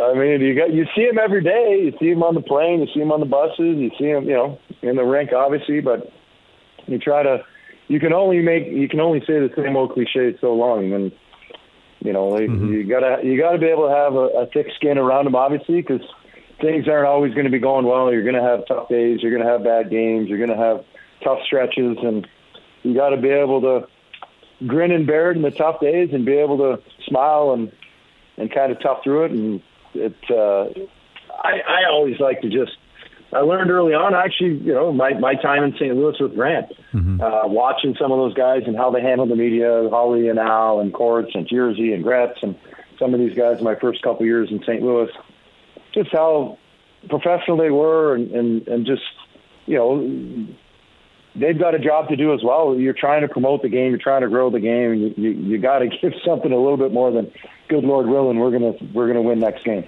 I 0.00 0.14
mean, 0.14 0.40
you 0.40 0.54
got 0.54 0.72
you 0.72 0.86
see 0.96 1.02
him 1.02 1.18
every 1.18 1.42
day. 1.42 1.78
You 1.84 1.92
see 2.00 2.08
him 2.08 2.22
on 2.22 2.34
the 2.34 2.40
plane. 2.40 2.80
You 2.80 2.86
see 2.94 3.00
him 3.00 3.12
on 3.12 3.20
the 3.20 3.26
buses. 3.26 3.76
You 3.76 3.90
see 3.98 4.06
him, 4.06 4.24
you 4.24 4.32
know, 4.32 4.58
in 4.80 4.96
the 4.96 5.04
rink, 5.04 5.30
obviously. 5.32 5.80
But 5.80 6.10
you 6.86 6.98
try 6.98 7.22
to. 7.22 7.44
You 7.88 8.00
can 8.00 8.14
only 8.14 8.40
make. 8.40 8.66
You 8.66 8.88
can 8.88 9.00
only 9.00 9.20
say 9.20 9.34
the 9.40 9.50
same 9.54 9.76
old 9.76 9.92
cliches 9.92 10.40
so 10.40 10.54
long, 10.54 10.92
and 10.94 11.12
you 12.00 12.14
know, 12.14 12.28
like, 12.28 12.48
you 12.48 12.84
gotta 12.88 13.18
you 13.22 13.38
gotta 13.38 13.58
be 13.58 13.66
able 13.66 13.88
to 13.88 13.94
have 13.94 14.14
a, 14.14 14.26
a 14.40 14.46
thick 14.46 14.68
skin 14.74 14.96
around 14.96 15.26
him, 15.26 15.34
obviously, 15.36 15.82
because 15.82 16.00
things 16.62 16.88
aren't 16.88 17.06
always 17.06 17.34
going 17.34 17.44
to 17.44 17.50
be 17.50 17.58
going 17.58 17.84
well. 17.84 18.10
You're 18.12 18.22
going 18.22 18.34
to 18.34 18.42
have 18.42 18.66
tough 18.66 18.88
days. 18.88 19.20
You're 19.22 19.32
going 19.32 19.44
to 19.44 19.50
have 19.50 19.64
bad 19.64 19.90
games. 19.90 20.28
You're 20.28 20.38
going 20.38 20.56
to 20.56 20.56
have 20.64 20.84
tough 21.22 21.40
stretches, 21.44 21.98
and 22.02 22.26
you 22.82 22.94
got 22.94 23.10
to 23.10 23.16
be 23.20 23.28
able 23.28 23.60
to 23.62 23.86
grin 24.66 24.90
and 24.90 25.06
bear 25.06 25.30
it 25.30 25.36
in 25.36 25.42
the 25.42 25.50
tough 25.50 25.80
days 25.80 26.10
and 26.12 26.24
be 26.24 26.34
able 26.34 26.58
to 26.58 26.82
smile 27.06 27.52
and 27.52 27.72
and 28.36 28.52
kind 28.52 28.72
of 28.72 28.80
tough 28.80 29.02
through 29.04 29.24
it. 29.24 29.32
And 29.32 29.62
it, 29.94 30.16
uh, 30.30 30.64
I, 31.42 31.60
I 31.60 31.90
always 31.90 32.18
like 32.20 32.40
to 32.42 32.48
just. 32.48 32.76
I 33.32 33.40
learned 33.40 33.70
early 33.70 33.94
on, 33.94 34.12
actually, 34.12 34.54
you 34.58 34.72
know, 34.72 34.92
my 34.92 35.14
my 35.14 35.34
time 35.36 35.62
in 35.62 35.72
St. 35.74 35.94
Louis 35.94 36.16
with 36.18 36.34
Grant, 36.34 36.72
uh, 37.20 37.42
watching 37.44 37.94
some 37.96 38.10
of 38.10 38.18
those 38.18 38.34
guys 38.34 38.62
and 38.66 38.76
how 38.76 38.90
they 38.90 39.00
handled 39.00 39.30
the 39.30 39.36
media, 39.36 39.88
Hully 39.88 40.28
and 40.28 40.38
Al 40.40 40.80
and 40.80 40.92
Courts 40.92 41.30
and 41.34 41.46
Jersey 41.46 41.92
and 41.92 42.02
Gretz 42.02 42.42
and 42.42 42.56
some 42.98 43.14
of 43.14 43.20
these 43.20 43.36
guys 43.36 43.58
in 43.58 43.64
my 43.64 43.76
first 43.76 44.02
couple 44.02 44.26
years 44.26 44.50
in 44.50 44.60
St. 44.62 44.82
Louis, 44.82 45.10
just 45.94 46.10
how 46.10 46.58
professional 47.08 47.56
they 47.56 47.70
were 47.70 48.14
and, 48.14 48.30
and, 48.32 48.68
and 48.68 48.86
just, 48.86 49.02
you 49.66 49.76
know, 49.76 50.46
they've 51.34 51.58
got 51.58 51.74
a 51.74 51.78
job 51.78 52.08
to 52.08 52.16
do 52.16 52.32
as 52.34 52.40
well. 52.42 52.74
You're 52.78 52.94
trying 52.94 53.22
to 53.22 53.28
promote 53.28 53.62
the 53.62 53.68
game, 53.68 53.90
you're 53.90 53.98
trying 53.98 54.22
to 54.22 54.28
grow 54.28 54.50
the 54.50 54.60
game, 54.60 54.92
and 54.92 55.00
you 55.00 55.14
you, 55.16 55.30
you 55.30 55.58
got 55.58 55.80
to 55.80 55.88
give 56.02 56.12
something 56.24 56.52
a 56.52 56.56
little 56.58 56.76
bit 56.76 56.92
more 56.92 57.10
than 57.10 57.32
good 57.70 57.84
Lord 57.84 58.08
willing, 58.08 58.38
we're 58.38 58.50
gonna 58.50 58.72
we're 58.92 59.06
gonna 59.06 59.22
win 59.22 59.38
next 59.38 59.64
game. 59.64 59.84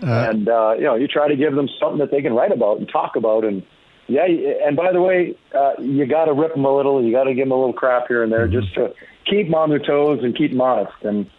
and 0.00 0.48
uh, 0.48 0.74
you 0.76 0.84
know, 0.84 0.96
you 0.96 1.06
try 1.06 1.28
to 1.28 1.36
give 1.36 1.54
them 1.54 1.68
something 1.78 1.98
that 1.98 2.10
they 2.10 2.22
can 2.22 2.32
write 2.32 2.50
about 2.50 2.78
and 2.78 2.88
talk 2.88 3.14
about, 3.14 3.44
and 3.44 3.62
yeah. 4.08 4.24
And 4.24 4.76
by 4.76 4.92
the 4.92 5.00
way, 5.00 5.36
uh, 5.54 5.74
you 5.78 6.06
got 6.06 6.24
to 6.24 6.32
rip 6.32 6.54
them 6.54 6.64
a 6.64 6.74
little. 6.74 7.04
You 7.04 7.12
got 7.12 7.24
to 7.24 7.34
give 7.34 7.44
them 7.44 7.52
a 7.52 7.58
little 7.58 7.74
crap 7.74 8.08
here 8.08 8.24
and 8.24 8.32
there, 8.32 8.48
just 8.48 8.74
to 8.74 8.94
keep 9.26 9.46
them 9.46 9.54
on 9.54 9.68
their 9.68 9.78
toes 9.78 10.24
and 10.24 10.34
keep 10.34 10.50
them 10.50 10.60
honest. 10.60 10.94
And 11.02 11.30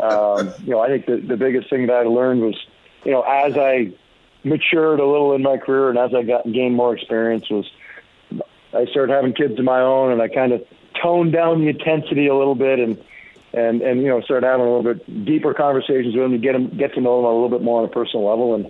um, 0.00 0.52
you 0.64 0.72
know, 0.72 0.80
I 0.80 0.88
think 0.88 1.06
the 1.06 1.16
the 1.16 1.36
biggest 1.36 1.70
thing 1.70 1.86
that 1.86 1.94
I 1.96 2.02
learned 2.02 2.42
was, 2.42 2.66
you 3.04 3.12
know, 3.12 3.22
as 3.22 3.56
I 3.56 3.92
matured 4.42 5.00
a 5.00 5.06
little 5.06 5.34
in 5.34 5.42
my 5.42 5.58
career 5.58 5.90
and 5.90 5.98
as 5.98 6.14
I 6.14 6.22
got 6.22 6.50
gained 6.50 6.74
more 6.74 6.96
experience 6.96 7.50
was 7.50 7.70
I 8.72 8.86
started 8.86 9.12
having 9.12 9.32
kids 9.32 9.58
of 9.58 9.64
my 9.64 9.80
own, 9.80 10.12
and 10.12 10.22
I 10.22 10.28
kind 10.28 10.52
of 10.52 10.62
toned 11.02 11.32
down 11.32 11.60
the 11.60 11.68
intensity 11.68 12.26
a 12.28 12.34
little 12.34 12.54
bit, 12.54 12.78
and 12.78 13.02
and 13.52 13.82
and 13.82 14.02
you 14.02 14.08
know 14.08 14.20
started 14.20 14.46
having 14.46 14.66
a 14.66 14.76
little 14.76 14.94
bit 14.94 15.24
deeper 15.24 15.54
conversations 15.54 16.14
with 16.14 16.22
them 16.22 16.32
to 16.32 16.38
get 16.38 16.52
them 16.52 16.76
get 16.76 16.94
to 16.94 17.00
know 17.00 17.16
them 17.16 17.24
a 17.26 17.32
little 17.32 17.48
bit 17.48 17.62
more 17.62 17.82
on 17.82 17.88
a 17.88 17.92
personal 17.92 18.28
level, 18.28 18.54
and 18.54 18.66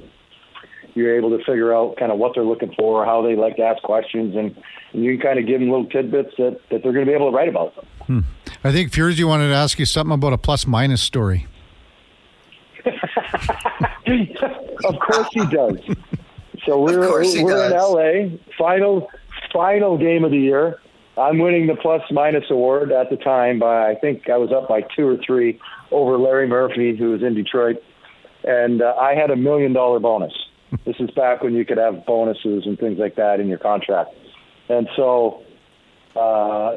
you're 0.94 1.16
able 1.16 1.30
to 1.30 1.38
figure 1.44 1.74
out 1.74 1.96
kind 1.96 2.12
of 2.12 2.18
what 2.18 2.32
they're 2.34 2.44
looking 2.44 2.72
for, 2.76 3.04
how 3.04 3.22
they 3.22 3.36
like 3.36 3.56
to 3.56 3.62
ask 3.62 3.82
questions, 3.82 4.36
and, 4.36 4.56
and 4.92 5.04
you 5.04 5.16
can 5.16 5.20
kind 5.20 5.38
of 5.38 5.46
give 5.46 5.60
them 5.60 5.70
little 5.70 5.86
tidbits 5.86 6.34
that, 6.36 6.60
that 6.70 6.82
they're 6.82 6.92
going 6.92 7.06
to 7.06 7.10
be 7.10 7.14
able 7.14 7.30
to 7.30 7.36
write 7.36 7.48
about. 7.48 7.72
Hmm. 8.06 8.20
I 8.64 8.72
think 8.72 8.92
Furzy 8.92 9.24
wanted 9.24 9.48
to 9.48 9.54
ask 9.54 9.78
you 9.78 9.86
something 9.86 10.14
about 10.14 10.32
a 10.32 10.38
plus 10.38 10.66
minus 10.66 11.02
story. 11.02 11.46
of 14.84 14.98
course 14.98 15.28
he 15.32 15.46
does. 15.46 15.78
So 16.66 16.80
we're 16.80 17.00
we're 17.00 17.66
in 17.66 17.72
LA, 17.72 18.36
final 18.58 19.08
final 19.52 19.98
game 19.98 20.24
of 20.24 20.30
the 20.30 20.38
year. 20.38 20.80
I'm 21.16 21.38
winning 21.38 21.66
the 21.66 21.76
plus 21.76 22.02
minus 22.10 22.44
award 22.50 22.92
at 22.92 23.10
the 23.10 23.16
time 23.16 23.58
by 23.58 23.90
I 23.90 23.94
think 23.94 24.30
I 24.30 24.36
was 24.36 24.52
up 24.52 24.68
by 24.68 24.82
two 24.96 25.06
or 25.06 25.16
three 25.24 25.60
over 25.90 26.16
Larry 26.16 26.46
Murphy, 26.46 26.96
who 26.96 27.10
was 27.10 27.22
in 27.22 27.34
Detroit, 27.34 27.76
and 28.44 28.80
uh, 28.80 28.94
I 28.98 29.14
had 29.14 29.30
a 29.30 29.36
million 29.36 29.72
dollar 29.72 29.98
bonus. 29.98 30.32
this 30.86 30.96
is 31.00 31.10
back 31.10 31.42
when 31.42 31.54
you 31.54 31.64
could 31.64 31.78
have 31.78 32.06
bonuses 32.06 32.64
and 32.64 32.78
things 32.78 32.98
like 32.98 33.16
that 33.16 33.40
in 33.40 33.48
your 33.48 33.58
contract, 33.58 34.10
and 34.68 34.88
so 34.96 35.42
uh, 36.14 36.76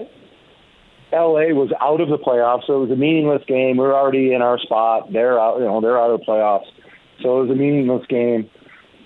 LA 1.14 1.54
was 1.54 1.72
out 1.80 2.02
of 2.02 2.10
the 2.10 2.18
playoffs, 2.18 2.66
so 2.66 2.78
it 2.78 2.88
was 2.88 2.92
a 2.92 3.00
meaningless 3.00 3.44
game. 3.48 3.78
We 3.78 3.86
are 3.86 3.94
already 3.94 4.34
in 4.34 4.42
our 4.42 4.58
spot; 4.58 5.14
they're 5.14 5.40
out, 5.40 5.60
you 5.60 5.66
know, 5.66 5.80
they're 5.80 6.02
out 6.02 6.10
of 6.10 6.20
the 6.20 6.26
playoffs, 6.26 6.68
so 7.22 7.40
it 7.40 7.48
was 7.48 7.52
a 7.52 7.56
meaningless 7.56 8.06
game, 8.08 8.50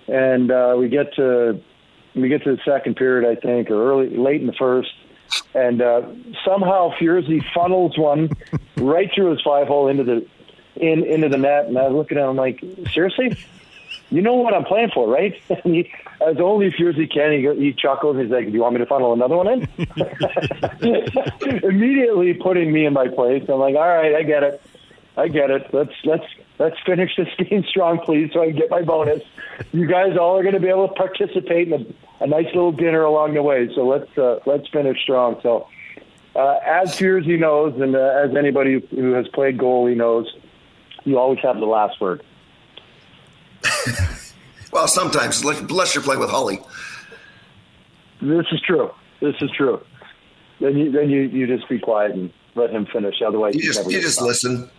and 0.08 0.52
uh, 0.52 0.76
we 0.80 0.88
get 0.88 1.14
to 1.16 1.62
we 2.22 2.30
get 2.30 2.44
to 2.44 2.56
the 2.56 2.62
second 2.64 2.96
period, 2.96 3.30
I 3.30 3.40
think, 3.40 3.70
or 3.70 3.92
early, 3.92 4.16
late 4.16 4.42
in 4.42 4.48
the 4.48 4.54
first, 4.54 4.92
and 5.54 5.82
uh, 5.82 6.02
somehow 6.46 6.92
Furzy 7.00 7.44
funnels 7.54 7.98
one 7.98 8.30
right 8.78 9.10
through 9.14 9.32
his 9.32 9.42
five 9.42 9.68
hole 9.68 9.88
into 9.88 10.04
the 10.04 10.28
in 10.76 11.04
into 11.06 11.30
the 11.30 11.38
net, 11.38 11.66
and 11.66 11.78
I 11.78 11.88
was 11.88 11.94
looking 11.94 12.18
at 12.18 12.30
him 12.30 12.36
like, 12.36 12.64
seriously, 12.92 13.38
you 14.10 14.22
know 14.22 14.36
what 14.36 14.54
I'm 14.54 14.64
playing 14.64 14.92
for, 14.94 15.08
right? 15.08 15.34
And 15.50 15.76
he, 15.76 15.92
as 16.26 16.38
only 16.40 16.72
Furzy 16.72 17.12
can, 17.12 17.32
he, 17.32 17.64
he 17.64 17.74
chuckles. 17.74 18.18
He's 18.18 18.30
like, 18.30 18.46
"Do 18.46 18.52
you 18.52 18.62
want 18.62 18.74
me 18.74 18.80
to 18.80 18.86
funnel 18.86 19.14
another 19.14 19.38
one 19.38 19.48
in?" 19.48 19.68
Immediately 21.64 22.34
putting 22.36 22.72
me 22.72 22.86
in 22.86 22.94
my 22.94 23.08
place. 23.08 23.44
I'm 23.50 23.60
like, 23.60 23.76
"All 23.76 23.88
right, 23.88 24.16
I 24.16 24.24
get 24.24 24.44
it, 24.44 24.62
I 25.16 25.28
get 25.28 25.52
it. 25.52 25.74
Let's 25.74 25.94
let's 26.06 26.26
let's 26.60 26.78
finish 26.86 27.16
this 27.16 27.28
game 27.50 27.64
strong, 27.70 28.00
please, 28.00 28.32
so 28.34 28.42
I 28.42 28.48
can 28.48 28.56
get 28.56 28.70
my 28.70 28.82
bonus. 28.82 29.24
You 29.72 29.88
guys 29.88 30.18
all 30.18 30.38
are 30.38 30.44
going 30.44 30.56
to 30.56 30.60
be 30.60 30.70
able 30.70 30.88
to 30.88 30.94
participate 30.94 31.72
in 31.72 31.74
a, 32.22 32.24
a 32.24 32.28
nice 32.28 32.48
little 32.48 32.72
dinner 32.72 33.04
along 33.04 33.34
the 33.34 33.44
way. 33.44 33.70
So 33.74 33.88
let's 33.88 34.18
uh, 34.18 34.40
let's 34.46 34.68
finish 34.70 35.02
strong. 35.02 35.40
So 35.42 35.68
uh, 36.36 36.60
as 36.66 36.96
Furzy 36.96 37.40
knows, 37.40 37.80
and 37.80 37.96
uh, 37.96 38.24
as 38.24 38.36
anybody 38.36 38.86
who 38.92 39.14
has 39.14 39.28
played 39.30 39.58
goalie 39.58 39.98
knows, 39.98 40.32
you 41.04 41.18
always 41.18 41.40
have 41.40 41.58
the 41.58 41.66
last 41.66 42.00
word. 42.00 42.22
well, 44.72 44.88
sometimes, 44.88 45.42
unless 45.42 45.96
you're 45.96 46.04
playing 46.04 46.20
with 46.20 46.30
Hully. 46.30 46.60
This 48.22 48.46
is 48.52 48.62
true. 48.62 48.92
This 49.20 49.36
is 49.42 49.50
true. 49.52 49.82
Then 50.60 50.76
you 50.78 50.92
then 50.92 51.10
you, 51.10 51.22
you 51.22 51.48
just 51.48 51.70
be 51.70 51.80
quiet 51.80 52.12
and 52.12 52.32
let 52.56 52.72
him 52.72 52.88
finish. 52.88 53.16
Otherwise, 53.26 53.56
you 53.56 53.62
just 53.62 53.90
you 53.90 54.02
just 54.02 54.22
listen. 54.22 54.70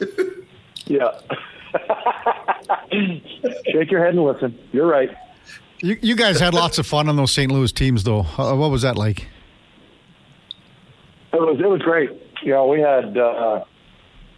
Yeah. 0.86 1.18
Shake 3.72 3.90
your 3.90 4.04
head 4.04 4.14
and 4.14 4.24
listen. 4.24 4.58
You're 4.72 4.86
right. 4.86 5.10
You, 5.80 5.96
you 6.00 6.14
guys 6.14 6.38
had 6.38 6.54
lots 6.54 6.78
of 6.78 6.86
fun 6.86 7.08
on 7.08 7.16
those 7.16 7.32
St. 7.32 7.50
Louis 7.50 7.72
teams, 7.72 8.04
though. 8.04 8.20
Uh, 8.38 8.54
what 8.54 8.70
was 8.70 8.82
that 8.82 8.96
like? 8.96 9.26
It 11.32 11.40
was 11.40 11.58
it 11.58 11.66
was 11.66 11.80
great. 11.80 12.10
You 12.42 12.52
know, 12.52 12.66
we 12.66 12.80
had 12.80 13.16
uh, 13.16 13.64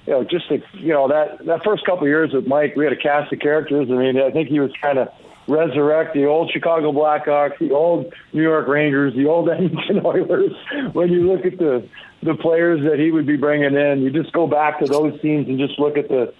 you 0.06 0.12
know 0.12 0.24
just 0.24 0.48
the, 0.48 0.62
you 0.74 0.92
know 0.92 1.08
that 1.08 1.44
that 1.44 1.64
first 1.64 1.84
couple 1.84 2.04
of 2.04 2.08
years 2.08 2.32
with 2.32 2.46
Mike, 2.46 2.76
we 2.76 2.84
had 2.84 2.92
a 2.92 2.96
cast 2.96 3.32
of 3.32 3.40
characters. 3.40 3.88
I 3.90 3.94
mean, 3.94 4.20
I 4.20 4.30
think 4.30 4.48
he 4.48 4.60
was 4.60 4.72
trying 4.72 4.96
to 4.96 5.12
resurrect 5.48 6.14
the 6.14 6.24
old 6.24 6.50
Chicago 6.52 6.92
Blackhawks, 6.92 7.58
the 7.58 7.72
old 7.72 8.12
New 8.32 8.42
York 8.42 8.68
Rangers, 8.68 9.14
the 9.14 9.26
old 9.26 9.48
Edmonton 9.50 10.00
Oilers. 10.04 10.52
When 10.92 11.10
you 11.10 11.30
look 11.30 11.44
at 11.44 11.58
the 11.58 11.88
the 12.22 12.34
players 12.34 12.80
that 12.88 12.98
he 12.98 13.10
would 13.10 13.26
be 13.26 13.36
bringing 13.36 13.74
in, 13.74 14.00
you 14.00 14.10
just 14.10 14.32
go 14.32 14.46
back 14.46 14.78
to 14.80 14.86
those 14.86 15.20
teams 15.20 15.46
and 15.46 15.58
just 15.58 15.78
look 15.78 15.98
at 15.98 16.08
the 16.08 16.32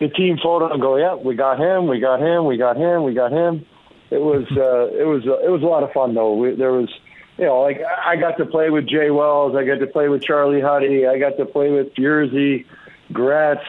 the 0.00 0.08
team 0.08 0.38
photo 0.42 0.72
and 0.72 0.80
go, 0.80 0.96
yeah, 0.96 1.14
we 1.14 1.34
got 1.34 1.58
him, 1.58 1.88
we 1.88 2.00
got 2.00 2.20
him, 2.20 2.46
we 2.46 2.56
got 2.56 2.76
him, 2.76 3.02
we 3.02 3.14
got 3.14 3.32
him. 3.32 3.66
It 4.10 4.20
was 4.20 4.46
uh, 4.56 4.96
it 4.96 5.06
was 5.06 5.22
uh, 5.26 5.38
it 5.44 5.50
was 5.50 5.62
a 5.62 5.66
lot 5.66 5.82
of 5.82 5.92
fun 5.92 6.14
though. 6.14 6.34
We, 6.34 6.54
there 6.54 6.72
was 6.72 6.88
you 7.36 7.46
know 7.46 7.60
like 7.60 7.80
I 8.04 8.16
got 8.16 8.36
to 8.38 8.46
play 8.46 8.70
with 8.70 8.88
Jay 8.88 9.10
Wells, 9.10 9.54
I 9.56 9.64
got 9.64 9.78
to 9.78 9.86
play 9.86 10.08
with 10.08 10.22
Charlie 10.22 10.60
Huddy, 10.60 11.06
I 11.06 11.18
got 11.18 11.36
to 11.36 11.46
play 11.46 11.70
with 11.70 11.94
Furzy, 11.94 12.64
Gretz, 13.12 13.64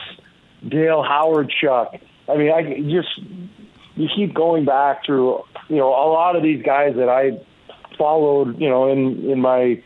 Dale 0.68 1.04
Howard, 1.04 1.52
Chuck. 1.62 1.94
I 2.28 2.38
mean, 2.38 2.52
I 2.52 2.80
just 2.82 3.20
you 4.00 4.08
keep 4.16 4.34
going 4.34 4.66
back 4.66 5.06
through 5.06 5.44
you 5.68 5.76
know 5.76 5.90
a 5.90 6.10
lot 6.10 6.36
of 6.36 6.42
these 6.42 6.64
guys 6.64 6.96
that 6.96 7.10
I 7.10 7.32
followed 7.98 8.60
you 8.60 8.70
know 8.70 8.90
in 8.92 9.30
in 9.30 9.42
my 9.42 9.84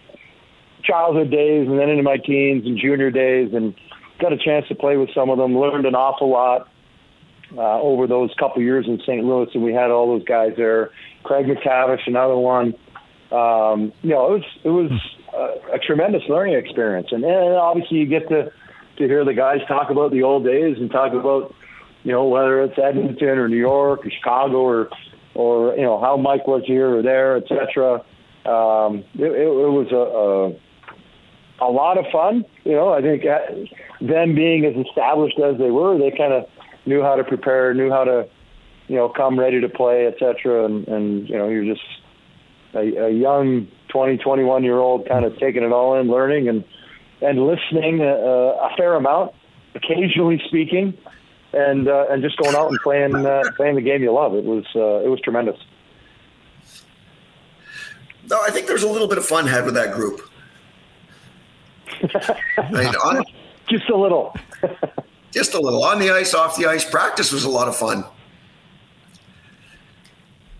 childhood 0.83 1.31
days 1.31 1.67
and 1.67 1.79
then 1.79 1.89
into 1.89 2.03
my 2.03 2.17
teens 2.17 2.65
and 2.65 2.77
junior 2.77 3.09
days 3.09 3.53
and 3.53 3.73
got 4.19 4.31
a 4.31 4.37
chance 4.37 4.67
to 4.67 4.75
play 4.75 4.97
with 4.97 5.09
some 5.13 5.29
of 5.29 5.37
them, 5.37 5.57
learned 5.57 5.85
an 5.85 5.95
awful 5.95 6.29
lot 6.29 6.69
uh, 7.57 7.81
over 7.81 8.05
those 8.05 8.31
couple 8.37 8.61
years 8.61 8.85
in 8.87 8.99
St. 8.99 9.23
Louis, 9.23 9.49
and 9.53 9.63
we 9.63 9.73
had 9.73 9.91
all 9.91 10.07
those 10.07 10.25
guys 10.25 10.51
there. 10.57 10.91
Craig 11.23 11.45
MacTavish, 11.45 12.05
another 12.05 12.37
one. 12.37 12.73
Um, 13.31 13.91
you 14.03 14.11
know, 14.11 14.35
it 14.35 14.39
was 14.39 14.43
it 14.63 14.69
was 14.69 14.91
a, 15.33 15.75
a 15.75 15.79
tremendous 15.79 16.21
learning 16.29 16.55
experience, 16.55 17.07
and, 17.11 17.23
and 17.23 17.55
obviously 17.55 17.97
you 17.97 18.05
get 18.05 18.29
to 18.29 18.51
to 18.97 19.03
hear 19.07 19.25
the 19.25 19.33
guys 19.33 19.59
talk 19.67 19.89
about 19.89 20.11
the 20.11 20.21
old 20.21 20.45
days 20.45 20.77
and 20.77 20.91
talk 20.91 21.13
about 21.13 21.53
you 22.03 22.11
know 22.11 22.25
whether 22.25 22.61
it's 22.63 22.77
Edmonton 22.77 23.37
or 23.37 23.47
New 23.47 23.57
York 23.57 24.05
or 24.05 24.11
Chicago 24.11 24.57
or 24.57 24.89
or 25.35 25.75
you 25.75 25.81
know 25.81 25.99
how 25.99 26.17
Mike 26.17 26.47
was 26.47 26.63
here 26.65 26.97
or 26.97 27.01
there, 27.01 27.37
etc. 27.37 28.03
Um, 28.45 29.03
it, 29.15 29.31
it, 29.31 29.47
it 29.47 29.71
was 29.71 29.87
a, 29.91 31.63
a 31.63 31.67
a 31.67 31.69
lot 31.71 31.97
of 31.97 32.05
fun. 32.11 32.45
You 32.63 32.73
know, 32.73 32.93
I 32.93 33.01
think 33.01 33.23
uh, 33.25 34.05
them 34.05 34.35
being 34.35 34.65
as 34.65 34.75
established 34.85 35.39
as 35.39 35.57
they 35.57 35.71
were, 35.71 35.97
they 35.97 36.15
kind 36.15 36.33
of 36.33 36.45
knew 36.85 37.01
how 37.01 37.15
to 37.15 37.23
prepare, 37.23 37.73
knew 37.73 37.89
how 37.89 38.03
to, 38.03 38.27
you 38.87 38.95
know, 38.95 39.09
come 39.09 39.39
ready 39.39 39.61
to 39.61 39.69
play, 39.69 40.07
etc. 40.07 40.65
And 40.65 40.87
and 40.87 41.29
you 41.29 41.37
know, 41.37 41.47
you're 41.47 41.65
just 41.65 41.85
a, 42.73 43.07
a 43.07 43.09
young 43.11 43.67
20, 43.89 44.17
21 44.17 44.63
year 44.63 44.77
old 44.77 45.07
kind 45.07 45.25
of 45.25 45.37
taking 45.37 45.63
it 45.63 45.71
all 45.71 45.99
in, 45.99 46.07
learning 46.07 46.49
and 46.49 46.63
and 47.21 47.39
listening 47.39 48.01
a, 48.01 48.11
uh, 48.11 48.69
a 48.69 48.75
fair 48.75 48.95
amount, 48.95 49.31
occasionally 49.75 50.41
speaking, 50.47 50.97
and 51.53 51.87
uh, 51.87 52.07
and 52.09 52.21
just 52.21 52.37
going 52.37 52.55
out 52.55 52.69
and 52.69 52.79
playing 52.79 53.15
uh, 53.15 53.43
playing 53.55 53.75
the 53.75 53.81
game 53.81 54.01
you 54.01 54.11
love. 54.11 54.33
It 54.35 54.43
was 54.43 54.65
uh, 54.75 55.05
it 55.05 55.09
was 55.09 55.21
tremendous. 55.21 55.57
No, 58.29 58.39
I 58.41 58.49
think 58.49 58.67
there's 58.67 58.83
a 58.83 58.89
little 58.89 59.07
bit 59.07 59.17
of 59.17 59.25
fun 59.25 59.47
had 59.47 59.65
with 59.65 59.75
that 59.75 59.93
group. 59.93 60.21
I 62.57 62.71
mean, 62.71 62.87
on, 62.87 63.23
just 63.69 63.89
a 63.89 63.95
little. 63.95 64.35
just 65.31 65.53
a 65.53 65.59
little 65.59 65.83
on 65.83 65.99
the 65.99 66.09
ice, 66.09 66.33
off 66.33 66.57
the 66.57 66.65
ice. 66.65 66.89
Practice 66.89 67.31
was 67.31 67.43
a 67.43 67.49
lot 67.49 67.67
of 67.67 67.75
fun. 67.75 68.05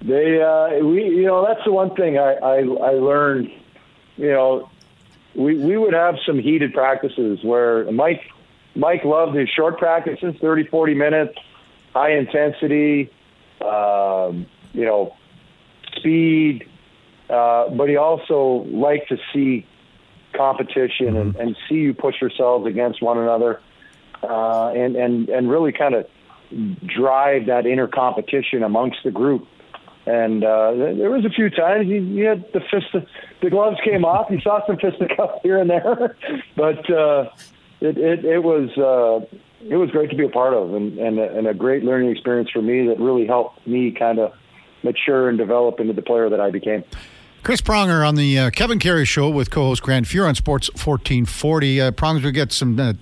They, 0.02 0.42
uh, 0.42 0.86
we, 0.86 1.06
you 1.06 1.26
know, 1.26 1.46
that's 1.48 1.64
the 1.64 1.72
one 1.72 1.96
thing 1.96 2.18
I, 2.18 2.34
I, 2.34 2.58
I 2.58 2.92
learned. 2.92 3.50
You 4.18 4.32
know, 4.32 4.70
we 5.34 5.58
we 5.58 5.78
would 5.78 5.94
have 5.94 6.16
some 6.26 6.38
heated 6.38 6.74
practices 6.74 7.40
where 7.44 7.90
Mike 7.92 8.22
Mike 8.76 9.04
loved 9.04 9.36
his 9.36 9.50
short 9.50 9.78
practices, 9.78 10.36
30, 10.42 10.68
40 10.68 10.94
minutes, 10.94 11.38
high 11.94 12.14
intensity, 12.14 13.12
um, 13.62 14.46
you 14.74 14.86
know, 14.86 15.16
speed. 15.98 16.68
Uh, 17.30 17.70
but 17.70 17.90
he 17.90 17.96
also 17.96 18.66
liked 18.70 19.10
to 19.10 19.18
see 19.34 19.66
competition 20.34 21.14
mm-hmm. 21.14 21.18
and, 21.18 21.36
and 21.36 21.58
see 21.70 21.76
you 21.76 21.94
push 21.94 22.16
yourselves 22.20 22.68
against 22.68 23.02
one 23.02 23.18
another, 23.18 23.62
uh, 24.24 24.70
and 24.70 24.96
and 24.96 25.30
and 25.30 25.50
really 25.50 25.72
kind 25.72 25.96
of 25.96 26.06
drive 26.86 27.46
that 27.48 27.66
inner 27.66 27.88
competition 27.88 28.64
amongst 28.64 28.98
the 29.04 29.12
group. 29.12 29.48
And 30.06 30.44
uh, 30.44 30.74
there 30.74 31.10
was 31.10 31.24
a 31.24 31.30
few 31.30 31.50
times 31.50 31.88
you, 31.88 32.02
you 32.02 32.26
had 32.26 32.44
the 32.52 32.60
fist, 32.60 32.88
the 33.42 33.50
gloves 33.50 33.78
came 33.86 34.04
off. 34.04 34.30
You 34.30 34.42
saw 34.42 34.66
some 34.68 34.78
fisticuffs 34.78 35.40
here 35.44 35.58
and 35.60 35.70
there, 35.70 36.18
but 36.58 36.90
uh, 36.92 37.30
it, 37.84 37.98
it 37.98 38.26
it 38.26 38.40
was 38.40 38.70
uh, 38.78 39.26
it 39.62 39.76
was 39.76 39.90
great 39.92 40.10
to 40.10 40.16
be 40.16 40.26
a 40.26 40.30
part 40.30 40.54
of, 40.54 40.74
and 40.74 40.98
and 40.98 41.20
a, 41.20 41.38
and 41.38 41.48
a 41.48 41.54
great 41.54 41.84
learning 41.84 42.10
experience 42.10 42.50
for 42.50 42.62
me 42.62 42.88
that 42.88 43.00
really 43.00 43.28
helped 43.28 43.66
me 43.68 43.92
kind 43.92 44.20
of 44.20 44.34
mature 44.84 45.30
and 45.30 45.38
develop 45.38 45.80
into 45.80 45.94
the 45.94 46.02
player 46.02 46.30
that 46.30 46.40
I 46.40 46.50
became. 46.50 46.84
Chris 47.44 47.60
Pronger 47.60 48.08
on 48.08 48.16
the 48.16 48.40
uh, 48.40 48.50
Kevin 48.52 48.80
Karius 48.80 49.08
Show 49.08 49.30
with 49.30 49.52
co-host 49.52 49.84
Grant 49.84 50.06
Fuhr 50.06 50.26
on 50.26 50.34
Sports 50.34 50.70
1440. 50.72 51.82
Uh, 51.82 51.92
Prongers, 51.92 52.24
we 52.24 52.32
get 52.32 52.54
some 52.54 52.80
uh, 52.80 52.94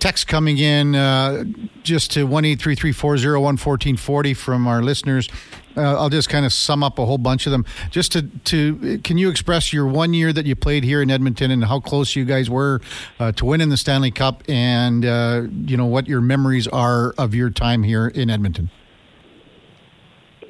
text 0.00 0.26
coming 0.26 0.58
in 0.58 0.94
uh, 0.96 1.44
just 1.82 2.10
to 2.12 2.24
one 2.26 2.44
eight 2.44 2.60
three 2.60 2.74
three 2.74 2.92
four 2.92 3.16
zero 3.16 3.40
one 3.40 3.56
fourteen 3.56 3.96
forty 3.96 4.34
from 4.34 4.66
our 4.66 4.82
listeners. 4.82 5.28
Uh, 5.76 5.96
I'll 5.96 6.08
just 6.08 6.28
kind 6.28 6.44
of 6.44 6.52
sum 6.52 6.82
up 6.82 6.98
a 6.98 7.06
whole 7.06 7.18
bunch 7.18 7.46
of 7.46 7.52
them. 7.52 7.64
Just 7.90 8.12
to, 8.12 8.22
to 8.22 8.98
can 8.98 9.18
you 9.18 9.30
express 9.30 9.72
your 9.72 9.86
one 9.86 10.12
year 10.12 10.32
that 10.32 10.44
you 10.44 10.56
played 10.56 10.82
here 10.82 11.00
in 11.00 11.10
Edmonton 11.10 11.52
and 11.52 11.64
how 11.64 11.78
close 11.78 12.16
you 12.16 12.24
guys 12.24 12.50
were 12.50 12.80
uh, 13.20 13.30
to 13.32 13.44
winning 13.44 13.68
the 13.68 13.76
Stanley 13.76 14.10
Cup, 14.10 14.42
and 14.48 15.04
uh, 15.04 15.42
you 15.66 15.76
know 15.76 15.86
what 15.86 16.08
your 16.08 16.20
memories 16.20 16.66
are 16.66 17.12
of 17.18 17.34
your 17.34 17.50
time 17.50 17.84
here 17.84 18.08
in 18.08 18.30
Edmonton. 18.30 18.70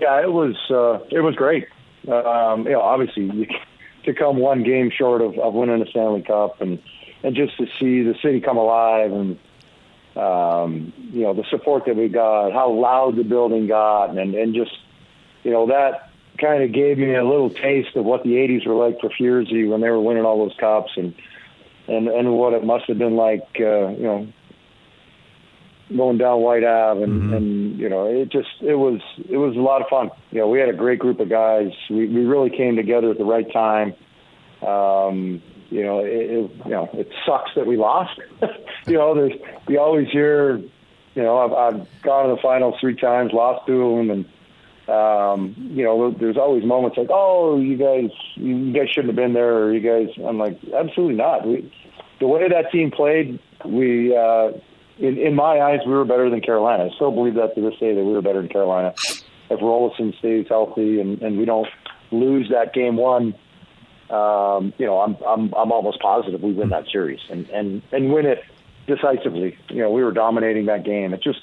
Yeah, 0.00 0.22
it 0.22 0.32
was 0.32 0.56
uh, 0.70 1.04
it 1.10 1.20
was 1.20 1.34
great. 1.34 1.68
Um, 2.08 2.64
you 2.64 2.72
know, 2.72 2.80
obviously 2.80 3.24
you, 3.24 3.46
to 4.04 4.14
come 4.14 4.38
one 4.38 4.62
game 4.62 4.90
short 4.96 5.20
of, 5.20 5.38
of 5.38 5.52
winning 5.52 5.82
a 5.82 5.86
Stanley 5.90 6.22
Cup 6.22 6.62
and 6.62 6.78
and 7.22 7.34
just 7.36 7.56
to 7.58 7.66
see 7.78 8.02
the 8.02 8.14
city 8.22 8.40
come 8.40 8.56
alive 8.56 9.12
and 9.12 9.38
um, 10.16 10.92
you 11.12 11.22
know 11.22 11.34
the 11.34 11.44
support 11.50 11.84
that 11.86 11.96
we 11.96 12.08
got, 12.08 12.52
how 12.52 12.70
loud 12.72 13.16
the 13.16 13.22
building 13.22 13.68
got, 13.68 14.10
and 14.10 14.34
and 14.34 14.54
just 14.54 14.76
you 15.44 15.50
know 15.50 15.66
that 15.66 16.10
kind 16.38 16.62
of 16.62 16.72
gave 16.72 16.98
me 16.98 17.14
a 17.14 17.24
little 17.24 17.50
taste 17.50 17.94
of 17.96 18.04
what 18.04 18.24
the 18.24 18.30
'80s 18.30 18.66
were 18.66 18.74
like 18.74 19.00
for 19.00 19.10
Furzy 19.10 19.68
when 19.68 19.80
they 19.80 19.88
were 19.88 20.00
winning 20.00 20.24
all 20.24 20.38
those 20.46 20.56
cups 20.58 20.92
and 20.96 21.14
and 21.86 22.08
and 22.08 22.32
what 22.32 22.54
it 22.54 22.64
must 22.64 22.86
have 22.86 22.98
been 22.98 23.16
like, 23.16 23.46
uh, 23.60 23.88
you 23.88 24.02
know, 24.02 24.32
going 25.96 26.18
down 26.18 26.40
White 26.40 26.64
Ave, 26.64 27.02
and, 27.02 27.12
mm-hmm. 27.12 27.34
and 27.34 27.78
you 27.78 27.88
know, 27.88 28.06
it 28.06 28.30
just 28.30 28.48
it 28.62 28.76
was 28.76 29.00
it 29.28 29.36
was 29.36 29.56
a 29.56 29.60
lot 29.60 29.80
of 29.80 29.88
fun. 29.88 30.10
You 30.30 30.40
know, 30.40 30.48
we 30.48 30.58
had 30.58 30.68
a 30.68 30.74
great 30.74 30.98
group 30.98 31.20
of 31.20 31.28
guys. 31.28 31.72
We 31.88 32.06
we 32.06 32.24
really 32.24 32.50
came 32.50 32.76
together 32.76 33.10
at 33.10 33.18
the 33.18 33.24
right 33.24 33.50
time. 33.52 33.94
Um, 34.62 35.42
you 35.70 35.82
know, 35.82 36.00
it, 36.00 36.08
it 36.08 36.50
you 36.64 36.70
know 36.70 36.88
it 36.92 37.08
sucks 37.24 37.52
that 37.56 37.66
we 37.66 37.76
lost. 37.76 38.20
you 38.86 38.94
know, 38.94 39.14
there's 39.14 39.32
we 39.66 39.78
always 39.78 40.08
hear, 40.10 40.56
you 40.56 41.22
know, 41.22 41.38
I've, 41.38 41.52
I've 41.52 42.02
gone 42.02 42.28
to 42.28 42.34
the 42.34 42.42
finals 42.42 42.74
three 42.80 42.96
times, 42.96 43.32
lost 43.32 43.66
to 43.66 43.96
them, 43.96 44.10
and 44.10 44.24
um, 44.90 45.54
you 45.56 45.84
know, 45.84 46.10
there's 46.10 46.36
always 46.36 46.64
moments 46.64 46.98
like, 46.98 47.10
oh, 47.10 47.60
you 47.60 47.76
guys, 47.76 48.10
you 48.34 48.72
guys 48.72 48.88
shouldn't 48.88 49.08
have 49.08 49.16
been 49.16 49.34
there, 49.34 49.58
or 49.58 49.72
you 49.72 49.80
guys. 49.80 50.12
I'm 50.24 50.38
like, 50.38 50.58
absolutely 50.74 51.14
not. 51.14 51.46
We, 51.46 51.72
the 52.18 52.26
way 52.26 52.48
that 52.48 52.72
team 52.72 52.90
played, 52.90 53.38
we, 53.64 54.16
uh, 54.16 54.50
in, 54.98 55.16
in 55.16 55.34
my 55.34 55.60
eyes, 55.60 55.80
we 55.86 55.92
were 55.92 56.04
better 56.04 56.28
than 56.28 56.40
Carolina. 56.40 56.86
I 56.86 56.94
still 56.96 57.12
believe 57.12 57.34
that 57.34 57.54
to 57.54 57.60
this 57.60 57.78
day 57.78 57.94
that 57.94 58.04
we 58.04 58.12
were 58.12 58.20
better 58.20 58.40
than 58.40 58.50
Carolina. 58.50 58.92
If 59.48 59.60
Roloson 59.60 60.16
stays 60.18 60.46
healthy 60.48 61.00
and, 61.00 61.22
and 61.22 61.38
we 61.38 61.44
don't 61.44 61.68
lose 62.10 62.50
that 62.50 62.72
game 62.74 62.96
one, 62.96 63.34
um, 64.10 64.72
you 64.78 64.86
know, 64.86 65.00
I'm 65.00 65.16
I'm 65.26 65.54
I'm 65.54 65.72
almost 65.72 66.00
positive 66.00 66.42
we 66.42 66.52
win 66.52 66.70
that 66.70 66.86
series 66.90 67.20
and 67.30 67.48
and 67.50 67.82
and 67.92 68.12
win 68.12 68.26
it 68.26 68.42
decisively. 68.86 69.56
You 69.68 69.82
know, 69.82 69.90
we 69.90 70.02
were 70.02 70.12
dominating 70.12 70.66
that 70.66 70.84
game. 70.84 71.14
It 71.14 71.22
just 71.22 71.40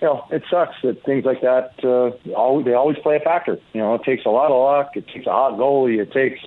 you 0.00 0.08
know, 0.08 0.26
it 0.30 0.42
sucks 0.50 0.76
that 0.82 1.02
things 1.04 1.24
like 1.24 1.40
that 1.42 1.72
uh, 1.84 2.10
always, 2.34 2.66
they 2.66 2.74
always 2.74 2.98
play 2.98 3.16
a 3.16 3.20
factor. 3.20 3.58
You 3.72 3.80
know, 3.80 3.94
it 3.94 4.02
takes 4.02 4.24
a 4.24 4.30
lot 4.30 4.50
of 4.50 4.62
luck. 4.62 4.96
It 4.96 5.06
takes 5.08 5.26
a 5.26 5.30
hot 5.30 5.52
goalie. 5.52 6.00
It 6.00 6.12
takes 6.12 6.40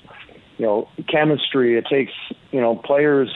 you 0.57 0.65
know 0.65 0.89
chemistry. 1.07 1.77
It 1.77 1.85
takes 1.89 2.13
you 2.51 2.61
know 2.61 2.75
players 2.75 3.33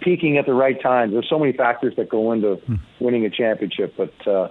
peaking 0.00 0.38
at 0.38 0.46
the 0.46 0.54
right 0.54 0.80
time. 0.80 1.12
There's 1.12 1.28
so 1.28 1.38
many 1.38 1.52
factors 1.52 1.94
that 1.96 2.08
go 2.08 2.32
into 2.32 2.56
hmm. 2.56 2.76
winning 3.00 3.24
a 3.24 3.30
championship, 3.30 3.94
but. 3.96 4.26
Uh, 4.26 4.48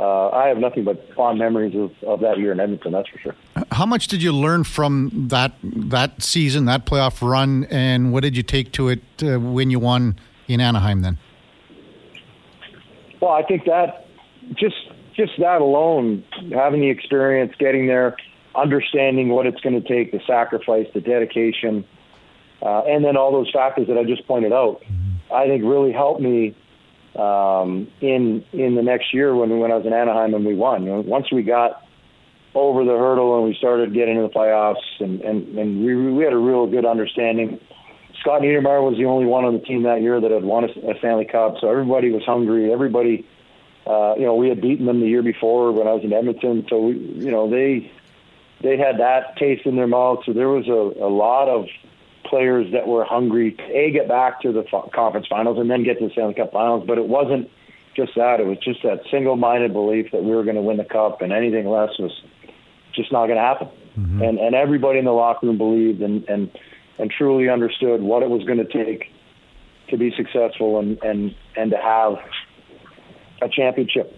uh, 0.00 0.30
I 0.30 0.48
have 0.48 0.56
nothing 0.56 0.84
but 0.84 1.06
fond 1.14 1.38
memories 1.38 1.74
of, 1.74 1.90
of 2.08 2.20
that 2.20 2.38
year 2.38 2.52
in 2.52 2.60
Edmonton. 2.60 2.92
That's 2.92 3.08
for 3.08 3.18
sure. 3.18 3.34
How 3.70 3.84
much 3.84 4.06
did 4.08 4.22
you 4.22 4.32
learn 4.32 4.64
from 4.64 5.10
that 5.28 5.52
that 5.62 6.22
season, 6.22 6.64
that 6.64 6.86
playoff 6.86 7.20
run, 7.20 7.64
and 7.64 8.10
what 8.10 8.22
did 8.22 8.34
you 8.34 8.42
take 8.42 8.72
to 8.72 8.88
it 8.88 9.02
uh, 9.22 9.38
when 9.38 9.70
you 9.70 9.78
won 9.78 10.18
in 10.48 10.58
Anaheim? 10.60 11.02
Then. 11.02 11.18
Well, 13.20 13.32
I 13.32 13.42
think 13.42 13.66
that 13.66 14.06
just 14.54 14.76
just 15.14 15.32
that 15.38 15.60
alone, 15.60 16.24
having 16.50 16.80
the 16.80 16.88
experience, 16.88 17.52
getting 17.58 17.86
there, 17.86 18.16
understanding 18.54 19.28
what 19.28 19.46
it's 19.46 19.60
going 19.60 19.80
to 19.80 19.86
take, 19.86 20.12
the 20.12 20.20
sacrifice, 20.26 20.86
the 20.94 21.02
dedication, 21.02 21.84
uh, 22.62 22.84
and 22.84 23.04
then 23.04 23.18
all 23.18 23.32
those 23.32 23.50
factors 23.52 23.86
that 23.88 23.98
I 23.98 24.04
just 24.04 24.26
pointed 24.26 24.54
out, 24.54 24.82
I 25.30 25.46
think 25.46 25.62
really 25.62 25.92
helped 25.92 26.22
me 26.22 26.56
um, 27.16 27.88
in 28.00 28.44
in 28.52 28.74
the 28.74 28.82
next 28.82 29.12
year 29.12 29.34
when 29.34 29.58
when 29.58 29.72
I 29.72 29.76
was 29.76 29.86
in 29.86 29.92
Anaheim 29.92 30.34
and 30.34 30.44
we 30.44 30.54
won. 30.54 31.06
Once 31.06 31.30
we 31.32 31.42
got 31.42 31.84
over 32.54 32.84
the 32.84 32.96
hurdle 32.96 33.36
and 33.36 33.44
we 33.44 33.54
started 33.54 33.94
getting 33.94 34.16
into 34.16 34.28
the 34.28 34.34
playoffs, 34.34 34.82
and 35.00 35.20
and, 35.22 35.58
and 35.58 35.84
we 35.84 36.12
we 36.12 36.24
had 36.24 36.32
a 36.32 36.38
real 36.38 36.66
good 36.66 36.86
understanding. 36.86 37.60
Scott 38.20 38.42
Niedermayer 38.42 38.82
was 38.82 38.98
the 38.98 39.06
only 39.06 39.24
one 39.24 39.46
on 39.46 39.54
the 39.54 39.60
team 39.60 39.84
that 39.84 40.02
year 40.02 40.20
that 40.20 40.30
had 40.30 40.44
won 40.44 40.64
a, 40.64 40.90
a 40.90 40.98
Stanley 40.98 41.24
Cup, 41.24 41.56
so 41.60 41.70
everybody 41.70 42.10
was 42.10 42.22
hungry. 42.24 42.72
Everybody 42.72 43.26
uh, 43.86 44.14
you 44.16 44.24
know, 44.24 44.34
we 44.34 44.48
had 44.48 44.60
beaten 44.60 44.86
them 44.86 45.00
the 45.00 45.06
year 45.06 45.22
before 45.22 45.72
when 45.72 45.86
I 45.86 45.92
was 45.92 46.04
in 46.04 46.12
Edmonton, 46.12 46.66
so 46.68 46.78
we, 46.78 46.92
you 46.94 47.30
know, 47.30 47.48
they 47.50 47.90
they 48.62 48.76
had 48.76 49.00
that 49.00 49.36
taste 49.36 49.64
in 49.64 49.76
their 49.76 49.86
mouth. 49.86 50.20
So 50.26 50.32
there 50.32 50.48
was 50.48 50.68
a, 50.68 51.04
a 51.04 51.08
lot 51.08 51.48
of 51.48 51.66
players 52.30 52.72
that 52.72 52.86
were 52.86 53.04
hungry 53.04 53.52
to 53.52 53.62
a 53.62 53.90
get 53.90 54.08
back 54.08 54.40
to 54.42 54.52
the 54.52 54.64
conference 54.94 55.26
finals 55.28 55.58
and 55.58 55.70
then 55.70 55.82
get 55.82 55.98
to 55.98 56.06
the 56.06 56.12
Stanley 56.12 56.34
Cup 56.34 56.52
finals. 56.52 56.84
But 56.86 56.96
it 56.96 57.08
wasn't 57.08 57.50
just 57.96 58.12
that; 58.14 58.40
it 58.40 58.46
was 58.46 58.58
just 58.58 58.82
that 58.84 59.00
single-minded 59.10 59.72
belief 59.72 60.12
that 60.12 60.22
we 60.22 60.30
were 60.30 60.44
going 60.44 60.56
to 60.56 60.62
win 60.62 60.76
the 60.78 60.84
cup, 60.84 61.20
and 61.20 61.32
anything 61.32 61.68
less 61.68 61.90
was 61.98 62.12
just 62.94 63.12
not 63.12 63.26
going 63.26 63.36
to 63.36 63.42
happen. 63.42 63.68
Mm-hmm. 63.98 64.22
And 64.22 64.38
and 64.38 64.54
everybody 64.54 64.98
in 64.98 65.04
the 65.04 65.12
locker 65.12 65.46
room 65.46 65.58
believed 65.58 66.00
and 66.00 66.26
and 66.28 66.50
and 66.98 67.10
truly 67.10 67.48
understood 67.48 68.00
what 68.00 68.22
it 68.22 68.30
was 68.30 68.44
going 68.44 68.58
to 68.58 68.72
take 68.84 69.12
to 69.88 69.96
be 69.96 70.12
successful 70.16 70.78
and 70.78 71.02
and 71.02 71.34
and 71.56 71.72
to 71.72 71.76
have 71.76 72.14
a 73.42 73.48
championship 73.48 74.16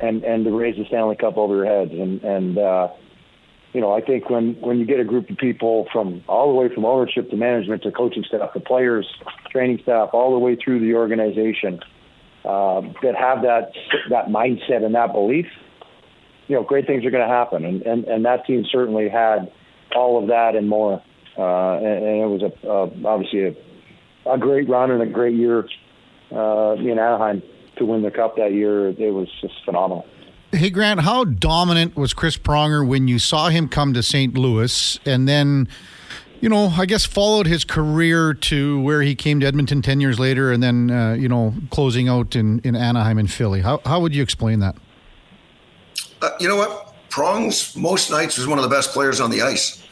and 0.00 0.24
and 0.24 0.44
to 0.44 0.50
raise 0.50 0.76
the 0.76 0.84
Stanley 0.86 1.16
Cup 1.16 1.36
over 1.36 1.56
your 1.56 1.66
heads. 1.66 1.92
And 1.92 2.22
and 2.24 2.58
uh, 2.58 2.88
you 3.72 3.80
know, 3.80 3.92
I 3.92 4.00
think 4.00 4.28
when 4.28 4.54
when 4.60 4.78
you 4.78 4.86
get 4.86 5.00
a 5.00 5.04
group 5.04 5.30
of 5.30 5.36
people 5.38 5.86
from 5.92 6.22
all 6.28 6.48
the 6.48 6.54
way 6.54 6.72
from 6.72 6.84
ownership 6.84 7.30
to 7.30 7.36
management 7.36 7.82
to 7.82 7.92
coaching 7.92 8.24
staff 8.26 8.52
to 8.52 8.60
players, 8.60 9.06
training 9.50 9.80
staff, 9.82 10.10
all 10.12 10.32
the 10.32 10.38
way 10.38 10.56
through 10.56 10.80
the 10.80 10.94
organization 10.94 11.80
uh, 12.44 12.82
that 13.02 13.14
have 13.18 13.42
that 13.42 13.72
that 14.10 14.26
mindset 14.26 14.84
and 14.84 14.94
that 14.94 15.12
belief, 15.12 15.46
you 16.48 16.56
know, 16.56 16.62
great 16.62 16.86
things 16.86 17.04
are 17.06 17.10
going 17.10 17.26
to 17.26 17.34
happen. 17.34 17.64
And, 17.64 17.82
and 17.82 18.04
and 18.04 18.24
that 18.26 18.44
team 18.46 18.64
certainly 18.70 19.08
had 19.08 19.50
all 19.96 20.20
of 20.20 20.28
that 20.28 20.54
and 20.54 20.68
more. 20.68 21.02
Uh, 21.38 21.76
and, 21.76 22.04
and 22.04 22.22
it 22.22 22.26
was 22.26 22.42
a 22.42 22.68
uh, 22.68 23.08
obviously 23.08 23.56
a, 24.26 24.30
a 24.30 24.38
great 24.38 24.68
run 24.68 24.90
and 24.90 25.00
a 25.02 25.06
great 25.06 25.34
year 25.34 25.66
uh, 26.30 26.74
in 26.74 26.98
Anaheim 26.98 27.42
to 27.78 27.86
win 27.86 28.02
the 28.02 28.10
cup 28.10 28.36
that 28.36 28.52
year, 28.52 28.88
it 28.88 29.12
was 29.12 29.28
just 29.40 29.54
phenomenal. 29.64 30.06
Hey 30.54 30.68
Grant, 30.68 31.00
how 31.00 31.24
dominant 31.24 31.96
was 31.96 32.12
Chris 32.12 32.36
Pronger 32.36 32.86
when 32.86 33.08
you 33.08 33.18
saw 33.18 33.48
him 33.48 33.68
come 33.68 33.94
to 33.94 34.02
St. 34.02 34.34
Louis, 34.34 35.00
and 35.06 35.26
then, 35.26 35.66
you 36.42 36.48
know, 36.50 36.66
I 36.76 36.84
guess 36.84 37.06
followed 37.06 37.46
his 37.46 37.64
career 37.64 38.34
to 38.34 38.78
where 38.82 39.00
he 39.00 39.14
came 39.14 39.40
to 39.40 39.46
Edmonton 39.46 39.80
ten 39.80 39.98
years 40.02 40.20
later, 40.20 40.52
and 40.52 40.62
then 40.62 40.90
uh, 40.90 41.14
you 41.14 41.26
know 41.26 41.54
closing 41.70 42.06
out 42.06 42.36
in, 42.36 42.58
in 42.64 42.76
Anaheim 42.76 43.16
and 43.16 43.30
Philly. 43.30 43.62
How 43.62 43.80
how 43.86 44.00
would 44.00 44.14
you 44.14 44.22
explain 44.22 44.60
that? 44.60 44.76
Uh, 46.20 46.30
you 46.38 46.48
know 46.48 46.56
what, 46.56 46.94
Prongs 47.08 47.74
most 47.74 48.10
nights 48.10 48.36
was 48.36 48.46
one 48.46 48.58
of 48.58 48.62
the 48.62 48.70
best 48.70 48.92
players 48.92 49.20
on 49.20 49.30
the 49.30 49.40
ice. 49.40 49.82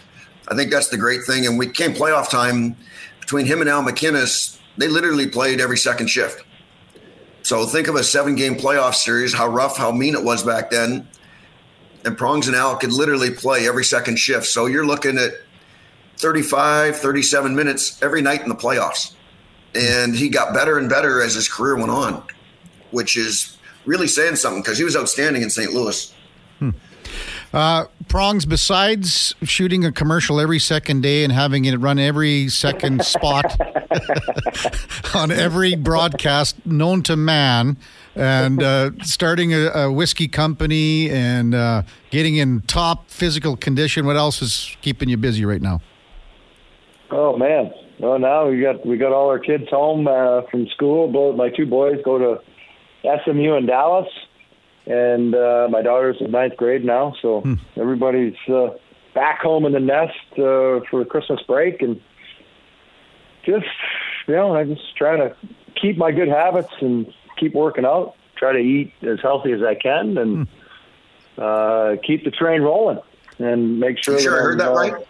I 0.49 0.55
think 0.55 0.71
that's 0.71 0.89
the 0.89 0.99
great 0.99 1.25
thing. 1.25 1.47
And 1.47 1.59
we 1.59 1.69
came 1.69 1.95
playoff 1.95 2.29
time 2.29 2.77
between 3.21 3.47
him 3.47 3.63
and 3.63 3.71
Al 3.71 3.83
MacInnis. 3.83 4.59
They 4.77 4.89
literally 4.89 5.27
played 5.27 5.59
every 5.59 5.79
second 5.79 6.09
shift. 6.09 6.45
So 7.51 7.67
think 7.67 7.89
of 7.89 7.97
a 7.97 8.05
seven 8.05 8.37
game 8.37 8.55
playoff 8.55 8.95
series, 8.95 9.35
how 9.35 9.49
rough, 9.49 9.77
how 9.77 9.91
mean 9.91 10.15
it 10.15 10.23
was 10.23 10.45
back 10.45 10.71
then. 10.71 11.09
And 12.05 12.17
Prongs 12.17 12.47
and 12.47 12.55
Al 12.55 12.77
could 12.77 12.93
literally 12.93 13.33
play 13.33 13.67
every 13.67 13.83
second 13.83 14.21
shift. 14.21 14.47
So 14.47 14.67
you're 14.67 14.87
looking 14.87 15.19
at 15.19 15.33
35, 16.19 16.99
37 16.99 17.57
minutes 17.57 18.01
every 18.05 18.23
night 18.23 18.43
in 18.43 18.49
the 18.49 18.55
playoffs. 18.55 19.15
And 19.75 20.15
he 20.15 20.29
got 20.29 20.55
better 20.55 20.79
and 20.79 20.89
better 20.89 21.21
as 21.21 21.35
his 21.35 21.49
career 21.49 21.75
went 21.75 21.91
on, 21.91 22.23
which 22.93 23.17
is 23.17 23.59
really 23.85 24.07
saying 24.07 24.37
something 24.37 24.63
because 24.63 24.79
he 24.79 24.85
was 24.85 24.95
outstanding 24.95 25.43
in 25.43 25.51
St. 25.51 25.73
Louis. 25.73 26.15
Uh, 27.53 27.87
prongs, 28.09 28.47
besides 28.47 29.35
shooting 29.43 29.85
a 29.85 29.91
commercial 29.91 30.39
every 30.39 30.61
second 30.61 31.03
day 31.03 31.25
and 31.25 31.33
having 31.33 31.65
it 31.65 31.77
run 31.81 31.99
every 31.99 32.49
second 32.49 33.05
spot 33.05 33.57
on 35.15 35.33
every 35.33 35.75
broadcast 35.75 36.65
known 36.65 37.03
to 37.03 37.17
man, 37.17 37.77
and 38.15 38.63
uh, 38.63 38.91
starting 39.03 39.53
a, 39.53 39.67
a, 39.71 39.93
whiskey 39.93 40.29
company 40.29 41.11
and 41.11 41.53
uh, 41.55 41.83
getting 42.11 42.37
in 42.37 42.61
top 42.63 43.11
physical 43.11 43.57
condition, 43.57 44.07
what 44.07 44.17
else 44.17 44.43
is 44.43 44.77
keeping 44.81 45.09
you 45.09 45.17
busy 45.17 45.45
right 45.45 45.63
now? 45.63 45.81
Oh 47.11 47.37
man, 47.37 47.73
well 47.99 48.21
now 48.21 48.49
we 48.49 48.61
got 48.61 48.87
we 48.87 48.97
got 48.97 49.13
all 49.13 49.29
our 49.29 49.41
kids 49.41 49.69
home 49.71 50.07
uh, 50.07 50.43
from 50.53 50.69
school. 50.69 51.11
Both 51.11 51.35
my 51.35 51.49
two 51.49 51.67
boys 51.67 51.97
go 52.05 52.17
to 52.19 52.41
SMU 53.03 53.57
in 53.57 53.67
Dallas 53.67 54.07
and 54.87 55.35
uh, 55.35 55.69
my 55.71 55.83
daughter's 55.83 56.17
in 56.21 56.31
ninth 56.31 56.57
grade 56.57 56.85
now, 56.85 57.15
so 57.21 57.41
hmm. 57.41 57.55
everybody's 57.77 58.37
uh, 58.49 58.71
back 59.15 59.41
home 59.41 59.65
in 59.65 59.73
the 59.73 59.81
nest 59.81 60.15
uh, 60.33 60.81
for 60.91 61.05
Christmas 61.05 61.41
break, 61.47 61.83
and 61.83 62.01
just 63.45 63.67
you 64.27 64.35
know, 64.35 64.55
I 64.55 64.65
just 64.65 64.97
try 64.97 65.17
to 65.17 65.37
keep 65.81 65.97
my 65.97 66.13
good 66.13 66.29
habits 66.29 66.73
and 66.81 67.13
keep 67.39 67.55
working 67.55 67.85
out. 67.85 68.15
Try 68.37 68.53
to 68.53 68.59
eat 68.59 68.93
as 69.03 69.19
healthy 69.21 69.53
as 69.53 69.63
I 69.63 69.75
can, 69.75 70.17
and 70.17 70.49
hmm. 70.49 71.41
uh, 71.43 71.97
keep 72.07 72.25
the 72.25 72.31
train 72.31 72.63
rolling, 72.63 73.01
and 73.39 73.79
make 73.79 74.03
sure. 74.03 74.15
You 74.15 74.21
sure, 74.21 74.57
that 74.57 74.69
I 74.69 74.89
heard 74.89 74.91
that 74.91 74.93
right. 75.03 75.07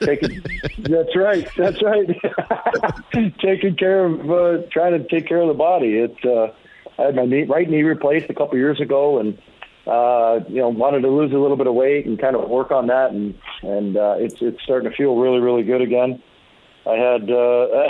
taking, 0.00 0.42
that's 0.78 1.16
right. 1.16 1.48
That's 1.56 1.82
right. 1.82 3.32
taking 3.40 3.76
care 3.76 4.04
of, 4.04 4.30
uh, 4.30 4.62
trying 4.70 4.92
to 4.92 5.08
take 5.08 5.26
care 5.26 5.40
of 5.40 5.48
the 5.48 5.54
body. 5.54 5.98
It's, 5.98 6.24
uh, 6.24 6.54
I 6.98 7.02
had 7.02 7.16
my 7.16 7.24
knee, 7.24 7.44
right 7.44 7.68
knee 7.68 7.82
replaced 7.82 8.30
a 8.30 8.34
couple 8.34 8.56
years 8.58 8.80
ago, 8.80 9.18
and 9.18 9.38
uh, 9.86 10.40
you 10.48 10.56
know, 10.56 10.68
wanted 10.68 11.02
to 11.02 11.08
lose 11.08 11.32
a 11.32 11.38
little 11.38 11.56
bit 11.56 11.66
of 11.66 11.74
weight 11.74 12.06
and 12.06 12.18
kind 12.18 12.34
of 12.34 12.48
work 12.48 12.70
on 12.70 12.88
that, 12.88 13.12
and 13.12 13.34
and 13.62 13.96
uh, 13.96 14.16
it's 14.18 14.36
it's 14.40 14.62
starting 14.62 14.90
to 14.90 14.96
feel 14.96 15.16
really 15.16 15.40
really 15.40 15.62
good 15.62 15.82
again. 15.82 16.22
I 16.86 16.94
had 16.94 17.30
uh, 17.30 17.88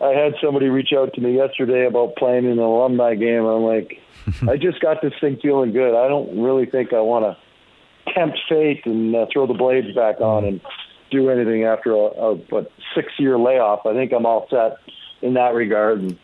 I 0.04 0.10
had 0.10 0.34
somebody 0.42 0.68
reach 0.68 0.92
out 0.96 1.14
to 1.14 1.20
me 1.20 1.36
yesterday 1.36 1.86
about 1.86 2.16
playing 2.16 2.44
in 2.44 2.52
an 2.52 2.58
alumni 2.58 3.14
game. 3.14 3.44
I'm 3.44 3.62
like, 3.62 4.00
I 4.48 4.56
just 4.56 4.80
got 4.80 5.00
this 5.02 5.12
thing 5.20 5.38
feeling 5.42 5.72
good. 5.72 5.94
I 5.94 6.08
don't 6.08 6.42
really 6.42 6.66
think 6.66 6.92
I 6.92 7.00
want 7.00 7.24
to 7.24 8.12
tempt 8.12 8.38
fate 8.48 8.84
and 8.86 9.14
uh, 9.14 9.26
throw 9.32 9.46
the 9.46 9.54
blades 9.54 9.94
back 9.94 10.20
on 10.20 10.44
and 10.44 10.60
do 11.10 11.30
anything 11.30 11.64
after 11.64 11.92
a, 11.92 11.96
a 11.96 12.34
what 12.50 12.70
six 12.94 13.12
year 13.18 13.38
layoff. 13.38 13.86
I 13.86 13.94
think 13.94 14.12
I'm 14.12 14.26
all 14.26 14.46
set 14.50 14.76
in 15.22 15.34
that 15.34 15.54
regard. 15.54 16.00
And, 16.00 16.18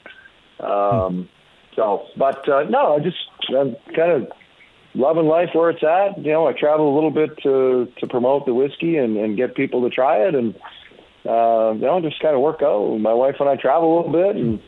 um, 0.60 1.28
so, 1.76 2.06
but 2.16 2.48
uh, 2.48 2.64
no, 2.64 2.96
I 2.96 2.98
just 3.00 3.16
I'm 3.48 3.76
kind 3.94 4.12
of 4.12 4.32
loving 4.94 5.26
life 5.26 5.50
where 5.52 5.70
it's 5.70 5.82
at. 5.82 6.18
You 6.24 6.32
know, 6.32 6.46
I 6.46 6.52
travel 6.52 6.92
a 6.92 6.94
little 6.94 7.10
bit 7.10 7.36
to 7.42 7.88
to 7.98 8.06
promote 8.06 8.46
the 8.46 8.54
whiskey 8.54 8.96
and, 8.96 9.16
and 9.16 9.36
get 9.36 9.54
people 9.54 9.82
to 9.82 9.90
try 9.90 10.18
it, 10.26 10.34
and 10.34 10.54
uh, 11.26 11.72
you 11.74 11.80
know, 11.80 12.00
just 12.02 12.20
kind 12.20 12.34
of 12.34 12.40
work 12.40 12.62
out. 12.62 12.96
My 12.98 13.14
wife 13.14 13.36
and 13.40 13.48
I 13.48 13.56
travel 13.56 13.94
a 13.94 13.96
little 13.96 14.12
bit 14.12 14.36
and 14.36 14.60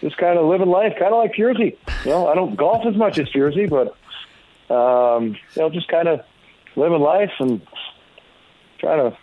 just 0.00 0.16
kind 0.18 0.38
of 0.38 0.46
living 0.46 0.68
life, 0.68 0.92
kind 0.98 1.12
of 1.14 1.18
like 1.18 1.32
Furzy. 1.34 1.76
You 2.04 2.10
know, 2.10 2.28
I 2.28 2.34
don't 2.34 2.56
golf 2.56 2.84
as 2.86 2.96
much 2.96 3.18
as 3.18 3.28
Furzy, 3.30 3.66
but 3.68 3.96
um, 4.74 5.36
you 5.54 5.62
know, 5.62 5.70
just 5.70 5.88
kind 5.88 6.08
of 6.08 6.20
living 6.76 7.00
life 7.00 7.30
and 7.38 7.60
trying 8.78 9.10
to 9.10 9.16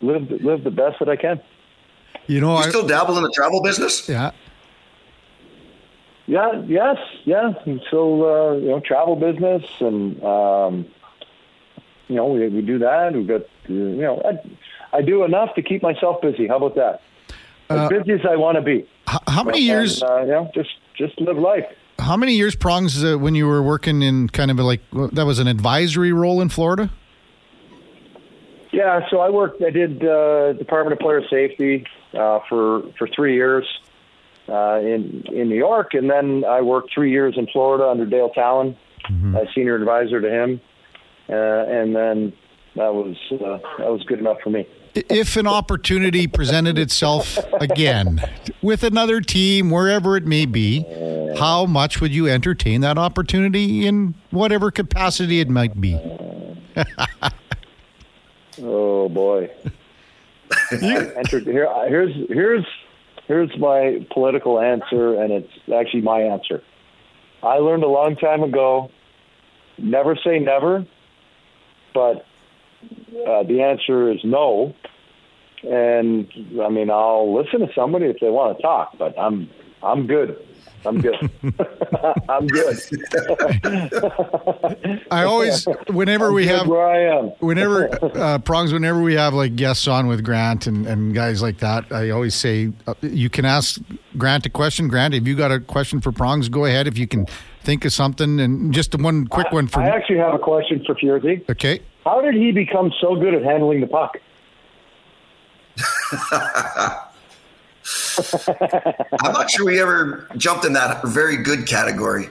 live 0.00 0.30
live 0.42 0.64
the 0.64 0.70
best 0.70 0.98
that 1.00 1.08
I 1.08 1.16
can. 1.16 1.40
You 2.26 2.40
know, 2.40 2.52
You 2.52 2.64
I, 2.64 2.68
still 2.68 2.86
dabble 2.86 3.16
in 3.16 3.22
the 3.24 3.32
travel 3.34 3.62
business? 3.62 4.08
yeah. 4.08 4.30
Yeah, 6.32 6.62
yes, 6.66 6.96
yeah. 7.24 7.52
And 7.66 7.82
so 7.90 8.24
uh, 8.24 8.56
you 8.56 8.68
know, 8.68 8.80
travel 8.80 9.16
business, 9.16 9.64
and 9.80 10.24
um, 10.24 10.86
you 12.08 12.16
know, 12.16 12.28
we 12.28 12.48
we 12.48 12.62
do 12.62 12.78
that. 12.78 13.12
We've 13.12 13.28
got 13.28 13.42
you 13.68 13.96
know, 13.96 14.22
I, 14.24 14.96
I 14.96 15.02
do 15.02 15.24
enough 15.24 15.54
to 15.56 15.62
keep 15.62 15.82
myself 15.82 16.22
busy. 16.22 16.48
How 16.48 16.56
about 16.56 16.74
that? 16.76 17.02
As 17.68 17.80
Uh, 17.80 17.88
busy 17.90 18.12
as 18.12 18.24
I 18.24 18.36
want 18.36 18.56
to 18.56 18.62
be. 18.62 18.88
How 19.28 19.44
many 19.44 19.60
years? 19.60 20.02
Uh, 20.02 20.22
you 20.22 20.28
know, 20.28 20.50
just 20.54 20.70
just 20.94 21.20
live 21.20 21.36
life. 21.36 21.66
How 21.98 22.16
many 22.16 22.32
years 22.32 22.54
prongs 22.56 23.04
uh, 23.04 23.18
when 23.18 23.34
you 23.34 23.46
were 23.46 23.62
working 23.62 24.00
in 24.00 24.30
kind 24.30 24.50
of 24.50 24.58
like 24.58 24.80
that 25.12 25.26
was 25.26 25.38
an 25.38 25.48
advisory 25.48 26.14
role 26.14 26.40
in 26.40 26.48
Florida? 26.48 26.88
Yeah, 28.72 29.06
so 29.10 29.20
I 29.20 29.28
worked. 29.28 29.62
I 29.62 29.68
did 29.68 30.02
uh, 30.02 30.54
Department 30.54 30.94
of 30.94 30.98
Player 30.98 31.20
Safety 31.28 31.84
uh, 32.14 32.40
for 32.48 32.84
for 32.96 33.06
three 33.06 33.34
years 33.34 33.66
uh, 34.48 34.78
in 34.80 35.24
in 35.32 35.48
New 35.48 35.56
York, 35.56 35.94
and 35.94 36.10
then 36.10 36.44
I 36.44 36.60
worked 36.60 36.92
three 36.94 37.10
years 37.10 37.34
in 37.36 37.46
Florida 37.52 37.88
under 37.88 38.06
Dale 38.06 38.30
Tallon, 38.30 38.76
as 39.36 39.48
senior 39.54 39.76
advisor 39.76 40.20
to 40.20 40.30
him, 40.30 40.60
uh, 41.28 41.32
and 41.32 41.94
then 41.94 42.32
that 42.76 42.94
was 42.94 43.16
uh, 43.32 43.58
that 43.78 43.90
was 43.90 44.02
good 44.04 44.18
enough 44.18 44.38
for 44.42 44.50
me. 44.50 44.66
If 44.94 45.36
an 45.36 45.46
opportunity 45.46 46.26
presented 46.26 46.78
itself 46.78 47.38
again 47.60 48.20
with 48.60 48.82
another 48.84 49.22
team, 49.22 49.70
wherever 49.70 50.18
it 50.18 50.26
may 50.26 50.44
be, 50.44 50.84
how 51.38 51.64
much 51.64 52.02
would 52.02 52.14
you 52.14 52.28
entertain 52.28 52.82
that 52.82 52.98
opportunity 52.98 53.86
in 53.86 54.14
whatever 54.30 54.70
capacity 54.70 55.40
it 55.40 55.48
might 55.48 55.80
be? 55.80 55.98
Oh 58.60 59.08
boy! 59.08 59.50
Entered 60.70 61.44
here. 61.44 61.68
Here's 61.88 62.14
here's 62.28 62.66
here's 63.32 63.58
my 63.58 64.06
political 64.12 64.60
answer, 64.60 65.14
and 65.14 65.32
it's 65.32 65.52
actually 65.74 66.02
my 66.02 66.20
answer. 66.20 66.62
I 67.42 67.56
learned 67.56 67.82
a 67.82 67.88
long 67.88 68.14
time 68.16 68.42
ago. 68.42 68.90
Never 69.78 70.16
say 70.22 70.38
never, 70.38 70.86
but 71.94 72.26
uh, 73.26 73.42
the 73.44 73.62
answer 73.62 74.12
is 74.12 74.18
no. 74.22 74.74
And 75.62 76.28
I 76.62 76.68
mean, 76.68 76.90
I'll 76.90 77.34
listen 77.34 77.60
to 77.60 77.68
somebody 77.74 78.06
if 78.06 78.16
they 78.20 78.28
want 78.28 78.58
to 78.58 78.62
talk, 78.62 78.98
but 78.98 79.18
I'm 79.18 79.48
I'm 79.82 80.06
good. 80.06 80.36
I'm 80.84 81.00
good. 81.00 81.14
I'm 82.28 82.46
good. 82.46 82.76
I 85.10 85.24
always, 85.24 85.66
whenever 85.88 86.32
we 86.32 86.46
have, 86.46 86.66
where 86.66 86.86
I 86.86 87.18
am. 87.18 87.26
whenever 87.38 87.88
uh, 88.18 88.38
prongs, 88.38 88.72
whenever 88.72 89.00
we 89.00 89.14
have 89.14 89.34
like 89.34 89.56
guests 89.56 89.86
on 89.86 90.06
with 90.06 90.24
Grant 90.24 90.66
and, 90.66 90.86
and 90.86 91.14
guys 91.14 91.42
like 91.42 91.58
that, 91.58 91.92
I 91.92 92.10
always 92.10 92.34
say 92.34 92.72
uh, 92.86 92.94
you 93.00 93.30
can 93.30 93.44
ask 93.44 93.80
Grant 94.18 94.46
a 94.46 94.50
question. 94.50 94.88
Grant, 94.88 95.14
if 95.14 95.26
you 95.26 95.36
got 95.36 95.52
a 95.52 95.60
question 95.60 96.00
for 96.00 96.12
prongs, 96.12 96.48
go 96.48 96.64
ahead. 96.64 96.86
If 96.86 96.98
you 96.98 97.06
can 97.06 97.26
think 97.62 97.84
of 97.84 97.92
something, 97.92 98.40
and 98.40 98.72
just 98.74 98.94
one 98.98 99.26
quick 99.28 99.52
one 99.52 99.68
for 99.68 99.80
I 99.80 99.88
actually 99.88 100.18
have 100.18 100.34
a 100.34 100.38
question 100.38 100.82
for 100.84 100.94
Furzy. 100.96 101.48
okay. 101.50 101.80
How 102.04 102.20
did 102.20 102.34
he 102.34 102.50
become 102.50 102.92
so 103.00 103.14
good 103.14 103.34
at 103.34 103.42
handling 103.44 103.80
the 103.80 103.86
puck? 103.86 104.18
I'm 109.22 109.32
not 109.32 109.50
sure 109.50 109.66
we 109.66 109.80
ever 109.80 110.26
jumped 110.36 110.64
in 110.64 110.72
that 110.74 111.02
very 111.04 111.36
good 111.36 111.66
category. 111.66 112.28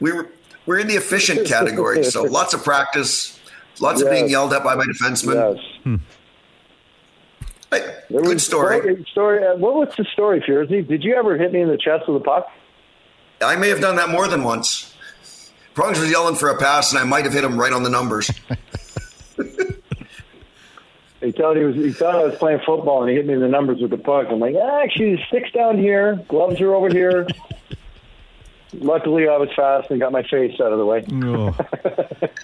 We 0.00 0.12
were 0.12 0.28
we're 0.66 0.78
in 0.78 0.88
the 0.88 0.96
efficient 0.96 1.46
category, 1.46 2.04
so 2.04 2.22
lots 2.38 2.54
of 2.54 2.62
practice, 2.64 3.38
lots 3.80 4.02
of 4.02 4.10
being 4.10 4.28
yelled 4.28 4.52
at 4.52 4.62
by 4.64 4.74
my 4.74 4.84
defenseman. 4.84 5.56
Yes. 5.84 6.00
Hey, 7.70 7.80
There 8.10 8.22
good 8.22 8.34
was- 8.34 8.44
story. 8.46 9.04
Story. 9.12 9.46
uh, 9.46 9.54
What 9.56 9.74
was 9.74 9.88
the 9.96 10.04
story, 10.12 10.40
Furzy? 10.40 10.82
Did 10.86 11.04
you 11.04 11.14
ever 11.14 11.36
hit 11.38 11.52
me 11.52 11.60
in 11.60 11.68
the 11.68 11.78
chest 11.78 12.08
with 12.08 12.16
a 12.20 12.24
puck? 12.24 12.48
I 13.40 13.56
may 13.56 13.68
have 13.68 13.80
done 13.80 13.96
that 13.96 14.08
more 14.10 14.26
than 14.28 14.42
once. 14.42 14.94
Prongs 15.74 15.98
was 16.00 16.10
yelling 16.10 16.34
for 16.34 16.48
a 16.50 16.58
pass, 16.58 16.90
and 16.92 16.98
I 16.98 17.04
might 17.04 17.24
have 17.24 17.32
hit 17.32 17.44
him 17.44 17.56
right 17.58 17.72
on 17.72 17.84
the 17.84 17.90
numbers. 17.90 18.28
He 21.20 21.32
thought 21.32 21.56
he 21.56 21.64
was. 21.64 21.76
He 21.76 21.92
thought 21.92 22.14
I 22.14 22.24
was 22.24 22.36
playing 22.36 22.60
football, 22.64 23.02
and 23.02 23.10
he 23.10 23.16
hit 23.16 23.26
me 23.26 23.34
in 23.34 23.40
the 23.40 23.48
numbers 23.48 23.80
with 23.80 23.90
the 23.90 23.98
puck. 23.98 24.28
I'm 24.30 24.40
like, 24.40 24.54
ah, 24.58 24.80
actually, 24.82 25.16
the 25.16 25.22
stick's 25.28 25.52
down 25.52 25.78
here, 25.78 26.16
gloves 26.28 26.60
are 26.60 26.74
over 26.74 26.88
here. 26.88 27.26
Luckily, 28.72 29.28
I 29.28 29.36
was 29.36 29.50
fast 29.54 29.90
and 29.90 30.00
got 30.00 30.12
my 30.12 30.22
face 30.22 30.60
out 30.60 30.72
of 30.72 30.78
the 30.78 30.86
way. 30.86 31.04
Oh. 31.12 31.56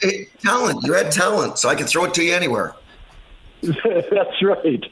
Hey, 0.03 0.27
talent. 0.43 0.85
You 0.85 0.93
had 0.93 1.11
talent, 1.11 1.59
so 1.59 1.71
I 1.71 1.75
could 1.75 1.89
throw 1.89 2.05
it 2.05 2.13
to 2.15 2.23
you 2.23 2.35
anywhere. 2.35 2.75
That's 3.63 4.43
right. 4.43 4.83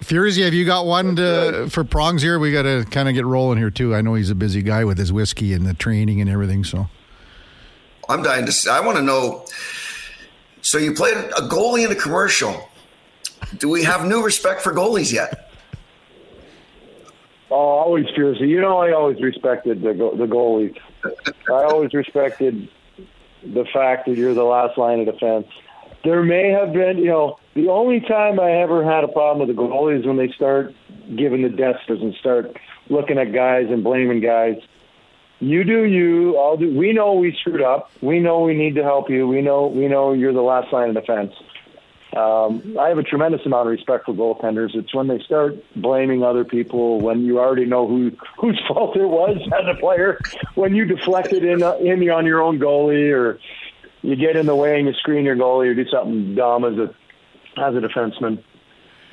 Furzy, 0.00 0.44
have 0.44 0.54
you 0.54 0.64
got 0.64 0.86
one 0.86 1.14
to, 1.16 1.68
for 1.70 1.84
prongs 1.84 2.20
here? 2.20 2.40
We 2.40 2.50
got 2.50 2.62
to 2.62 2.84
kind 2.90 3.08
of 3.08 3.14
get 3.14 3.24
rolling 3.24 3.58
here 3.58 3.70
too. 3.70 3.94
I 3.94 4.00
know 4.00 4.14
he's 4.14 4.30
a 4.30 4.34
busy 4.34 4.60
guy 4.60 4.84
with 4.84 4.98
his 4.98 5.12
whiskey 5.12 5.52
and 5.52 5.64
the 5.64 5.74
training 5.74 6.20
and 6.20 6.28
everything. 6.28 6.64
So 6.64 6.88
I'm 8.08 8.24
dying 8.24 8.44
to. 8.46 8.52
See, 8.52 8.68
I 8.68 8.80
want 8.80 8.96
to 8.96 9.02
know. 9.02 9.46
So 10.62 10.78
you 10.78 10.92
played 10.94 11.16
a 11.16 11.42
goalie 11.42 11.84
in 11.84 11.92
a 11.92 11.96
commercial. 11.96 12.68
Do 13.58 13.68
we 13.68 13.82
have 13.84 14.06
new 14.06 14.22
respect 14.22 14.62
for 14.62 14.72
goalies 14.72 15.12
yet? 15.12 15.50
Oh, 17.50 17.54
always 17.54 18.06
Furzy. 18.06 18.48
You 18.48 18.60
know, 18.60 18.78
I 18.78 18.92
always 18.92 19.20
respected 19.20 19.82
the 19.82 19.92
the 19.92 20.26
goalies. 20.26 20.78
I 21.04 21.64
always 21.64 21.92
respected 21.92 22.68
the 23.44 23.64
fact 23.72 24.06
that 24.06 24.16
you're 24.16 24.34
the 24.34 24.44
last 24.44 24.78
line 24.78 25.00
of 25.00 25.06
defense. 25.06 25.46
There 26.04 26.22
may 26.22 26.48
have 26.48 26.72
been, 26.72 26.98
you 26.98 27.06
know, 27.06 27.38
the 27.54 27.68
only 27.68 28.00
time 28.00 28.40
I 28.40 28.52
ever 28.62 28.82
had 28.84 29.04
a 29.04 29.08
problem 29.08 29.46
with 29.46 29.54
the 29.54 29.62
goalie 29.62 30.00
is 30.00 30.06
when 30.06 30.16
they 30.16 30.32
start 30.32 30.74
giving 31.14 31.42
the 31.42 31.48
dusters 31.48 32.00
and 32.00 32.14
start 32.14 32.56
looking 32.88 33.18
at 33.18 33.32
guys 33.32 33.66
and 33.68 33.84
blaming 33.84 34.20
guys. 34.20 34.56
You 35.40 35.64
do 35.64 35.84
you. 35.84 36.38
I'll 36.38 36.56
do. 36.56 36.72
We 36.76 36.92
know 36.92 37.14
we 37.14 37.36
screwed 37.40 37.62
up. 37.62 37.90
We 38.00 38.20
know 38.20 38.40
we 38.40 38.54
need 38.54 38.76
to 38.76 38.82
help 38.82 39.10
you. 39.10 39.26
We 39.26 39.42
know 39.42 39.66
we 39.66 39.88
know 39.88 40.12
you're 40.12 40.32
the 40.32 40.40
last 40.40 40.72
line 40.72 40.88
of 40.88 40.94
defense. 40.94 41.34
Um, 42.16 42.76
I 42.78 42.88
have 42.88 42.98
a 42.98 43.02
tremendous 43.02 43.40
amount 43.46 43.68
of 43.68 43.72
respect 43.72 44.04
for 44.04 44.12
goaltenders. 44.12 44.74
It's 44.74 44.94
when 44.94 45.08
they 45.08 45.18
start 45.20 45.54
blaming 45.74 46.22
other 46.22 46.44
people, 46.44 47.00
when 47.00 47.24
you 47.24 47.38
already 47.38 47.64
know 47.64 47.86
who 47.86 48.10
whose 48.38 48.60
fault 48.68 48.96
it 48.96 49.06
was 49.06 49.38
as 49.46 49.76
a 49.76 49.80
player, 49.80 50.18
when 50.54 50.74
you 50.74 50.84
deflect 50.84 51.32
it 51.32 51.44
in, 51.44 51.62
in 51.62 52.10
on 52.10 52.26
your 52.26 52.42
own 52.42 52.58
goalie, 52.58 53.12
or 53.12 53.38
you 54.02 54.16
get 54.16 54.36
in 54.36 54.46
the 54.46 54.54
way 54.54 54.78
and 54.78 54.86
you 54.86 54.94
screen 54.94 55.24
your 55.24 55.36
goalie, 55.36 55.68
or 55.68 55.74
do 55.74 55.88
something 55.88 56.34
dumb 56.34 56.64
as 56.64 56.78
a 56.78 56.94
as 57.60 57.74
a 57.74 57.80
defenseman. 57.80 58.42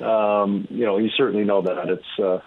Um, 0.00 0.66
you 0.70 0.84
know, 0.84 0.98
you 0.98 1.10
certainly 1.16 1.44
know 1.44 1.62
that 1.62 1.88
it's. 1.88 2.18
Uh, 2.18 2.40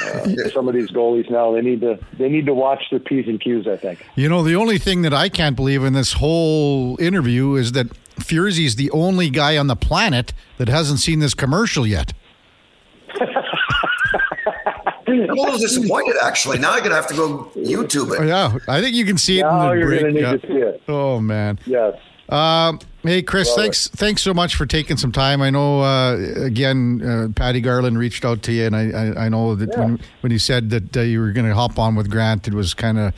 uh, 0.00 0.26
some 0.54 0.66
of 0.66 0.74
these 0.74 0.90
goalies 0.90 1.30
now 1.30 1.52
they 1.52 1.60
need 1.60 1.80
to 1.80 1.98
they 2.18 2.28
need 2.28 2.46
to 2.46 2.54
watch 2.54 2.82
their 2.90 2.98
p's 2.98 3.26
and 3.28 3.40
q's. 3.40 3.66
I 3.68 3.76
think. 3.76 4.04
you 4.16 4.28
know 4.28 4.42
the 4.42 4.54
only 4.54 4.78
thing 4.78 5.02
that 5.02 5.12
I 5.12 5.28
can't 5.28 5.54
believe 5.54 5.84
in 5.84 5.92
this 5.92 6.14
whole 6.14 6.96
interview 7.00 7.54
is 7.54 7.72
that 7.72 7.88
Furzy's 8.20 8.76
the 8.76 8.90
only 8.90 9.30
guy 9.30 9.56
on 9.56 9.66
the 9.66 9.76
planet 9.76 10.32
that 10.58 10.68
hasn't 10.68 11.00
seen 11.00 11.18
this 11.20 11.34
commercial 11.34 11.86
yet. 11.86 12.12
I'm 15.06 15.20
a 15.30 15.34
little 15.34 15.58
disappointed, 15.58 16.16
actually. 16.22 16.58
Now 16.58 16.72
I'm 16.72 16.82
gonna 16.82 16.94
have 16.94 17.06
to 17.08 17.14
go 17.14 17.50
YouTube 17.54 18.18
it. 18.20 18.26
Yeah, 18.26 18.56
I 18.68 18.80
think 18.80 18.96
you 18.96 19.04
can 19.04 19.18
see 19.18 19.38
it 19.38 19.42
Now 19.42 19.70
in 19.72 19.76
the 19.76 19.78
you're 19.80 19.88
break. 19.88 20.00
going 20.00 20.14
to 20.14 20.20
need 20.20 20.26
yeah. 20.26 20.36
to 20.36 20.46
see 20.46 20.52
it. 20.54 20.82
Oh 20.88 21.20
man. 21.20 21.58
Yes. 21.66 21.94
Um, 22.30 22.80
hey, 23.02 23.20
Chris, 23.20 23.48
Love 23.48 23.58
thanks 23.58 23.88
thanks 23.88 24.22
so 24.22 24.32
much 24.32 24.54
for 24.54 24.64
taking 24.64 24.96
some 24.96 25.12
time. 25.12 25.42
I 25.42 25.50
know 25.50 25.82
uh, 25.82 26.16
again, 26.38 27.02
uh, 27.04 27.28
Patty 27.38 27.60
Garland 27.60 27.98
reached 27.98 28.24
out 28.24 28.42
to 28.44 28.52
you, 28.52 28.64
and 28.64 28.74
I 28.74 28.90
I, 28.90 29.24
I 29.26 29.28
know 29.28 29.54
that 29.54 29.68
Yeah. 29.72 29.80
when 29.80 30.00
when 30.22 30.32
you 30.32 30.38
said 30.38 30.70
that 30.70 30.96
uh, 30.96 31.00
you 31.02 31.20
were 31.20 31.32
going 31.32 31.46
to 31.46 31.54
hop 31.54 31.78
on 31.78 31.94
with 31.96 32.10
Grant, 32.10 32.48
it 32.48 32.54
was 32.54 32.72
kind 32.72 32.98
of 32.98 33.12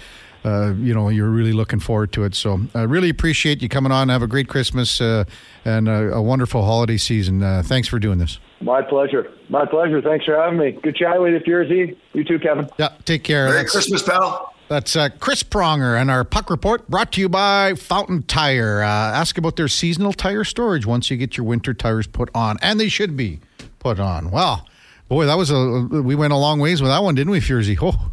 uh, 0.46 0.72
you 0.78 0.94
know 0.94 1.08
you're 1.08 1.28
really 1.28 1.52
looking 1.52 1.80
forward 1.80 2.12
to 2.12 2.24
it. 2.24 2.34
So 2.34 2.60
I 2.74 2.82
really 2.82 3.10
appreciate 3.10 3.62
you 3.62 3.68
coming 3.68 3.90
on. 3.90 4.08
Have 4.08 4.22
a 4.22 4.28
great 4.28 4.48
Christmas 4.48 5.00
uh, 5.00 5.24
and 5.64 5.88
a, 5.88 6.14
a, 6.14 6.22
wonderful 6.22 6.62
holiday 6.62 6.96
season. 6.96 7.42
Uh, 7.42 7.62
thanks 7.64 7.88
for 7.88 7.98
doing 7.98 8.18
this. 8.18 8.38
My 8.60 8.80
pleasure. 8.80 9.30
My 9.48 9.66
pleasure. 9.66 10.00
Thanks 10.00 10.24
for 10.24 10.36
having 10.36 10.58
me. 10.58 10.72
Good 10.72 10.96
chat 10.96 11.20
with 11.20 11.32
you, 11.32 11.40
Furzy. 11.40 11.96
You 12.12 12.24
too, 12.24 12.38
Kevin. 12.38 12.68
Yeah. 12.78 12.90
Take 13.04 13.24
care. 13.24 13.48
Merry 13.48 13.66
Christmas, 13.66 14.02
pal. 14.02 14.54
That's 14.68 14.96
uh, 14.96 15.10
Chris 15.20 15.42
Pronger 15.42 16.00
and 16.00 16.10
our 16.10 16.24
puck 16.24 16.50
report 16.50 16.88
brought 16.88 17.12
to 17.12 17.20
you 17.20 17.28
by 17.28 17.74
Fountain 17.74 18.22
Tire. 18.24 18.82
Uh, 18.82 18.86
ask 18.86 19.38
about 19.38 19.56
their 19.56 19.68
seasonal 19.68 20.12
tire 20.12 20.42
storage 20.44 20.86
once 20.86 21.10
you 21.10 21.16
get 21.16 21.36
your 21.36 21.46
winter 21.46 21.72
tires 21.72 22.06
put 22.06 22.30
on, 22.34 22.56
and 22.62 22.80
they 22.80 22.88
should 22.88 23.16
be 23.16 23.40
put 23.78 24.00
on. 24.00 24.30
Well, 24.32 24.66
boy, 25.08 25.26
that 25.26 25.36
was 25.36 25.50
a 25.50 25.86
we 26.02 26.14
went 26.16 26.32
a 26.32 26.36
long 26.36 26.58
ways 26.58 26.82
with 26.82 26.90
that 26.90 27.02
one, 27.02 27.14
didn't 27.14 27.30
we, 27.30 27.40
Furzy? 27.40 27.78
Oh, 27.80 28.10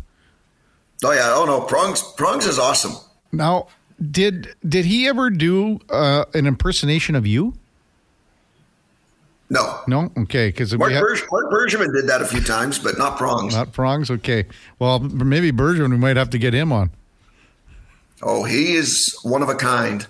oh 1.04 1.12
yeah. 1.12 1.34
Oh 1.36 1.46
no, 1.46 1.62
Prongs 1.62 2.02
Prongs 2.16 2.46
is 2.46 2.60
awesome. 2.60 2.94
Now, 3.32 3.68
did 4.12 4.56
did 4.68 4.86
he 4.86 5.08
ever 5.08 5.30
do 5.30 5.80
uh, 5.90 6.26
an 6.34 6.48
impersonation 6.48 7.16
of 7.16 7.26
you? 7.28 7.54
No. 9.50 9.82
No? 9.88 10.12
Okay. 10.18 10.48
Because 10.48 10.76
Mark, 10.76 10.92
have, 10.92 11.02
Berg, 11.02 11.20
Mark 11.32 11.52
Bergevin 11.52 11.94
did 11.94 12.08
that 12.08 12.22
a 12.22 12.26
few 12.26 12.42
times, 12.42 12.80
but 12.80 12.98
not 12.98 13.20
Prongs. 13.20 13.54
Not 13.54 13.72
Prongs? 13.72 14.10
Okay. 14.10 14.46
Well, 14.80 15.00
maybe 15.00 15.52
Bergevin, 15.52 15.92
we 15.92 15.98
might 15.98 16.18
have 16.18 16.32
to 16.32 16.40
get 16.40 16.56
him 16.56 16.72
on. 16.72 16.90
Oh, 18.24 18.46
he 18.46 18.74
is 18.74 19.16
one 19.22 19.44
of 19.44 19.50
a 19.50 19.56
kind. 19.56 20.08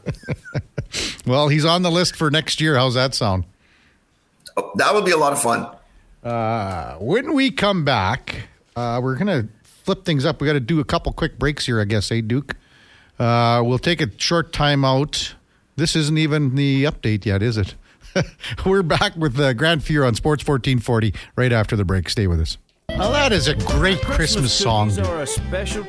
well, 1.26 1.50
he's 1.50 1.66
on 1.66 1.82
the 1.82 1.91
list 1.91 2.16
for 2.16 2.32
next 2.32 2.62
year. 2.62 2.76
How's 2.76 2.94
that 2.94 3.16
sound? 3.16 3.44
Oh, 4.56 4.72
that 4.76 4.94
would 4.94 5.04
be 5.04 5.12
a 5.12 5.18
lot 5.18 5.34
of 5.34 5.41
fun. 5.41 5.68
Uh, 6.24 6.96
when 7.00 7.34
we 7.34 7.52
come 7.52 7.84
back, 7.84 8.48
uh, 8.78 9.02
we're 9.04 9.16
going 9.16 9.28
to 9.28 9.48
flip 9.84 10.06
things 10.06 10.26
up. 10.26 10.42
We 10.42 10.48
got 10.48 10.54
to 10.54 10.60
do 10.60 10.80
a 10.80 10.86
couple 10.86 11.14
quick 11.14 11.38
breaks 11.38 11.66
here, 11.66 11.80
I 11.80 11.86
guess, 11.86 12.12
eh, 12.12 12.22
Duke? 12.22 12.56
Uh, 13.20 13.62
we'll 13.64 13.80
take 13.80 14.02
a 14.02 14.10
short 14.18 14.52
time 14.52 14.84
out. 14.84 15.36
This 15.76 15.96
isn't 15.96 16.18
even 16.18 16.56
the 16.56 16.86
update 16.86 17.26
yet, 17.26 17.42
is 17.44 17.58
it? 17.58 17.76
We're 18.66 18.84
back 18.84 19.16
with 19.16 19.40
uh, 19.40 19.54
Grant 19.54 19.82
Fuhr 19.82 20.08
on 20.08 20.16
Sports 20.16 20.46
1440 20.46 21.14
right 21.36 21.52
after 21.52 21.76
the 21.76 21.86
break. 21.86 22.10
Stay 22.10 22.28
with 22.28 22.40
us. 22.40 22.58
Well, 22.96 23.12
that 23.12 23.32
is 23.32 23.48
a 23.48 23.56
great 23.56 24.00
Christmas, 24.02 24.16
Christmas 24.16 24.54
song. 24.54 24.89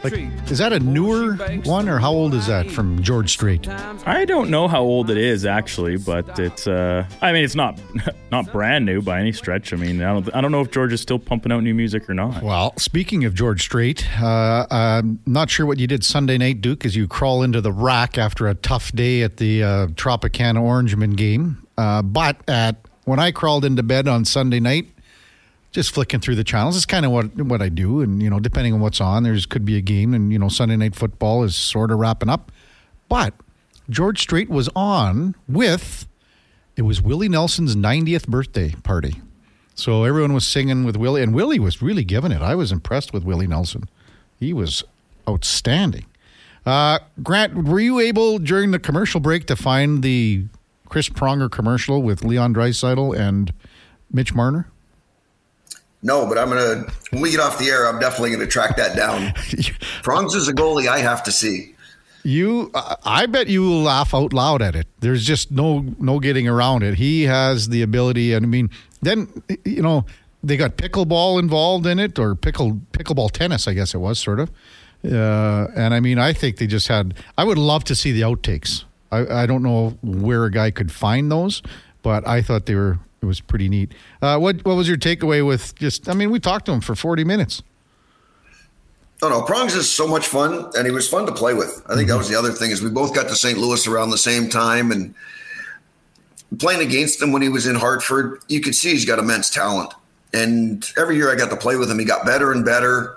Like, 0.02 0.50
is 0.50 0.56
that 0.56 0.72
a 0.72 0.80
newer 0.80 1.34
one, 1.64 1.86
or 1.86 1.98
how 1.98 2.10
old 2.12 2.32
is 2.32 2.46
that 2.46 2.70
from 2.70 3.02
George 3.02 3.30
Strait? 3.30 3.68
I 3.68 4.24
don't 4.24 4.48
know 4.48 4.68
how 4.68 4.80
old 4.80 5.10
it 5.10 5.18
is 5.18 5.44
actually, 5.44 5.98
but 5.98 6.38
it's. 6.38 6.66
Uh, 6.66 7.06
I 7.20 7.32
mean, 7.32 7.44
it's 7.44 7.54
not 7.54 7.78
not 8.32 8.50
brand 8.50 8.86
new 8.86 9.02
by 9.02 9.20
any 9.20 9.32
stretch. 9.32 9.74
I 9.74 9.76
mean, 9.76 10.02
I 10.02 10.14
don't. 10.14 10.34
I 10.34 10.40
don't 10.40 10.50
know 10.50 10.62
if 10.62 10.70
George 10.70 10.94
is 10.94 11.02
still 11.02 11.18
pumping 11.18 11.52
out 11.52 11.62
new 11.62 11.74
music 11.74 12.08
or 12.08 12.14
not. 12.14 12.42
Well, 12.42 12.72
speaking 12.78 13.26
of 13.26 13.34
George 13.34 13.60
Strait, 13.60 14.08
uh, 14.20 14.66
I'm 14.70 15.20
not 15.26 15.50
sure 15.50 15.66
what 15.66 15.78
you 15.78 15.86
did 15.86 16.04
Sunday 16.04 16.38
night, 16.38 16.62
Duke, 16.62 16.86
as 16.86 16.96
you 16.96 17.06
crawl 17.06 17.42
into 17.42 17.60
the 17.60 17.72
rack 17.72 18.16
after 18.16 18.48
a 18.48 18.54
tough 18.54 18.92
day 18.92 19.22
at 19.22 19.36
the 19.36 19.62
uh, 19.62 19.86
Tropicana 19.88 20.58
Orangeman 20.58 21.16
game. 21.16 21.66
Uh, 21.76 22.00
but 22.00 22.38
at 22.48 22.76
when 23.04 23.20
I 23.20 23.30
crawled 23.30 23.66
into 23.66 23.82
bed 23.82 24.08
on 24.08 24.24
Sunday 24.24 24.58
night, 24.60 24.88
just 25.74 25.92
flicking 25.92 26.20
through 26.20 26.36
the 26.36 26.44
channels. 26.44 26.76
It's 26.76 26.86
kind 26.86 27.04
of 27.04 27.10
what 27.10 27.34
what 27.36 27.60
I 27.60 27.68
do, 27.68 28.00
and 28.00 28.22
you 28.22 28.30
know, 28.30 28.38
depending 28.38 28.72
on 28.72 28.80
what's 28.80 29.00
on, 29.00 29.24
there's 29.24 29.44
could 29.44 29.64
be 29.64 29.76
a 29.76 29.80
game, 29.80 30.14
and 30.14 30.32
you 30.32 30.38
know, 30.38 30.48
Sunday 30.48 30.76
night 30.76 30.94
football 30.94 31.42
is 31.42 31.54
sort 31.56 31.90
of 31.90 31.98
wrapping 31.98 32.28
up. 32.30 32.52
But 33.08 33.34
George 33.90 34.20
Strait 34.20 34.48
was 34.48 34.70
on 34.74 35.34
with 35.48 36.06
it 36.76 36.82
was 36.82 37.02
Willie 37.02 37.28
Nelson's 37.28 37.76
90th 37.76 38.28
birthday 38.28 38.74
party. 38.82 39.20
So 39.74 40.04
everyone 40.04 40.32
was 40.32 40.46
singing 40.46 40.84
with 40.84 40.96
Willie, 40.96 41.22
and 41.22 41.34
Willie 41.34 41.58
was 41.58 41.82
really 41.82 42.04
giving 42.04 42.30
it. 42.30 42.40
I 42.40 42.54
was 42.54 42.70
impressed 42.70 43.12
with 43.12 43.24
Willie 43.24 43.48
Nelson. 43.48 43.88
He 44.38 44.52
was 44.52 44.84
outstanding. 45.28 46.06
Uh, 46.64 47.00
Grant, 47.22 47.64
were 47.64 47.80
you 47.80 47.98
able 47.98 48.38
during 48.38 48.70
the 48.70 48.78
commercial 48.78 49.20
break 49.20 49.46
to 49.46 49.56
find 49.56 50.02
the 50.02 50.44
Chris 50.88 51.08
Pronger 51.08 51.50
commercial 51.50 52.02
with 52.02 52.24
Leon 52.24 52.54
Draisaitl 52.54 53.16
and 53.18 53.52
Mitch 54.12 54.32
Marner? 54.34 54.68
No, 56.04 56.26
but 56.26 56.38
I'm 56.38 56.48
gonna 56.48 56.86
when 57.10 57.22
we 57.22 57.30
get 57.32 57.40
off 57.40 57.58
the 57.58 57.66
air, 57.66 57.88
I'm 57.88 57.98
definitely 57.98 58.30
gonna 58.30 58.46
track 58.46 58.76
that 58.76 58.94
down. 58.94 59.32
Prongs 60.02 60.34
is 60.34 60.46
a 60.46 60.52
goalie 60.52 60.86
I 60.86 60.98
have 60.98 61.22
to 61.24 61.32
see. 61.32 61.74
You, 62.26 62.70
I 63.04 63.26
bet 63.26 63.48
you 63.48 63.62
will 63.62 63.82
laugh 63.82 64.14
out 64.14 64.32
loud 64.32 64.62
at 64.62 64.74
it. 64.74 64.86
There's 65.00 65.26
just 65.26 65.50
no 65.50 65.80
no 65.98 66.20
getting 66.20 66.48
around 66.48 66.82
it. 66.82 66.94
He 66.94 67.24
has 67.24 67.68
the 67.68 67.82
ability, 67.82 68.32
and 68.32 68.46
I 68.46 68.48
mean, 68.48 68.70
then 69.02 69.42
you 69.64 69.82
know 69.82 70.06
they 70.42 70.56
got 70.56 70.76
pickleball 70.76 71.38
involved 71.38 71.86
in 71.86 71.98
it, 71.98 72.18
or 72.18 72.34
pickle 72.34 72.80
pickleball 72.92 73.32
tennis, 73.32 73.66
I 73.66 73.74
guess 73.74 73.94
it 73.94 73.98
was 73.98 74.18
sort 74.18 74.40
of. 74.40 74.50
Uh, 75.04 75.66
and 75.76 75.92
I 75.92 76.00
mean, 76.00 76.18
I 76.18 76.32
think 76.32 76.58
they 76.58 76.66
just 76.66 76.88
had. 76.88 77.14
I 77.36 77.44
would 77.44 77.58
love 77.58 77.84
to 77.84 77.94
see 77.94 78.12
the 78.12 78.22
outtakes 78.22 78.84
I, 79.14 79.42
I 79.42 79.46
don't 79.46 79.62
know 79.62 79.96
where 80.02 80.44
a 80.44 80.50
guy 80.50 80.70
could 80.70 80.90
find 80.90 81.30
those, 81.30 81.62
but 82.02 82.26
I 82.26 82.42
thought 82.42 82.66
they 82.66 82.74
were 82.74 82.98
it 83.24 83.26
was 83.26 83.40
pretty 83.40 83.68
neat. 83.68 83.92
Uh, 84.22 84.38
what 84.38 84.64
what 84.64 84.76
was 84.76 84.86
your 84.86 84.96
takeaway 84.96 85.44
with 85.44 85.74
just? 85.74 86.08
I 86.08 86.14
mean, 86.14 86.30
we 86.30 86.38
talked 86.38 86.66
to 86.66 86.72
him 86.72 86.80
for 86.80 86.94
forty 86.94 87.24
minutes. 87.24 87.62
Oh 89.22 89.28
no, 89.28 89.42
Prongs 89.42 89.74
is 89.74 89.90
so 89.90 90.06
much 90.06 90.26
fun, 90.26 90.70
and 90.76 90.86
he 90.86 90.92
was 90.92 91.08
fun 91.08 91.26
to 91.26 91.32
play 91.32 91.54
with. 91.54 91.82
I 91.86 91.94
think 91.94 92.00
mm-hmm. 92.00 92.08
that 92.08 92.18
was 92.18 92.28
the 92.28 92.38
other 92.38 92.52
thing 92.52 92.70
is 92.70 92.82
we 92.82 92.90
both 92.90 93.14
got 93.14 93.28
to 93.28 93.36
St. 93.36 93.58
Louis 93.58 93.86
around 93.86 94.10
the 94.10 94.18
same 94.18 94.48
time, 94.48 94.92
and 94.92 95.14
playing 96.58 96.80
against 96.80 97.20
him 97.20 97.32
when 97.32 97.42
he 97.42 97.48
was 97.48 97.66
in 97.66 97.74
Hartford, 97.74 98.40
you 98.48 98.60
could 98.60 98.74
see 98.74 98.90
he's 98.90 99.04
got 99.04 99.18
immense 99.18 99.50
talent. 99.50 99.92
And 100.32 100.84
every 100.98 101.16
year 101.16 101.32
I 101.32 101.36
got 101.36 101.50
to 101.50 101.56
play 101.56 101.76
with 101.76 101.90
him, 101.90 101.98
he 101.98 102.04
got 102.04 102.26
better 102.26 102.52
and 102.52 102.64
better. 102.64 103.16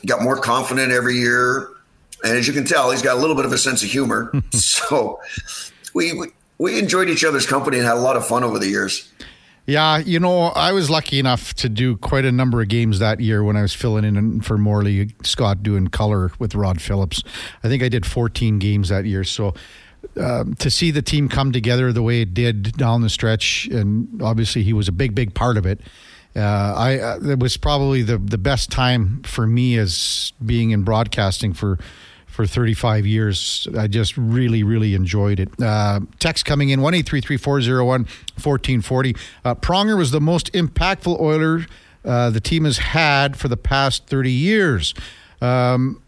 He 0.00 0.06
got 0.06 0.22
more 0.22 0.36
confident 0.36 0.92
every 0.92 1.16
year. 1.16 1.70
And 2.24 2.36
as 2.36 2.46
you 2.46 2.52
can 2.52 2.64
tell, 2.64 2.90
he's 2.90 3.02
got 3.02 3.16
a 3.16 3.20
little 3.20 3.36
bit 3.36 3.44
of 3.44 3.52
a 3.52 3.58
sense 3.58 3.82
of 3.82 3.90
humor. 3.90 4.32
so 4.52 5.20
we, 5.94 6.12
we, 6.12 6.28
we 6.58 6.78
enjoyed 6.78 7.08
each 7.08 7.24
other's 7.24 7.46
company 7.46 7.78
and 7.78 7.86
had 7.86 7.96
a 7.96 8.00
lot 8.00 8.16
of 8.16 8.26
fun 8.26 8.44
over 8.44 8.58
the 8.58 8.68
years. 8.68 9.12
Yeah, 9.66 9.98
you 9.98 10.18
know, 10.18 10.44
I 10.44 10.72
was 10.72 10.88
lucky 10.88 11.18
enough 11.18 11.52
to 11.54 11.68
do 11.68 11.98
quite 11.98 12.24
a 12.24 12.32
number 12.32 12.62
of 12.62 12.68
games 12.68 13.00
that 13.00 13.20
year 13.20 13.44
when 13.44 13.54
I 13.54 13.62
was 13.62 13.74
filling 13.74 14.04
in 14.04 14.40
for 14.40 14.56
Morley 14.56 15.14
Scott 15.24 15.62
doing 15.62 15.88
color 15.88 16.32
with 16.38 16.54
Rod 16.54 16.80
Phillips. 16.80 17.22
I 17.62 17.68
think 17.68 17.82
I 17.82 17.90
did 17.90 18.06
14 18.06 18.58
games 18.58 18.88
that 18.88 19.04
year. 19.04 19.24
So 19.24 19.52
um, 20.18 20.54
to 20.54 20.70
see 20.70 20.90
the 20.90 21.02
team 21.02 21.28
come 21.28 21.52
together 21.52 21.92
the 21.92 22.02
way 22.02 22.22
it 22.22 22.32
did 22.32 22.78
down 22.78 23.02
the 23.02 23.10
stretch, 23.10 23.66
and 23.66 24.22
obviously 24.22 24.62
he 24.62 24.72
was 24.72 24.88
a 24.88 24.92
big, 24.92 25.14
big 25.14 25.34
part 25.34 25.58
of 25.58 25.66
it. 25.66 25.80
Uh, 26.34 26.40
I 26.40 26.98
uh, 26.98 27.18
it 27.22 27.38
was 27.38 27.56
probably 27.56 28.02
the 28.02 28.18
the 28.18 28.38
best 28.38 28.70
time 28.70 29.22
for 29.22 29.46
me 29.46 29.76
as 29.76 30.32
being 30.44 30.70
in 30.70 30.82
broadcasting 30.82 31.52
for 31.52 31.78
for 32.38 32.46
35 32.46 33.04
years. 33.04 33.66
I 33.76 33.88
just 33.88 34.16
really, 34.16 34.62
really 34.62 34.94
enjoyed 34.94 35.40
it. 35.40 35.48
Uh, 35.60 35.98
text 36.20 36.44
coming 36.44 36.68
in 36.68 36.80
1 36.80 36.92
1440. 36.92 39.16
Uh, 39.44 39.56
Pronger 39.56 39.98
was 39.98 40.12
the 40.12 40.20
most 40.20 40.52
impactful 40.52 41.18
Oiler 41.18 41.66
uh, 42.04 42.30
the 42.30 42.40
team 42.40 42.64
has 42.64 42.78
had 42.78 43.36
for 43.36 43.48
the 43.48 43.56
past 43.56 44.06
30 44.06 44.30
years. 44.30 44.94
Um, 45.40 46.00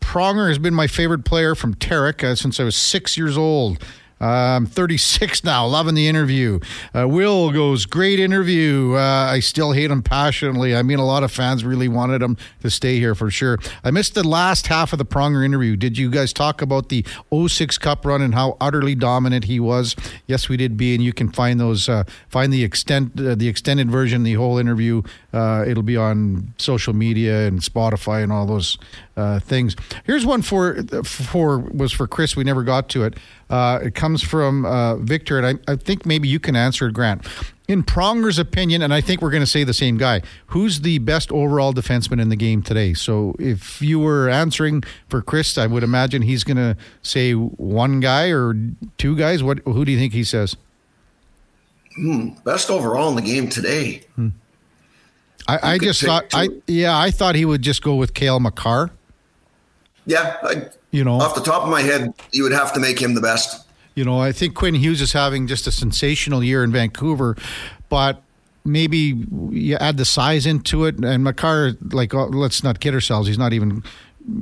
Pronger 0.00 0.48
has 0.48 0.58
been 0.58 0.74
my 0.74 0.88
favorite 0.88 1.24
player 1.24 1.54
from 1.54 1.76
Tarek 1.76 2.24
uh, 2.24 2.34
since 2.34 2.58
I 2.58 2.64
was 2.64 2.74
six 2.74 3.16
years 3.16 3.38
old. 3.38 3.80
I'm 4.20 4.66
36 4.66 5.44
now, 5.44 5.66
loving 5.66 5.94
the 5.94 6.08
interview. 6.08 6.58
Uh, 6.94 7.06
Will 7.06 7.52
goes, 7.52 7.86
great 7.86 8.18
interview. 8.18 8.94
Uh, 8.94 8.98
I 9.30 9.40
still 9.40 9.72
hate 9.72 9.90
him 9.90 10.02
passionately. 10.02 10.74
I 10.74 10.82
mean, 10.82 10.98
a 10.98 11.04
lot 11.04 11.22
of 11.22 11.30
fans 11.30 11.64
really 11.64 11.88
wanted 11.88 12.20
him 12.22 12.36
to 12.62 12.70
stay 12.70 12.98
here 12.98 13.14
for 13.14 13.30
sure. 13.30 13.58
I 13.84 13.90
missed 13.90 14.14
the 14.14 14.26
last 14.26 14.66
half 14.66 14.92
of 14.92 14.98
the 14.98 15.04
Pronger 15.04 15.44
interview. 15.44 15.76
Did 15.76 15.96
you 15.96 16.10
guys 16.10 16.32
talk 16.32 16.62
about 16.62 16.88
the 16.88 17.04
06 17.32 17.78
Cup 17.78 18.04
run 18.04 18.20
and 18.20 18.34
how 18.34 18.56
utterly 18.60 18.94
dominant 18.94 19.44
he 19.44 19.60
was? 19.60 19.94
Yes, 20.26 20.48
we 20.48 20.56
did, 20.56 20.76
B, 20.76 20.94
and 20.94 21.04
you 21.04 21.12
can 21.12 21.30
find 21.30 21.60
those, 21.60 21.88
uh, 21.88 22.04
find 22.28 22.52
the 22.52 22.64
extent, 22.64 23.12
uh, 23.20 23.36
the 23.36 23.48
extended 23.48 23.90
version, 23.90 24.24
the 24.24 24.34
whole 24.34 24.58
interview. 24.58 25.02
Uh, 25.32 25.64
it'll 25.66 25.82
be 25.82 25.96
on 25.96 26.54
social 26.58 26.92
media 26.92 27.46
and 27.46 27.60
Spotify 27.60 28.22
and 28.22 28.32
all 28.32 28.46
those 28.46 28.78
uh, 29.16 29.38
things. 29.40 29.76
Here's 30.04 30.24
one 30.24 30.42
for 30.42 30.82
for 31.04 31.58
was 31.58 31.92
for 31.92 32.06
Chris. 32.06 32.36
We 32.36 32.44
never 32.44 32.62
got 32.62 32.88
to 32.90 33.04
it. 33.04 33.14
Uh, 33.50 33.80
it 33.82 33.94
comes 33.94 34.22
from 34.22 34.66
uh, 34.66 34.96
Victor, 34.96 35.38
and 35.38 35.46
I, 35.46 35.72
I, 35.72 35.76
think 35.76 36.04
maybe 36.04 36.28
you 36.28 36.38
can 36.38 36.54
answer 36.54 36.88
it, 36.88 36.92
Grant. 36.92 37.26
In 37.66 37.82
Pronger's 37.82 38.38
opinion, 38.38 38.82
and 38.82 38.92
I 38.92 39.00
think 39.00 39.22
we're 39.22 39.30
going 39.30 39.42
to 39.42 39.46
say 39.46 39.64
the 39.64 39.74
same 39.74 39.96
guy, 39.96 40.22
who's 40.48 40.82
the 40.82 40.98
best 40.98 41.32
overall 41.32 41.72
defenseman 41.72 42.20
in 42.20 42.28
the 42.28 42.36
game 42.36 42.62
today? 42.62 42.92
So 42.92 43.34
if 43.38 43.80
you 43.80 44.00
were 44.00 44.28
answering 44.28 44.82
for 45.08 45.22
Chris, 45.22 45.56
I 45.56 45.66
would 45.66 45.82
imagine 45.82 46.22
he's 46.22 46.44
going 46.44 46.58
to 46.58 46.76
say 47.02 47.32
one 47.32 48.00
guy 48.00 48.30
or 48.30 48.54
two 48.98 49.16
guys. 49.16 49.42
What? 49.42 49.60
Who 49.60 49.84
do 49.84 49.92
you 49.92 49.98
think 49.98 50.12
he 50.12 50.24
says? 50.24 50.56
Hmm, 51.96 52.30
best 52.44 52.70
overall 52.70 53.10
in 53.10 53.16
the 53.16 53.22
game 53.22 53.48
today. 53.48 54.02
Hmm. 54.14 54.28
I, 55.46 55.72
I 55.74 55.78
just 55.78 56.02
thought, 56.02 56.26
I 56.34 56.48
yeah, 56.66 56.98
I 56.98 57.10
thought 57.10 57.34
he 57.34 57.46
would 57.46 57.62
just 57.62 57.82
go 57.82 57.94
with 57.94 58.12
Kale 58.12 58.40
Makar. 58.40 58.90
Yeah, 60.08 60.36
I, 60.42 60.66
you 60.90 61.04
know, 61.04 61.20
off 61.20 61.34
the 61.34 61.42
top 61.42 61.62
of 61.62 61.68
my 61.68 61.82
head, 61.82 62.12
you 62.32 62.42
would 62.42 62.52
have 62.52 62.72
to 62.72 62.80
make 62.80 62.98
him 63.00 63.14
the 63.14 63.20
best. 63.20 63.66
You 63.94 64.04
know, 64.04 64.18
I 64.20 64.32
think 64.32 64.54
Quinn 64.54 64.74
Hughes 64.74 65.00
is 65.00 65.12
having 65.12 65.46
just 65.46 65.66
a 65.66 65.70
sensational 65.72 66.42
year 66.42 66.64
in 66.64 66.72
Vancouver, 66.72 67.36
but 67.88 68.22
maybe 68.64 69.22
you 69.50 69.76
add 69.76 69.96
the 69.98 70.04
size 70.04 70.46
into 70.46 70.84
it. 70.86 70.96
And 71.04 71.22
Makar, 71.24 71.72
like, 71.92 72.14
uh, 72.14 72.26
let's 72.26 72.62
not 72.64 72.80
kid 72.80 72.94
ourselves, 72.94 73.28
he's 73.28 73.38
not 73.38 73.52
even 73.52 73.82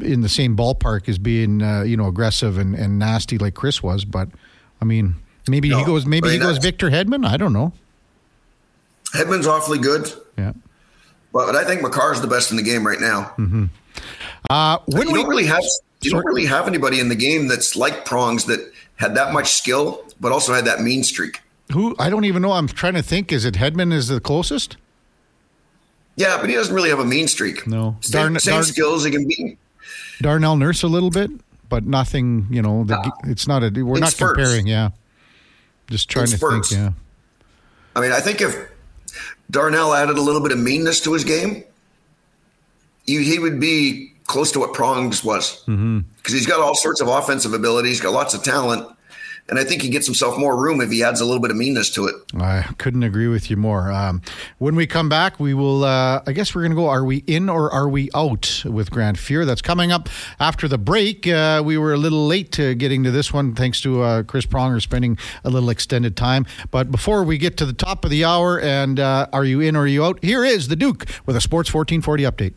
in 0.02 0.20
the 0.20 0.28
same 0.28 0.56
ballpark 0.56 1.08
as 1.08 1.16
being 1.18 1.62
uh, 1.62 1.82
you 1.82 1.96
know 1.96 2.06
aggressive 2.06 2.58
and, 2.58 2.74
and 2.74 2.98
nasty 2.98 3.38
like 3.38 3.54
Chris 3.54 3.82
was. 3.82 4.04
But 4.04 4.28
I 4.80 4.84
mean, 4.84 5.16
maybe 5.48 5.68
No, 5.70 5.78
he 5.78 5.84
goes. 5.84 6.06
Maybe 6.06 6.28
he 6.30 6.38
goes 6.38 6.58
Victor 6.58 6.90
Hedman. 6.90 7.26
I 7.26 7.36
don't 7.36 7.52
know. 7.52 7.72
Hedman's 9.14 9.46
awfully 9.46 9.78
good, 9.78 10.12
Yeah. 10.36 10.52
but 11.32 11.56
I 11.56 11.64
think 11.64 11.80
Makar's 11.82 12.20
the 12.20 12.26
best 12.26 12.50
in 12.50 12.56
the 12.56 12.62
game 12.62 12.86
right 12.86 13.00
now. 13.00 13.32
Uh, 14.50 14.78
when 14.86 15.06
you 15.08 15.12
we 15.12 15.20
don't 15.20 15.28
really 15.28 15.46
have 15.46 15.64
you 16.02 16.10
don't 16.10 16.24
really 16.24 16.44
have 16.46 16.68
anybody 16.68 17.00
in 17.00 17.08
the 17.08 17.14
game 17.16 17.48
that's 17.48 17.74
like 17.76 18.04
Prongs 18.04 18.44
that 18.46 18.72
had 18.96 19.14
that 19.16 19.32
much 19.32 19.52
skill, 19.52 20.04
but 20.20 20.32
also 20.32 20.52
had 20.54 20.64
that 20.66 20.80
mean 20.80 21.02
streak. 21.04 21.40
who 21.72 21.96
I 21.98 22.08
don't 22.10 22.24
even 22.24 22.42
know. 22.42 22.52
I'm 22.52 22.68
trying 22.68 22.94
to 22.94 23.02
think. 23.02 23.32
Is 23.32 23.44
it 23.44 23.54
Hedman 23.54 23.92
is 23.92 24.08
the 24.08 24.20
closest? 24.20 24.76
Yeah, 26.16 26.38
but 26.40 26.48
he 26.48 26.54
doesn't 26.56 26.74
really 26.74 26.88
have 26.90 26.98
a 27.00 27.04
mean 27.04 27.28
streak. 27.28 27.66
No. 27.66 27.96
same, 28.00 28.12
Darn- 28.32 28.40
same 28.40 28.52
darn- 28.54 28.64
skills. 28.64 29.04
He 29.04 29.10
can 29.10 29.26
be. 29.28 29.58
Darnell 30.22 30.56
Nurse 30.56 30.82
a 30.82 30.88
little 30.88 31.10
bit, 31.10 31.30
but 31.68 31.84
nothing. 31.84 32.46
You 32.50 32.62
know, 32.62 32.84
the, 32.84 33.12
it's 33.24 33.46
not 33.46 33.62
a. 33.62 33.68
We're 33.70 33.96
In 33.96 34.00
not 34.00 34.12
spurts. 34.12 34.36
comparing. 34.38 34.66
Yeah. 34.66 34.90
Just 35.90 36.08
trying 36.08 36.26
to 36.28 36.36
spurts. 36.36 36.70
think. 36.70 36.80
Yeah. 36.80 36.90
I 37.94 38.00
mean, 38.00 38.12
I 38.12 38.20
think 38.20 38.40
if 38.40 38.56
Darnell 39.50 39.92
added 39.94 40.16
a 40.16 40.20
little 40.22 40.40
bit 40.42 40.52
of 40.52 40.58
meanness 40.58 41.00
to 41.02 41.12
his 41.12 41.24
game, 41.24 41.64
he, 43.06 43.22
he 43.24 43.38
would 43.38 43.58
be 43.60 44.12
close 44.26 44.52
to 44.52 44.58
what 44.58 44.74
Prongs 44.74 45.22
was. 45.24 45.52
Because 45.52 45.66
Mm-hmm. 45.78 46.00
he's 46.32 46.46
got 46.46 46.60
all 46.60 46.74
sorts 46.74 47.00
of 47.00 47.08
offensive 47.08 47.52
ability. 47.54 47.88
He's 47.88 48.00
got 48.00 48.12
lots 48.12 48.34
of 48.34 48.42
talent. 48.42 48.88
And 49.48 49.60
I 49.60 49.62
think 49.62 49.80
he 49.80 49.90
gets 49.90 50.06
himself 50.06 50.36
more 50.36 50.60
room 50.60 50.80
if 50.80 50.90
he 50.90 51.04
adds 51.04 51.20
a 51.20 51.24
little 51.24 51.40
bit 51.40 51.52
of 51.52 51.56
meanness 51.56 51.90
to 51.90 52.06
it. 52.06 52.16
I 52.36 52.62
couldn't 52.78 53.04
agree 53.04 53.28
with 53.28 53.48
you 53.48 53.56
more. 53.56 53.92
Um, 53.92 54.20
when 54.58 54.74
we 54.74 54.88
come 54.88 55.08
back, 55.08 55.38
we 55.38 55.54
will. 55.54 55.84
Uh, 55.84 56.20
I 56.26 56.32
guess 56.32 56.52
we're 56.52 56.62
going 56.62 56.72
to 56.72 56.76
go. 56.76 56.88
Are 56.88 57.04
we 57.04 57.18
in 57.28 57.48
or 57.48 57.72
are 57.72 57.88
we 57.88 58.10
out 58.12 58.64
with 58.66 58.90
Grant 58.90 59.18
Fuhr? 59.18 59.46
That's 59.46 59.62
coming 59.62 59.92
up 59.92 60.08
after 60.40 60.66
the 60.66 60.78
break. 60.78 61.28
Uh, 61.28 61.62
we 61.64 61.78
were 61.78 61.92
a 61.92 61.96
little 61.96 62.26
late 62.26 62.50
to 62.52 62.74
getting 62.74 63.04
to 63.04 63.12
this 63.12 63.32
one, 63.32 63.54
thanks 63.54 63.80
to 63.82 64.02
uh, 64.02 64.22
Chris 64.24 64.46
Pronger 64.46 64.82
spending 64.82 65.16
a 65.44 65.50
little 65.50 65.70
extended 65.70 66.16
time. 66.16 66.44
But 66.72 66.90
before 66.90 67.22
we 67.22 67.38
get 67.38 67.56
to 67.58 67.66
the 67.66 67.72
top 67.72 68.04
of 68.04 68.10
the 68.10 68.24
hour, 68.24 68.60
and 68.60 68.98
uh, 68.98 69.28
are 69.32 69.44
you 69.44 69.60
in 69.60 69.76
or 69.76 69.82
are 69.82 69.86
you 69.86 70.04
out? 70.04 70.18
Here 70.24 70.44
is 70.44 70.66
the 70.66 70.74
Duke 70.76 71.06
with 71.24 71.36
a 71.36 71.40
Sports 71.40 71.72
1440 71.72 72.24
update. 72.24 72.54